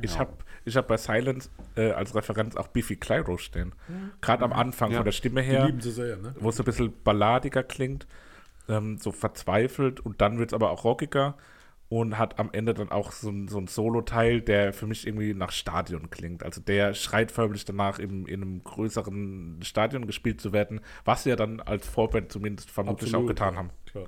Ich 0.00 0.18
habe 0.18 0.32
ich 0.64 0.74
hab 0.74 0.88
bei 0.88 0.96
Silence 0.96 1.50
äh, 1.76 1.90
als 1.90 2.14
Referenz 2.14 2.56
auch 2.56 2.68
Biffy 2.68 2.96
Clyro 2.96 3.36
stehen. 3.36 3.74
Gerade 4.22 4.42
am 4.42 4.54
Anfang 4.54 4.90
Ja. 4.90 4.96
von 4.98 5.04
der 5.04 5.12
Stimme 5.12 5.42
her. 5.42 5.66
lieben 5.66 5.82
sie 5.82 5.92
sehr, 5.92 6.16
ne? 6.16 6.34
wo 6.40 6.48
es 6.48 6.56
so 6.56 6.62
ein 6.62 6.64
bisschen 6.64 6.94
balladiger 7.04 7.62
klingt, 7.62 8.06
ähm, 8.70 8.96
so 8.96 9.12
verzweifelt 9.12 10.00
und 10.00 10.22
dann 10.22 10.38
wird 10.38 10.48
es 10.50 10.54
aber 10.54 10.70
auch 10.70 10.84
rockiger 10.84 11.36
und 12.00 12.16
hat 12.16 12.38
am 12.38 12.48
Ende 12.52 12.72
dann 12.72 12.90
auch 12.90 13.12
so, 13.12 13.28
ein- 13.28 13.48
so 13.48 13.58
ein 13.58 13.66
Solo-Teil, 13.66 14.40
der 14.40 14.72
für 14.72 14.86
mich 14.86 15.06
irgendwie 15.06 15.34
nach 15.34 15.52
Stadion 15.52 16.08
klingt. 16.08 16.42
Also 16.42 16.62
der 16.62 16.94
schreit 16.94 17.30
förmlich 17.30 17.66
danach, 17.66 17.98
im, 17.98 18.26
in 18.26 18.40
einem 18.40 18.64
größeren 18.64 19.58
Stadion 19.62 20.06
gespielt 20.06 20.40
zu 20.40 20.54
werden, 20.54 20.80
was 21.04 21.24
sie 21.24 21.28
ja 21.30 21.36
dann 21.36 21.60
als 21.60 21.86
Vorband 21.86 22.32
zumindest 22.32 22.70
vermutlich 22.70 23.14
auch 23.14 23.26
getan 23.26 23.56
haben. 23.58 23.70
Klar. 23.84 24.06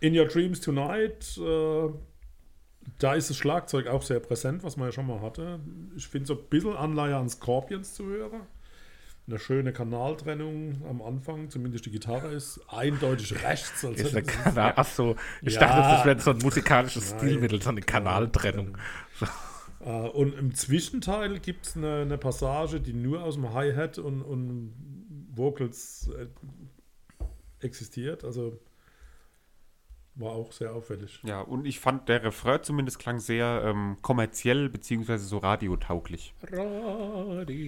In 0.00 0.18
Your 0.18 0.26
Dreams 0.26 0.60
Tonight, 0.60 1.38
äh, 1.38 1.88
da 2.98 3.14
ist 3.14 3.30
das 3.30 3.36
Schlagzeug 3.36 3.86
auch 3.86 4.02
sehr 4.02 4.18
präsent, 4.18 4.64
was 4.64 4.76
man 4.76 4.88
ja 4.88 4.92
schon 4.92 5.06
mal 5.06 5.20
hatte. 5.20 5.60
Ich 5.96 6.08
finde 6.08 6.26
so 6.26 6.34
ein 6.34 6.44
bisschen 6.50 6.74
Anleihe 6.74 7.16
an 7.16 7.28
Scorpions 7.28 7.94
zu 7.94 8.06
hören. 8.06 8.40
Eine 9.28 9.38
schöne 9.38 9.72
Kanaltrennung 9.72 10.82
am 10.88 11.00
Anfang, 11.00 11.48
zumindest 11.48 11.86
die 11.86 11.92
Gitarre 11.92 12.32
ist 12.32 12.60
eindeutig 12.68 13.42
rechts. 13.44 13.84
Also 13.84 14.02
Ist 14.02 14.14
das 14.16 14.26
Kanal, 14.26 14.72
ach 14.76 14.86
so, 14.86 15.14
ich 15.42 15.54
Ja. 15.54 15.60
dachte, 15.60 15.80
das 15.80 16.04
wäre 16.04 16.20
so 16.20 16.30
ein 16.32 16.38
musikalisches 16.38 17.10
Nein. 17.12 17.18
Stilmittel, 17.20 17.62
so 17.62 17.70
eine 17.70 17.82
Kanaltrennung. 17.82 18.76
Äh, 19.80 19.90
und 19.90 20.34
im 20.36 20.54
Zwischenteil 20.54 21.38
gibt 21.38 21.66
es 21.66 21.76
eine, 21.76 22.02
eine 22.02 22.18
Passage, 22.18 22.80
die 22.80 22.92
nur 22.92 23.22
aus 23.22 23.34
dem 23.34 23.52
Hi-Hat 23.54 23.98
und, 23.98 24.22
und 24.22 24.74
Vocals 25.34 26.10
äh, 26.18 26.26
existiert. 27.64 28.24
Also 28.24 28.58
war 30.14 30.32
auch 30.32 30.52
sehr 30.52 30.74
auffällig. 30.74 31.20
Ja, 31.22 31.40
und 31.40 31.66
ich 31.66 31.80
fand, 31.80 32.08
der 32.08 32.22
Refrain 32.22 32.62
zumindest 32.62 32.98
klang 32.98 33.18
sehr 33.18 33.62
ähm, 33.64 33.96
kommerziell 34.02 34.68
beziehungsweise 34.68 35.24
so 35.24 35.38
radiotauglich. 35.38 36.34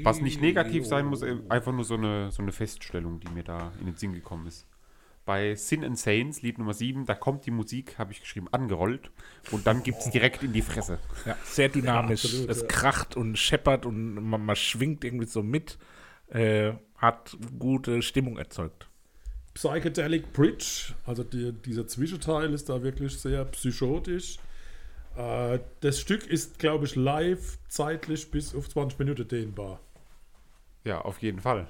Was 0.02 0.20
nicht 0.20 0.40
negativ 0.40 0.86
sein 0.86 1.06
muss, 1.06 1.22
äh, 1.22 1.36
einfach 1.48 1.72
nur 1.72 1.84
so 1.84 1.94
eine, 1.94 2.30
so 2.30 2.42
eine 2.42 2.52
Feststellung, 2.52 3.20
die 3.20 3.28
mir 3.32 3.44
da 3.44 3.72
in 3.80 3.86
den 3.86 3.96
Sinn 3.96 4.12
gekommen 4.12 4.46
ist. 4.46 4.66
Bei 5.24 5.54
Sin 5.54 5.82
and 5.84 5.98
Saints, 5.98 6.42
Lied 6.42 6.58
Nummer 6.58 6.74
7, 6.74 7.06
da 7.06 7.14
kommt 7.14 7.46
die 7.46 7.50
Musik, 7.50 7.98
habe 7.98 8.12
ich 8.12 8.20
geschrieben, 8.20 8.48
angerollt 8.52 9.10
und 9.52 9.66
dann 9.66 9.82
gibt 9.82 10.00
es 10.00 10.10
direkt 10.10 10.42
in 10.42 10.52
die 10.52 10.60
Fresse. 10.60 10.98
Ja, 11.24 11.38
sehr 11.44 11.70
dynamisch. 11.70 12.24
Ja, 12.24 12.28
absolut, 12.28 12.50
es 12.50 12.60
ja. 12.60 12.66
kracht 12.66 13.16
und 13.16 13.38
scheppert 13.38 13.86
und 13.86 14.14
man, 14.22 14.44
man 14.44 14.56
schwingt 14.56 15.02
irgendwie 15.02 15.26
so 15.26 15.42
mit. 15.42 15.78
Äh, 16.28 16.74
hat 16.96 17.36
gute 17.58 18.02
Stimmung 18.02 18.36
erzeugt. 18.36 18.88
Psychedelic 19.54 20.32
Bridge, 20.32 20.94
also 21.06 21.22
die, 21.22 21.52
dieser 21.52 21.86
Zwischenteil 21.86 22.52
ist 22.52 22.68
da 22.68 22.82
wirklich 22.82 23.18
sehr 23.18 23.44
psychotisch. 23.46 24.38
Äh, 25.16 25.60
das 25.80 26.00
Stück 26.00 26.26
ist, 26.26 26.58
glaube 26.58 26.86
ich, 26.86 26.96
live 26.96 27.58
zeitlich 27.68 28.30
bis 28.30 28.54
auf 28.54 28.68
20 28.68 28.98
Minuten 28.98 29.28
dehnbar. 29.28 29.80
Ja, 30.84 31.00
auf 31.00 31.22
jeden 31.22 31.40
Fall. 31.40 31.68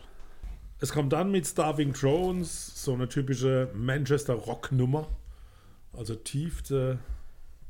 Es 0.81 0.93
kommt 0.93 1.13
dann 1.13 1.31
mit 1.31 1.47
Starving 1.47 1.93
Drones, 1.93 2.83
so 2.83 2.95
eine 2.95 3.09
typische 3.09 3.71
Manchester 3.75 4.35
Rock-Nummer. 4.35 5.09
Also 5.93 6.15
tiefste 6.15 6.99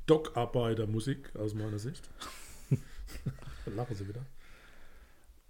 Dockarbeiter-Musik 0.06 1.36
aus 1.36 1.54
meiner 1.54 1.78
Sicht. 1.78 2.08
Lachen 3.66 3.94
Sie 3.94 4.08
wieder. 4.08 4.24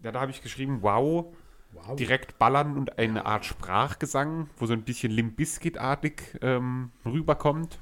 Ja, 0.03 0.13
da 0.13 0.21
habe 0.21 0.33
ich 0.33 0.43
geschrieben, 0.43 0.79
wow, 0.83 1.35
Wow. 1.75 1.97
direkt 1.97 2.39
ballern 2.39 2.77
und 2.77 2.99
eine 2.99 3.27
Art 3.27 3.45
Sprachgesang, 3.45 4.49
wo 4.59 4.67
so 4.67 4.73
ein 4.73 4.83
bisschen 4.83 5.11
Limp 5.13 5.37
Bizkit-artig 5.37 6.39
ähm, 6.43 6.91
rüberkommt. 7.05 7.79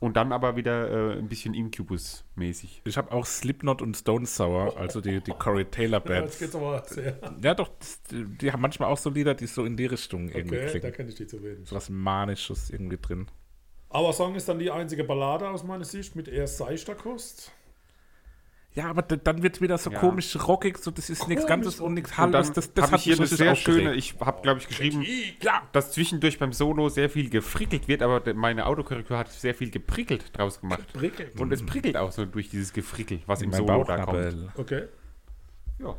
Und 0.00 0.16
dann 0.16 0.30
aber 0.32 0.54
wieder 0.54 1.14
äh, 1.14 1.18
ein 1.18 1.28
bisschen 1.28 1.54
Incubus-mäßig. 1.54 2.82
Ich 2.84 2.96
habe 2.96 3.10
auch 3.10 3.26
Slipknot 3.26 3.82
und 3.82 3.96
Stone 3.96 4.26
Sour, 4.26 4.76
also 4.76 5.00
die, 5.00 5.20
die 5.20 5.32
Corey 5.32 5.64
Taylor 5.64 6.00
Ja, 6.06 6.20
Bands. 6.20 6.38
sehr. 6.38 7.18
Ja, 7.42 7.54
doch, 7.54 7.68
das, 7.80 8.00
die 8.12 8.52
haben 8.52 8.60
manchmal 8.62 8.90
auch 8.92 8.98
so 8.98 9.10
Lieder, 9.10 9.34
die 9.34 9.46
so 9.48 9.64
in 9.64 9.76
die 9.76 9.86
Richtung 9.86 10.28
irgendwie 10.28 10.56
Okay, 10.56 10.64
da 10.66 10.70
klingen. 10.78 10.92
kenne 10.94 11.08
ich 11.08 11.14
die 11.16 11.26
zu 11.26 11.42
wenig. 11.42 11.68
So 11.68 11.74
was 11.74 11.90
Manisches 11.90 12.70
irgendwie 12.70 12.98
drin. 12.98 13.26
Aber 13.90 14.12
Song 14.12 14.34
ist 14.34 14.48
dann 14.48 14.58
die 14.58 14.70
einzige 14.70 15.02
Ballade 15.02 15.48
aus 15.48 15.64
meiner 15.64 15.84
Sicht 15.84 16.14
mit 16.14 16.28
eher 16.28 16.46
seichter 16.46 16.94
Kost. 16.94 17.50
Ja, 18.74 18.90
aber 18.90 19.02
dann 19.02 19.42
wird 19.42 19.60
wieder 19.60 19.76
so 19.78 19.90
Ja. 19.90 19.98
komisch 19.98 20.36
rockig, 20.46 20.78
so 20.78 20.90
das 20.90 21.10
ist 21.10 21.26
nichts 21.26 21.46
Ganzes 21.46 21.80
und 21.80 21.94
nichts 21.94 22.16
Halbes. 22.16 22.52
Das, 22.52 22.72
das 22.72 22.84
habe 22.84 22.92
hat 22.92 22.98
ich 23.00 23.04
hier 23.04 23.16
eine 23.16 23.26
sehr 23.26 23.52
aufgeregt. 23.52 23.80
schöne, 23.80 23.94
ich 23.94 24.14
habe, 24.20 24.42
glaube 24.42 24.60
ich, 24.60 24.68
geschrieben, 24.68 25.04
Ja, 25.42 25.62
dass 25.72 25.92
zwischendurch 25.92 26.38
beim 26.38 26.52
Solo 26.52 26.88
sehr 26.88 27.10
viel 27.10 27.28
gefrickelt 27.30 27.88
wird, 27.88 28.02
aber 28.02 28.34
meine 28.34 28.66
Autokorrektur 28.66 29.18
hat 29.18 29.32
sehr 29.32 29.54
viel 29.54 29.70
geprickelt 29.70 30.36
draus 30.36 30.60
gemacht. 30.60 30.92
Prickelt. 30.92 31.40
Und 31.40 31.52
es 31.52 31.64
prickelt 31.64 31.96
auch 31.96 32.12
so 32.12 32.24
durch 32.24 32.50
dieses 32.50 32.72
Gefrickel, 32.72 33.20
was 33.26 33.42
im 33.42 33.52
Solo 33.52 33.82
da 33.84 34.04
kommt. 34.04 34.48
Okay. 34.56 34.84
Ja. 35.80 35.96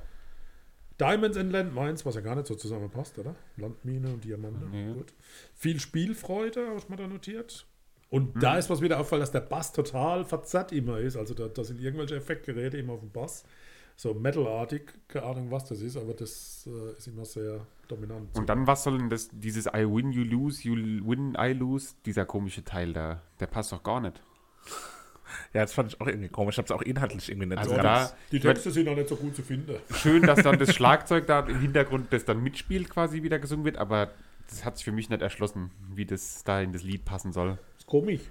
Diamonds 1.02 1.38
and 1.38 1.52
Landmines, 1.52 2.06
was 2.06 2.16
ja 2.16 2.22
gar 2.22 2.36
nicht 2.36 2.48
so 2.48 2.56
zusammenpasst, 2.56 3.18
oder? 3.20 3.36
Landmine 3.58 4.10
und 4.10 4.24
Diamante. 4.24 4.66
Nee. 4.70 4.94
Gut. 4.94 5.14
Viel 5.56 5.80
Spielfreude, 5.80 6.68
habe 6.68 6.78
ich 6.78 6.88
mal 6.90 6.98
da 6.98 7.08
notiert. 7.08 7.66
Und 8.10 8.36
Mhm. 8.36 8.40
da 8.40 8.58
ist 8.58 8.70
was 8.70 8.82
wieder 8.82 9.00
auffällt, 9.00 9.22
dass 9.22 9.32
der 9.32 9.42
Bass 9.42 9.72
total 9.72 10.26
verzerrt 10.26 10.72
immer 10.72 10.98
ist. 11.00 11.16
Also 11.16 11.34
da, 11.34 11.48
da 11.48 11.64
sind 11.64 11.80
irgendwelche 11.80 12.16
Effektgeräte 12.16 12.78
immer 12.78 12.94
auf 12.94 13.02
dem 13.02 13.12
Bass. 13.12 13.44
So 13.96 14.14
Metal-artig, 14.14 14.94
keine 15.10 15.26
Ahnung, 15.26 15.52
was 15.52 15.66
das 15.66 15.82
ist, 15.82 15.98
aber 15.98 16.14
das 16.14 16.68
äh, 16.68 16.98
ist 16.98 17.08
immer 17.08 17.26
sehr 17.26 17.66
dominant. 17.90 18.30
Und 18.38 18.48
dann, 18.48 18.66
was 18.66 18.84
soll 18.86 18.98
denn 18.98 19.10
das, 19.10 19.30
dieses 19.32 19.66
I 19.68 19.86
win, 19.86 20.12
you 20.12 20.24
lose, 20.24 20.66
you 20.68 20.74
win, 21.06 21.36
I 21.38 21.52
lose, 21.52 21.96
dieser 22.06 22.26
komische 22.26 22.64
Teil 22.64 22.94
da, 22.94 23.22
der 23.42 23.48
passt 23.48 23.72
doch 23.72 23.84
gar 23.84 24.00
nicht. 24.02 24.22
Ja, 25.54 25.62
das 25.62 25.74
fand 25.74 25.94
ich 25.94 26.02
auch 26.02 26.08
irgendwie 26.08 26.28
komisch. 26.30 26.56
Ich 26.56 26.58
habe 26.58 26.66
es 26.66 26.72
auch 26.72 26.82
inhaltlich 26.82 27.30
irgendwie 27.30 27.50
nicht 27.50 27.60
Also 27.60 27.76
so 27.76 27.78
da- 27.78 28.12
die 28.32 28.40
Texte 28.40 28.72
sind 28.72 28.90
auch 28.90 28.96
nicht 28.96 29.10
so 29.10 29.16
gut 29.16 29.36
zu 29.36 29.44
finden. 29.44 29.76
Schön, 29.94 30.24
dass 30.24 30.42
dann 30.42 30.58
das 30.58 30.74
Schlagzeug 30.74 31.28
da 31.28 31.42
im 31.42 31.60
Hintergrund, 31.60 32.12
das 32.12 32.26
dann 32.26 32.42
mitspielt, 32.42 32.90
quasi 32.90 33.22
wieder 33.22 33.38
gesungen 33.38 33.64
wird, 33.64 33.78
aber 33.78 34.10
das 34.50 34.66
hat 34.66 34.78
sich 34.78 34.86
für 34.86 34.92
mich 34.92 35.10
nicht 35.10 35.22
erschlossen, 35.22 35.72
wie 35.94 36.06
das 36.06 36.44
da 36.44 36.62
in 36.62 36.74
das 36.74 36.84
Lied 36.84 37.06
passen 37.06 37.32
soll. 37.34 37.58
ist 37.78 37.88
komisch. 37.88 38.22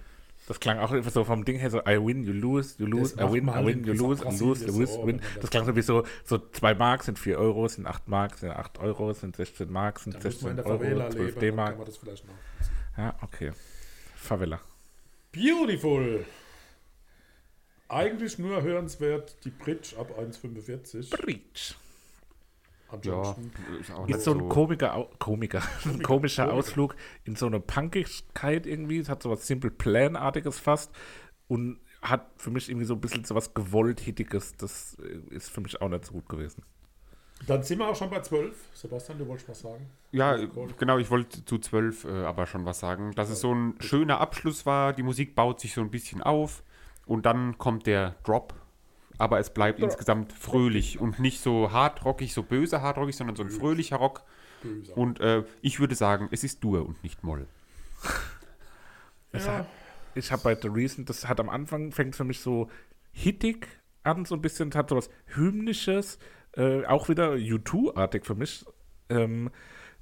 Das 0.46 0.60
klang 0.60 0.78
auch 0.78 0.92
einfach 0.92 1.10
so 1.10 1.24
vom 1.24 1.44
Ding 1.44 1.58
her 1.58 1.70
so, 1.70 1.80
I 1.80 1.98
win, 2.02 2.24
you 2.24 2.32
lose, 2.32 2.74
you 2.78 2.86
lose, 2.86 3.14
Das 3.14 3.28
I 3.28 3.32
win, 3.34 3.48
I 3.48 3.66
win, 3.66 3.84
you 3.84 3.92
lose, 3.92 4.22
I 4.24 4.30
lose, 4.30 4.64
you 4.64 4.72
so, 4.72 4.78
lose, 4.80 4.98
wenn 5.00 5.06
win. 5.06 5.20
das 5.34 5.40
Das 5.42 5.50
klang 5.50 5.66
so 5.66 5.76
wie 5.76 5.82
so, 5.82 6.04
so 6.24 6.38
2 6.38 6.74
Mark 6.74 7.02
sind 7.02 7.18
4 7.18 7.38
Euro, 7.38 7.68
sind 7.68 7.86
8 7.86 8.08
Mark, 8.08 8.38
sind 8.38 8.50
8 8.52 8.78
Euro, 8.78 9.12
sind 9.12 9.36
16 9.36 9.70
Mark, 9.70 9.98
sind 9.98 10.14
Da 10.14 10.18
muss 10.20 10.24
man 10.24 10.32
16 10.32 10.50
in 10.50 10.56
der 10.56 10.66
Euro, 10.66 10.78
Favela 10.78 11.10
12 11.10 11.16
leben, 11.18 11.34
dann 11.34 11.74
D-Mark. 11.74 11.86
das. 11.86 12.22
Ja, 12.96 13.14
okay. 13.20 13.52
Favela. 14.16 14.60
Beautiful. 15.32 16.24
Eigentlich 17.88 18.38
nur 18.38 18.62
hörenswert 18.62 19.36
die 19.44 19.50
Bridge 19.50 19.96
ab 19.98 20.18
1,45. 20.18 21.10
Breach. 21.10 21.76
Ja, 23.02 23.36
ist 23.80 23.90
auch 23.92 24.08
Ist 24.08 24.24
so 24.24 24.32
ein 24.34 24.48
Komiker, 24.48 25.08
Komiker, 25.18 25.62
ein 25.84 26.02
komischer 26.02 26.44
Komiker. 26.44 26.58
Ausflug 26.58 26.96
in 27.24 27.36
so 27.36 27.46
eine 27.46 27.60
Punkigkeit 27.60 28.66
irgendwie. 28.66 28.98
Es 28.98 29.08
hat 29.08 29.22
so 29.22 29.30
was 29.30 29.46
Simple 29.46 29.70
Plan-artiges 29.70 30.58
fast 30.58 30.90
und 31.48 31.80
hat 32.02 32.30
für 32.36 32.50
mich 32.50 32.68
irgendwie 32.68 32.86
so 32.86 32.94
ein 32.94 33.00
bisschen 33.00 33.24
so 33.24 33.34
was 33.34 33.54
gewollt-hittiges. 33.54 34.56
Das 34.56 34.96
äh, 35.00 35.34
ist 35.34 35.50
für 35.50 35.60
mich 35.60 35.80
auch 35.80 35.88
nicht 35.88 36.04
so 36.06 36.12
gut 36.12 36.28
gewesen. 36.28 36.62
Dann 37.46 37.62
sind 37.62 37.78
wir 37.78 37.88
auch 37.88 37.94
schon 37.94 38.10
bei 38.10 38.20
12. 38.20 38.54
Sebastian, 38.74 39.18
du 39.18 39.28
wolltest 39.28 39.48
was 39.48 39.60
sagen? 39.60 39.86
Ja, 40.10 40.36
genau, 40.78 40.98
ich 40.98 41.10
wollte 41.10 41.44
zu 41.44 41.58
zwölf 41.58 42.04
äh, 42.04 42.24
aber 42.24 42.46
schon 42.46 42.64
was 42.64 42.80
sagen. 42.80 43.12
Dass 43.14 43.30
es 43.30 43.40
so 43.40 43.54
ein 43.54 43.74
schöner 43.80 44.20
Abschluss 44.20 44.66
war, 44.66 44.92
die 44.92 45.02
Musik 45.02 45.34
baut 45.34 45.60
sich 45.60 45.74
so 45.74 45.80
ein 45.80 45.90
bisschen 45.90 46.22
auf 46.22 46.64
und 47.06 47.26
dann 47.26 47.56
kommt 47.58 47.86
der 47.86 48.16
Drop, 48.24 48.54
aber 49.18 49.38
es 49.38 49.50
bleibt 49.50 49.80
insgesamt 49.80 50.32
fröhlich 50.32 51.00
und 51.00 51.18
nicht 51.18 51.40
so 51.40 51.72
hardrockig, 51.72 52.32
so 52.32 52.42
böse 52.42 52.80
hardrockig, 52.80 53.16
sondern 53.16 53.36
so 53.36 53.42
ein 53.42 53.50
fröhlicher 53.50 53.96
Rock. 53.96 54.22
Böse. 54.62 54.94
Und 54.94 55.20
äh, 55.20 55.44
ich 55.60 55.80
würde 55.80 55.94
sagen, 55.94 56.28
es 56.30 56.44
ist 56.44 56.62
Dur 56.64 56.86
und 56.86 57.02
nicht 57.02 57.22
Moll. 57.22 57.46
Ja. 59.34 59.58
hat, 59.58 59.66
ich 60.14 60.32
habe 60.32 60.42
bei 60.42 60.54
The 60.54 60.68
Reason, 60.68 61.04
das 61.04 61.28
hat 61.28 61.38
am 61.38 61.50
Anfang, 61.50 61.92
fängt 61.92 62.16
für 62.16 62.24
mich 62.24 62.40
so 62.40 62.70
hittig 63.12 63.68
an, 64.02 64.24
so 64.24 64.34
ein 64.34 64.40
bisschen, 64.40 64.70
es 64.70 64.74
hat 64.74 64.88
so 64.88 64.96
was 64.96 65.10
Hymnisches, 65.26 66.18
äh, 66.56 66.86
auch 66.86 67.10
wieder 67.10 67.32
U2-artig 67.32 68.24
für 68.24 68.34
mich. 68.34 68.64
Ähm, 69.10 69.50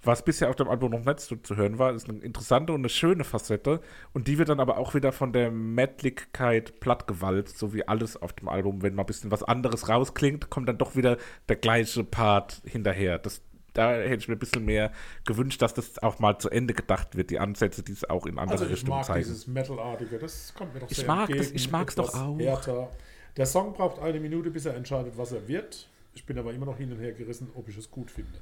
was 0.03 0.25
bisher 0.25 0.51
auf 0.51 0.57
dem 0.57 0.69
Album 0.69 0.93
noch 0.93 1.05
nicht 1.05 1.21
so 1.21 1.35
zu 1.37 1.57
hören 1.57 1.79
war, 1.79 1.93
ist 1.93 2.09
eine 2.09 2.21
interessante 2.21 2.73
und 2.73 2.81
eine 2.81 2.89
schöne 2.89 3.25
Facette. 3.25 3.81
Und 4.13 4.29
die 4.29 4.39
wird 4.39 4.49
dann 4.49 4.61
aber 4.61 4.79
auch 4.79 4.95
wieder 4.95 5.11
von 5.11 5.33
der 5.33 5.51
Mettlichkeit 5.51 6.79
plattgewalzt, 6.81 7.59
so 7.59 7.75
wie 7.75 7.87
alles 7.89 8.21
auf 8.21 8.33
dem 8.33 8.49
Album. 8.49 8.83
Wenn 8.83 8.95
mal 8.95 9.03
ein 9.03 9.07
bisschen 9.07 9.31
was 9.31 9.43
anderes 9.43 9.89
rausklingt, 9.89 10.51
kommt 10.51 10.69
dann 10.69 10.79
doch 10.79 10.95
wieder 10.97 11.17
der 11.49 11.57
gleiche 11.57 12.05
Part 12.05 12.61
hinterher. 12.65 13.19
Das, 13.19 13.41
da 13.73 13.93
hätte 13.95 14.17
ich 14.17 14.29
mir 14.29 14.37
ein 14.37 14.39
bisschen 14.39 14.65
mehr 14.65 14.93
gewünscht, 15.25 15.61
dass 15.63 15.75
das 15.75 15.99
auch 16.03 16.19
mal 16.19 16.39
zu 16.39 16.51
Ende 16.51 16.75
gedacht 16.75 17.17
wird, 17.17 17.31
die 17.31 17.39
Ansätze, 17.41 17.83
die 17.83 17.93
es 17.93 18.09
auch 18.09 18.27
in 18.27 18.39
andere 18.39 18.53
Also 18.55 18.65
ich 18.67 18.73
Richtungen 18.73 18.99
mag 18.99 19.07
zeigen. 19.07 19.25
dieses 19.25 19.47
Metal-artige, 19.47 20.19
das 20.19 20.55
kommt 20.57 20.73
mir 20.75 20.81
doch 20.81 20.91
Ich 20.91 20.99
sehr 20.99 21.07
mag 21.07 21.29
das- 21.29 21.37
entgegen, 21.39 21.57
ich 21.57 21.71
mag's 21.73 21.95
doch 21.95 22.09
etwas 22.09 22.21
auch. 22.21 22.39
Härter. 22.39 22.91
Der 23.37 23.47
Song 23.47 23.73
braucht 23.73 23.99
eine 24.01 24.21
Minute, 24.21 24.51
bis 24.51 24.67
er 24.67 24.75
entscheidet, 24.77 25.19
was 25.19 25.33
er 25.33 25.47
wird. 25.49 25.89
Ich 26.15 26.25
bin 26.25 26.39
aber 26.39 26.53
immer 26.55 26.67
noch 26.67 26.79
hin 26.79 26.93
und 26.93 27.01
her 27.01 27.13
gerissen, 27.13 27.51
ob 27.55 27.69
ich 27.69 27.77
es 27.77 27.91
gut 27.91 28.11
finde. 28.11 28.39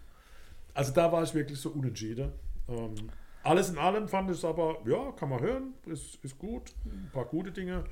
Also 0.75 0.93
da 0.93 1.11
war 1.12 1.22
ich 1.22 1.33
wirklich 1.35 1.59
so 1.59 1.70
unentschieden. 1.70 2.33
Ähm, 2.68 2.95
alles 3.43 3.70
in 3.70 3.79
allem 3.79 4.09
fand 4.09 4.31
ich 4.31 4.39
es 4.39 4.45
aber, 4.45 4.79
ja, 4.87 5.12
kann 5.12 5.29
man 5.29 5.41
hören, 5.41 5.75
ist, 5.87 6.18
ist 6.25 6.39
gut, 6.39 6.72
ein 6.85 7.11
paar 7.12 7.27
gute 7.27 7.53
Dinge. 7.53 7.85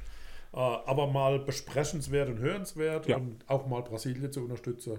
Äh, 0.54 0.58
aber 0.58 1.06
mal 1.06 1.38
besprechenswert 1.38 2.28
und 2.28 2.38
hörenswert 2.38 3.06
Ja. 3.06 3.16
und 3.16 3.38
auch 3.48 3.66
mal 3.66 3.80
Brasilien 3.82 4.30
zu 4.30 4.40
unterstützen, 4.42 4.98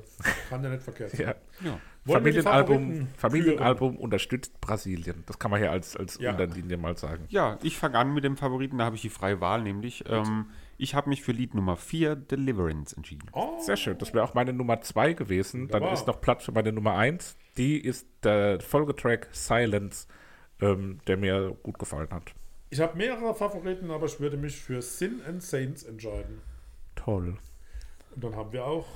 kann 0.49 0.63
ja 0.63 0.69
nicht 0.71 0.81
verkehrt 0.81 1.11
sein. 1.11 1.27
Ja. 1.27 1.35
Ja. 1.63 1.79
Familienalbum, 2.11 3.07
Familienalbum 3.17 3.97
unterstützt 3.97 4.59
Brasilien. 4.61 5.23
Das 5.27 5.37
kann 5.37 5.51
man 5.51 5.59
hier 5.59 5.71
als, 5.71 5.95
als 5.95 6.17
Ja. 6.19 6.31
Unterlinie 6.31 6.77
mal 6.77 6.97
sagen. 6.97 7.25
Ja, 7.29 7.59
ich 7.61 7.77
fange 7.77 7.99
an 7.99 8.13
mit 8.15 8.23
dem 8.23 8.35
Favoriten, 8.35 8.79
da 8.79 8.85
habe 8.85 8.95
ich 8.95 9.03
die 9.03 9.09
freie 9.09 9.41
Wahl, 9.41 9.61
nämlich 9.61 10.03
ähm, 10.09 10.47
ich 10.77 10.95
habe 10.95 11.07
mich 11.09 11.21
für 11.21 11.31
Lied 11.33 11.53
Nummer 11.53 11.77
4, 11.77 12.15
Deliverance, 12.15 12.95
entschieden. 12.97 13.29
Oh, 13.33 13.59
Sehr 13.59 13.77
schön. 13.77 13.97
Das 13.99 14.11
wäre 14.13 14.23
auch 14.25 14.33
meine 14.33 14.53
Nummer 14.53 14.81
2 14.81 15.13
gewesen. 15.13 15.67
Dann 15.67 15.83
ist 15.83 16.07
noch 16.07 16.19
Platz 16.19 16.43
für 16.45 16.51
meine 16.51 16.71
Nummer 16.71 16.95
1. 16.95 17.37
Die 17.57 17.79
ist 17.79 18.07
der 18.23 18.59
Folgetrack 18.61 19.29
Silence, 19.31 20.07
ähm, 20.61 20.99
der 21.07 21.17
mir 21.17 21.55
gut 21.63 21.77
gefallen 21.79 22.09
hat. 22.11 22.33
ich 22.69 22.79
habe 22.79 22.97
mehrere 22.97 23.35
Favoriten, 23.35 23.91
aber 23.91 24.07
ich 24.07 24.19
würde 24.19 24.37
mich 24.37 24.59
für 24.59 24.81
Sin 24.81 25.21
and 25.27 25.43
Saints 25.43 25.83
entscheiden. 25.83 26.41
Toll. 26.95 27.37
Und 28.15 28.23
dann 28.23 28.35
haben 28.35 28.51
wir 28.51 28.65
auch 28.65 28.87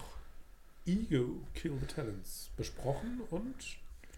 Ego 0.86 1.42
Kill 1.54 1.78
the 1.80 1.86
Talents 1.86 2.50
besprochen 2.58 3.22
und 3.30 3.56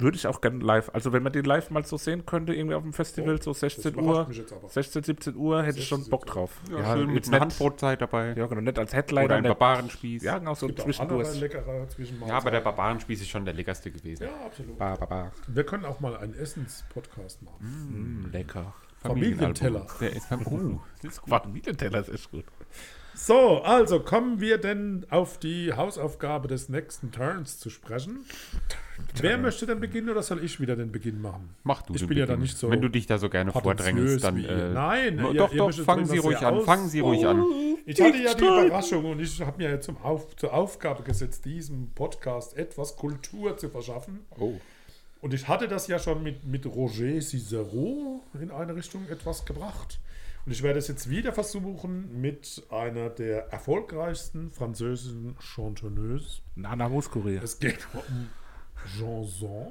Würde 0.02 0.16
ich 0.16 0.26
auch 0.28 0.40
gerne 0.40 0.60
live, 0.64 0.90
also 0.94 1.12
wenn 1.12 1.24
man 1.24 1.34
den 1.34 1.44
live 1.44 1.70
mal 1.72 1.86
so 1.86 1.98
sehen 1.98 2.26
könnte, 2.26 2.54
irgendwie 2.54 2.76
auf 2.76 2.84
dem 2.84 2.94
Festival, 2.94 3.36
Oh, 3.36 3.42
so 3.42 3.52
das 3.52 3.60
16 3.60 3.94
überrascht 3.94 4.08
Uhr, 4.18 4.28
mich 4.30 4.38
jetzt 4.38 4.54
aber. 4.54 4.70
16, 4.70 5.04
17 5.04 5.36
Uhr, 5.36 5.62
hätte 5.62 5.80
ich 5.80 5.88
schon 5.90 5.98
16, 5.98 6.10
Bock 6.12 6.26
drauf. 6.26 6.62
Ja, 6.72 6.96
schön 6.96 7.12
mit 7.12 7.28
einer 7.28 7.42
Handbrotzeit 7.42 8.02
dabei. 8.02 8.34
ja, 8.34 8.48
genau, 8.48 8.62
nicht 8.62 8.80
als 8.80 8.94
Headliner. 8.94 9.26
Oder 9.26 9.36
ein 9.36 9.44
Barbarenspieß. 9.44 10.24
ja, 10.24 10.38
genau, 10.38 10.54
so 10.54 10.68
leckere 10.68 10.78
Zwischenmahlzeiten. 10.94 12.28
Ja, 12.28 12.38
aber 12.38 12.52
der 12.52 12.62
Barbarenspieß 12.62 13.22
ist 13.22 13.28
schon 13.30 13.44
der 13.44 13.54
leckerste 13.54 13.92
gewesen. 13.92 14.24
Ja, 14.24 14.46
absolut. 14.46 14.78
Ba, 14.78 14.96
ba, 14.96 15.06
ba. 15.06 15.32
Wir 15.48 15.66
können 15.66 15.84
auch 15.84 16.00
mal 16.00 16.16
einen 16.16 16.34
Essens-Podcast 16.34 17.42
machen. 17.44 17.58
Mm, 17.60 18.32
lecker. 18.32 18.74
Familienteller. 19.02 19.86
Der 20.00 20.14
ist 20.14 20.32
uh, 20.32 20.80
das 21.02 21.14
ist 21.14 21.22
gut. 21.22 21.30
Familienteller 21.30 22.00
ist 22.00 22.10
echt 22.10 22.32
gut. 22.32 22.46
So, 23.22 23.62
also 23.64 24.00
kommen 24.00 24.40
wir 24.40 24.58
denn 24.58 25.06
auf 25.10 25.38
die 25.38 25.74
Hausaufgabe 25.74 26.48
des 26.48 26.70
nächsten 26.70 27.12
Turns 27.12 27.60
zu 27.60 27.70
sprechen. 27.70 28.26
Wer 29.22 29.38
möchte 29.38 29.66
denn 29.66 29.82
beginnen 29.82 30.10
oder 30.10 30.24
soll 30.24 30.42
ich 30.44 30.62
wieder 30.62 30.78
den 30.78 30.92
Beginn 30.94 31.22
machen? 31.22 31.50
Mach 31.64 31.82
du 31.82 31.94
Ich 31.96 32.08
bin 32.08 32.18
ja 32.18 32.26
da 32.26 32.34
Beginn. 32.34 32.44
nicht 32.44 32.58
so 32.58 32.70
Wenn 32.72 32.82
du 32.82 32.88
dich 32.88 33.08
da 33.08 33.18
so 33.18 33.30
gerne 33.30 33.52
vordrängst, 33.52 34.24
dann. 34.24 34.44
Äh, 34.44 34.70
Nein, 34.70 35.18
ihr- 35.20 35.34
doch, 35.34 35.52
ihr 35.52 35.58
doch, 35.58 35.74
fangen 35.82 36.06
Sie 36.06 36.18
ruhig 36.18 36.38
an. 36.38 36.62
Fangen 36.62 36.88
Sie 36.88 37.02
ruhig 37.02 37.26
an. 37.28 37.44
Ich 37.86 38.00
hatte 38.02 38.18
ja 38.18 38.34
die 38.34 38.44
Überraschung 38.46 39.04
und 39.06 39.20
ich 39.20 39.42
habe 39.42 39.58
mir 39.58 39.70
ja 39.70 39.82
zum 39.82 39.98
Auf, 39.98 40.36
zur 40.38 40.54
Aufgabe 40.54 41.04
gesetzt, 41.04 41.44
diesem 41.44 41.92
Podcast 41.92 42.58
etwas 42.58 42.96
Kultur 42.96 43.58
zu 43.58 43.70
verschaffen. 43.70 44.22
Oh. 44.40 44.54
Und 45.22 45.34
ich 45.34 45.46
hatte 45.50 45.68
das 45.68 45.88
ja 45.88 46.00
schon 46.00 46.24
mit, 46.24 46.46
mit 46.46 46.66
Roger 46.66 47.20
Cicero 47.20 48.24
in 48.40 48.50
eine 48.52 48.76
Richtung 48.76 49.06
etwas 49.10 49.44
gebracht. 49.44 50.00
Und 50.50 50.54
ich 50.54 50.64
werde 50.64 50.80
es 50.80 50.88
jetzt 50.88 51.12
wieder 51.12 51.32
versuchen 51.32 52.22
mit 52.22 52.64
einer 52.72 53.12
der 53.12 53.52
erfolgreichsten 53.52 54.50
französischen 54.50 55.36
Chantonneuses. 55.40 56.42
Nana 56.56 56.90
Muskuri. 56.90 57.36
Es 57.36 57.60
geht 57.60 57.88
um 57.94 58.30
Janson. 58.98 59.68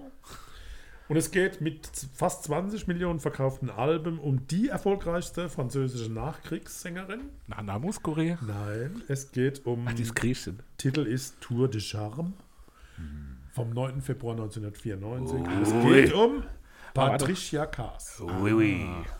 Und 1.08 1.16
es 1.16 1.32
geht 1.32 1.60
mit 1.60 1.90
fast 2.14 2.44
20 2.44 2.86
Millionen 2.86 3.18
verkauften 3.18 3.70
Alben 3.70 4.20
um 4.20 4.46
die 4.46 4.68
erfolgreichste 4.68 5.48
französische 5.48 6.12
Nachkriegssängerin. 6.12 7.22
Nana 7.48 7.80
Muskuri. 7.80 8.38
Nein, 8.46 9.02
es 9.08 9.32
geht 9.32 9.66
um. 9.66 9.84
Ach, 9.88 9.94
die 9.94 10.02
ist 10.02 10.14
Griechin. 10.14 10.60
Titel 10.76 11.08
ist 11.08 11.40
Tour 11.40 11.68
de 11.68 11.80
Charme 11.80 12.34
vom 13.50 13.70
9. 13.70 14.00
Februar 14.00 14.36
1994. 14.36 15.40
Es 15.60 15.72
Ui. 15.72 15.92
geht 15.92 16.12
um 16.12 16.44
Patricia 16.94 17.66
Kaas. 17.66 18.22
Oui, 18.40 18.52
oui. 18.52 18.76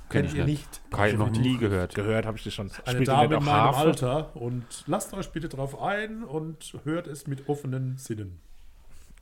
Kenn 0.08 0.22
Kennt 0.22 0.28
ich 0.28 0.34
ihr 0.38 0.44
nicht. 0.44 0.80
Kein, 0.90 1.16
noch 1.18 1.30
nie 1.30 1.56
gehört. 1.58 1.94
Gehört 1.94 2.26
habe 2.26 2.38
ich 2.38 2.44
das 2.44 2.54
schon. 2.54 2.70
Eine 2.84 2.96
Spielt 2.96 3.08
Dame 3.08 3.36
in 3.36 3.44
meinem 3.44 3.46
Harfe? 3.46 3.78
Alter. 3.80 4.36
Und 4.36 4.64
lasst 4.86 5.12
euch 5.14 5.30
bitte 5.30 5.48
drauf 5.48 5.80
ein 5.80 6.24
und 6.24 6.78
hört 6.84 7.06
es 7.06 7.26
mit 7.26 7.48
offenen 7.48 7.98
Sinnen. 7.98 8.40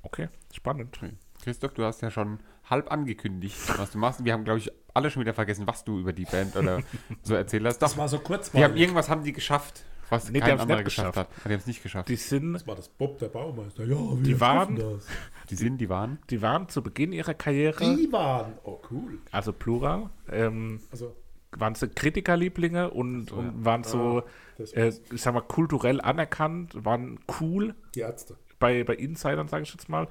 Okay, 0.03 0.29
spannend. 0.53 0.99
Christoph, 1.43 1.75
du 1.75 1.85
hast 1.85 2.01
ja 2.03 2.11
schon 2.11 2.39
halb 2.71 2.91
angekündigt, 2.93 3.57
was 3.79 3.91
du 3.91 3.99
machst. 3.99 4.25
Wir 4.25 4.33
haben, 4.33 4.45
glaube 4.45 4.61
ich, 4.61 4.71
alle 4.95 5.11
schon 5.11 5.21
wieder 5.23 5.35
vergessen, 5.35 5.67
was 5.67 5.85
du 5.85 5.99
über 5.99 6.13
die 6.13 6.25
Band 6.25 6.57
oder 6.57 6.81
so 7.23 7.35
erzählt 7.35 7.65
hast. 7.67 7.79
Das 7.79 7.93
Doch, 7.93 7.99
war 7.99 8.09
so 8.09 8.19
kurz. 8.19 8.51
die 8.53 8.63
haben 8.63 8.77
irgendwas 8.77 9.09
haben 9.09 9.25
die 9.25 9.33
geschafft, 9.33 9.85
was 10.11 10.27
Nee, 10.31 10.35
die 10.35 10.41
kein 10.41 10.59
anderer 10.61 10.77
nicht 10.79 10.85
geschafft 10.87 11.13
geschafft. 11.15 11.31
hat. 11.37 11.45
Die 11.45 11.53
haben 11.53 11.61
es 11.61 11.67
nicht 11.67 11.83
geschafft. 11.83 12.09
Die 12.09 12.17
sind, 12.17 12.53
Das 12.55 12.67
war 12.67 12.75
das 12.77 12.89
Bob, 12.89 13.19
der 13.19 13.29
Baumeister. 13.29 13.85
Ja, 13.85 13.97
wir 13.97 14.23
Die 14.23 14.41
waren- 14.41 14.77
das. 14.77 15.07
Die 15.51 15.55
sind, 15.57 15.79
die 15.79 15.89
waren. 15.89 16.19
die 16.31 16.43
waren 16.43 16.69
zu 16.69 16.83
Beginn 16.83 17.13
ihrer 17.13 17.35
Karriere, 17.35 17.97
Die 17.97 18.11
waren. 18.13 18.55
Oh, 18.65 18.81
cool. 18.91 19.19
also 19.31 19.53
Plural, 19.53 20.11
ähm, 20.31 20.81
Also, 20.91 21.15
waren 21.53 21.75
sie 21.75 21.89
Kritikerlieblinge 21.89 22.91
und, 22.91 23.33
und 23.33 23.65
waren 23.65 23.83
so, 23.85 24.23
das 24.59 24.73
äh, 24.73 24.93
ich 25.13 25.23
sag 25.23 25.33
mal, 25.35 25.41
kulturell 25.41 26.01
anerkannt, 26.01 26.85
waren 26.85 27.19
cool 27.41 27.75
die 27.95 28.01
Ärzte. 28.01 28.37
bei, 28.59 28.85
bei 28.85 28.95
Insidern, 28.95 29.49
sage 29.49 29.63
ich 29.63 29.73
jetzt 29.73 29.89
mal. 29.89 30.09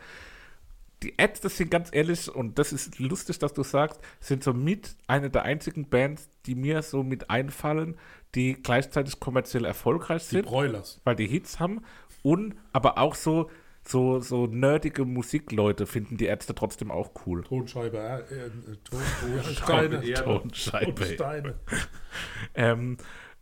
Die 1.04 1.14
Ärzte 1.18 1.50
sind 1.50 1.70
ganz 1.70 1.89
ehrlich, 1.91 2.34
und 2.34 2.58
das 2.58 2.72
ist 2.74 2.98
lustig, 3.00 3.38
dass 3.38 3.54
du 3.54 3.62
sagst, 3.64 4.00
sind 4.22 4.43
so 4.43 4.54
mit 4.54 4.96
eine 5.08 5.30
der 5.30 5.43
einzigen 5.43 5.88
Bands, 5.89 6.30
die 6.46 6.56
mir 6.56 6.82
so 6.82 7.04
mit 7.04 7.30
einfallen, 7.30 7.98
die 8.36 8.54
gleichzeitig 8.62 9.20
kommerziell 9.20 9.66
erfolgreich 9.66 10.24
Die 10.24 10.36
sind, 10.36 10.46
Broilers. 10.46 11.02
weil 11.04 11.16
die 11.16 11.28
Hits 11.28 11.60
haben 11.60 11.82
und 12.24 12.56
aber 12.74 12.98
auch 12.98 13.16
so, 13.16 13.50
so, 13.84 14.20
so 14.20 14.48
nerdige 14.48 15.06
Musikleute 15.06 15.86
finden 15.86 16.18
die 16.18 16.26
Ärzte 16.26 16.54
trotzdem 16.56 16.92
auch 16.92 17.12
cool. 17.26 17.44
Tonscheibe. 17.44 17.98
Äh, 17.98 18.36
äh, 18.36 18.50
Ton, 18.84 19.02
Steine. 19.54 20.14
Tonscheibe. 20.14 20.96
Tonsteine. 20.96 21.56
Ähm, 22.54 22.98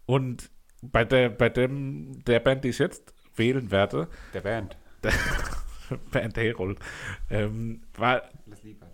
und 0.06 0.50
bei 0.82 1.06
der, 1.06 1.30
bei 1.30 1.50
dem, 1.50 2.24
der 2.26 2.40
Band, 2.40 2.64
die 2.64 2.70
ich 2.70 2.80
jetzt 2.80 3.14
wählen 3.36 3.72
werde, 3.72 4.10
Der 4.34 4.42
Band. 4.42 4.78
Band 6.12 6.38
Herold, 6.38 6.80
ähm, 7.30 7.82
war 7.98 8.24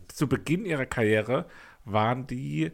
zu 0.07 0.27
Beginn 0.27 0.65
ihrer 0.65 0.85
Karriere 0.85 1.45
waren 1.85 2.27
die 2.27 2.71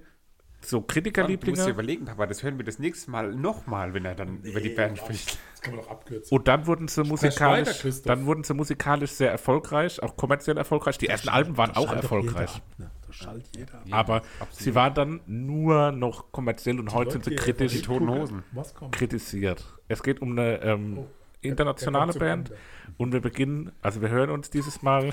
so 0.69 0.77
Du 0.77 0.81
musst 0.81 0.89
dir 0.89 0.93
Kritikerlieblinge 1.01 1.67
überlegen, 1.69 2.05
Papa, 2.05 2.25
das 2.25 2.43
hören 2.43 2.57
wir 2.57 2.65
das 2.65 2.79
nächste 2.79 3.11
Mal 3.11 3.33
nochmal, 3.33 3.93
wenn 3.93 4.05
er 4.05 4.15
dann 4.15 4.41
über 4.41 4.59
die 4.61 4.69
Band 4.69 4.97
spricht. 4.97 5.37
Das 5.53 5.61
kann 5.61 5.75
man 5.75 5.83
doch 5.83 5.91
abkürzen. 5.91 6.37
und 6.37 6.47
dann 6.47 6.67
wurden 6.67 6.87
sie 6.87 7.01
weiter, 7.01 7.09
musikalisch, 7.09 7.79
Christoph. 7.79 8.05
dann 8.07 8.25
wurden 8.25 8.43
sie 8.43 8.53
musikalisch 8.53 9.11
sehr 9.11 9.31
erfolgreich, 9.31 10.01
auch 10.03 10.15
kommerziell 10.15 10.57
erfolgreich. 10.57 10.97
Die 10.97 11.07
ersten 11.07 11.29
Alben 11.29 11.57
waren 11.57 11.71
auch 11.75 11.91
erfolgreich. 11.93 12.51
jeder 12.51 12.63
ab, 12.63 12.79
ne? 12.79 12.91
Das 13.07 13.15
schallt 13.15 13.45
jeder 13.55 13.73
ab. 13.75 13.85
Aber 13.91 14.21
sie 14.51 14.75
waren 14.75 14.93
dann 14.93 15.21
nur 15.25 15.91
noch 15.91 16.31
kommerziell 16.31 16.79
und 16.79 16.93
heute 16.93 17.11
sind 17.11 17.25
sie 17.25 17.35
kritisch 17.35 17.71
Die 17.73 17.81
Toten 17.81 18.09
Hosen. 18.09 18.43
Was 18.51 18.73
kommt? 18.73 18.93
kritisiert. 18.95 19.63
Es 19.87 20.03
geht 20.03 20.21
um 20.21 20.31
eine 20.31 20.61
ähm, 20.61 20.97
Oh, 20.99 21.07
internationale 21.41 22.13
Band 22.13 22.51
und 22.97 23.13
wir 23.13 23.21
beginnen, 23.21 23.71
also 23.81 24.01
wir 24.01 24.09
hören 24.09 24.31
uns 24.31 24.49
dieses 24.49 24.81
Mal 24.81 25.11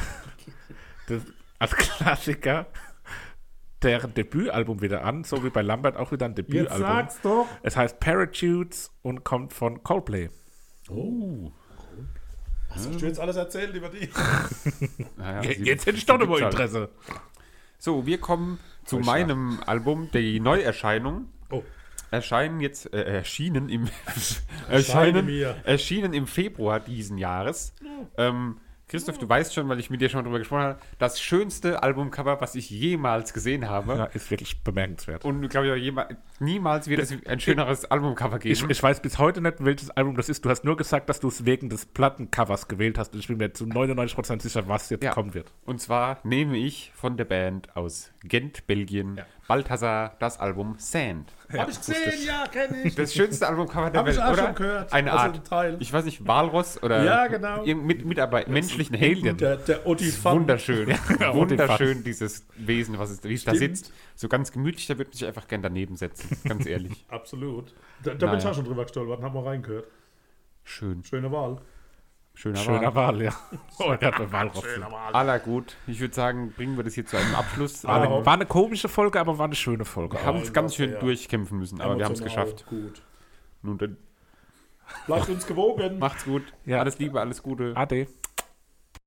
das, 1.09 1.23
als 1.59 1.77
Klassiker 1.77 2.67
deren 3.83 4.15
Debütalbum 4.15 4.81
wieder 4.81 5.05
an, 5.05 5.25
so 5.25 5.45
wie 5.45 5.51
bei 5.51 5.63
Lambert 5.63 5.97
auch 5.97 6.13
wieder 6.13 6.27
ein 6.27 6.33
Jetzt 6.33 6.39
Debütalbum. 6.49 6.79
sag's 6.87 7.21
doch. 7.23 7.47
Es 7.63 7.77
heißt 7.77 8.01
Parachutes 8.01 8.91
und 9.03 9.25
kommt 9.25 9.53
von 9.53 9.83
Coldplay. 9.83 10.31
Oh. 10.91 11.51
Was 12.71 12.89
hast 12.89 13.03
du 13.03 13.07
jetzt 13.07 13.21
alles 13.21 13.37
erzählt 13.37 13.75
über 13.75 13.89
die? 13.91 14.09
Naja, 15.17 15.43
sie- 15.43 15.63
Jetzt 15.65 15.87
hätte 15.87 15.99
ich 15.99 16.07
doch 16.07 16.19
nochmal 16.19 16.41
halt. 16.43 16.53
Interesse. 16.55 16.89
So, 17.79 18.07
wir 18.07 18.19
kommen 18.19 18.59
zu 18.85 18.97
Voll 18.97 19.05
meinem 19.07 19.61
Album, 19.67 20.09
die 20.15 20.41
Neuerscheinung. 20.41 21.27
Oh, 21.51 21.63
Erscheinen 22.11 22.61
jetzt, 22.61 22.93
äh, 22.95 23.03
erschienen 23.03 23.69
im 23.69 23.89
Erscheine 24.69 25.57
erschienen, 25.65 26.13
im 26.15 26.27
Februar 26.27 26.81
diesen 26.81 27.19
Jahres. 27.19 27.75
Ähm, 28.17 28.59
Christoph, 28.93 29.19
du 29.19 29.29
weißt 29.29 29.55
schon, 29.55 29.69
weil 29.69 29.81
ich 29.81 29.91
mit 29.91 30.01
dir 30.01 30.09
schon 30.09 30.23
drüber 30.23 30.39
gesprochen 30.39 30.63
habe, 30.63 30.79
das 30.99 31.21
schönste 31.21 31.83
Albumcover, 31.83 32.41
was 32.41 32.55
ich 32.55 32.71
jemals 32.71 33.33
gesehen 33.33 33.69
habe. 33.69 33.95
Ja, 33.97 34.05
ist 34.05 34.31
wirklich 34.31 34.63
bemerkenswert. 34.63 35.25
Und 35.25 35.49
glaube 35.49 35.67
ich 35.67 35.73
auch 35.73 35.77
jema- 35.77 36.09
niemals 36.41 36.89
wird 36.89 37.01
es 37.01 37.13
ein 37.27 37.41
schöneres 37.41 37.87
Albumcover 37.87 38.37
Ich, 38.45 38.61
geben. 38.61 38.71
ich 38.71 38.83
weiß 38.83 39.01
bis 39.01 39.19
heute 39.19 39.41
nicht, 39.41 39.57
welches 39.65 39.91
Album 39.91 40.15
das 40.15 40.29
ist. 40.29 40.45
Du 40.45 40.51
hast 40.51 40.65
nur 40.65 40.77
gesagt, 40.77 41.09
dass 41.09 41.21
du 41.21 41.29
es 41.29 41.45
wegen 41.47 41.71
des 41.71 41.87
Plattencovers 41.87 42.69
gewählt 42.69 42.99
hast. 42.99 43.15
Und 43.15 43.21
ich 43.21 43.29
bin 43.29 43.39
mir 43.39 43.53
zu 43.53 43.65
99% 43.67 44.43
sicher, 44.43 44.69
was 44.69 44.91
jetzt 44.91 45.03
Ja. 45.05 45.13
kommen 45.13 45.35
wird. 45.35 45.51
Und 45.65 45.81
zwar 45.81 46.19
nehme 46.23 46.59
ich 46.59 46.93
von 46.95 47.17
der 47.17 47.25
Band 47.25 47.75
aus 47.75 48.13
Gent, 48.23 48.67
Belgien, 48.67 49.17
Ja. 49.17 49.27
Balthasar, 49.49 50.17
das 50.19 50.39
Album 50.39 50.77
Sand. 50.79 51.33
hab 51.53 51.69
ich 51.69 51.77
gesehen, 51.79 52.27
ja, 52.27 52.45
kenne 52.47 52.83
ich. 52.85 52.95
Das 52.95 53.13
schönste 53.13 53.47
Albumcover 53.49 53.91
der 53.91 54.01
Hab 54.01 54.09
ich 54.09 54.17
Welt, 54.17 54.27
auch 54.27 54.33
oder? 54.33 54.43
schon 54.47 54.55
gehört. 54.55 54.93
Eine 54.93 55.13
Also 55.13 55.25
Art, 55.25 55.35
ein 55.35 55.45
Teil. 55.45 55.77
ich 55.81 55.93
weiß 55.93 56.05
nicht, 56.05 56.27
Walross 56.27 56.83
oder 56.83 57.03
Ja, 57.05 57.27
genau. 57.27 57.65
mit 57.67 58.05
Mitarbeit, 58.05 58.49
menschlichen 58.49 58.95
Händen. 58.97 59.37
Der, 59.37 59.57
der 59.57 59.87
Otifant. 59.87 60.41
Wunderschön, 60.41 60.89
Ja, 61.21 61.35
wunderschön 61.35 62.05
dieses 62.05 62.47
Wesen, 62.57 62.99
was 62.99 63.11
es, 63.11 63.23
wie 63.25 63.35
es 63.35 63.45
da 63.45 63.55
sitzt. 63.55 63.93
So 64.15 64.29
ganz 64.29 64.53
gemütlich, 64.53 64.87
da 64.87 64.97
würde 64.97 65.11
man 65.11 65.17
sich 65.19 65.27
einfach 65.27 65.49
gern 65.49 65.61
daneben 65.63 65.97
setzen, 65.97 66.37
ganz 66.49 66.65
ehrlich. 66.67 67.05
Absolut. 67.11 67.75
Da, 68.03 68.15
da 68.15 68.27
bin 68.29 68.39
ich 68.39 68.45
Naja. 68.45 68.51
auch 68.51 68.55
schon 68.57 68.65
drüber 68.65 68.85
gestolpert, 68.85 69.23
haben 69.23 69.35
wir 69.35 69.45
reingehört. 69.45 69.87
Schön, 70.65 71.03
Schöne 71.05 71.31
Wahl. 71.33 71.61
Schöner, 72.35 72.57
Schöner 72.57 72.95
Wahl. 72.95 73.15
Wahl, 73.15 73.23
ja. 73.23 73.33
Oh, 73.79 73.95
der 73.95 74.09
hat 74.09 74.15
eine 74.21 74.33
Wahl 74.33 74.49
drauf. 74.51 74.65
Wahl. 74.65 75.13
Aller 75.15 75.39
gut. 75.39 75.77
Ich 75.87 76.01
würde 76.01 76.15
sagen, 76.15 76.53
bringen 76.53 76.77
wir 76.77 76.85
das 76.85 76.95
hier 76.95 77.07
zu 77.07 77.17
einem 77.17 77.35
Abschluss. 77.35 77.85
War 77.85 78.01
Wir 78.03 78.11
eine, 78.11 78.27
war 78.27 78.35
eine 78.35 78.47
komische 78.47 78.89
Folge, 78.89 79.21
aber 79.21 79.39
war 79.39 79.47
eine 79.47 79.55
schöne 79.55 79.85
Folge. 79.85 80.23
haben 80.25 80.39
auch. 80.39 80.43
es 80.43 80.53
ganz 80.53 80.75
schön 80.75 80.93
Ja. 80.93 80.99
durchkämpfen 81.01 81.59
müssen, 81.59 81.81
aber 81.81 81.97
wir 81.99 82.05
haben 82.05 82.13
es 82.13 82.23
geschafft. 82.23 82.67
Gut. 82.67 83.03
Nun, 83.63 83.79
dann 83.79 83.97
Bleibt 85.07 85.29
uns 85.29 85.47
gewogen. 85.47 85.99
macht's 85.99 86.25
gut. 86.25 86.43
Ja. 86.67 86.81
Alles 86.81 86.99
Liebe, 86.99 87.19
alles 87.21 87.43
Gute. 87.43 87.73
Ade. 87.77 88.07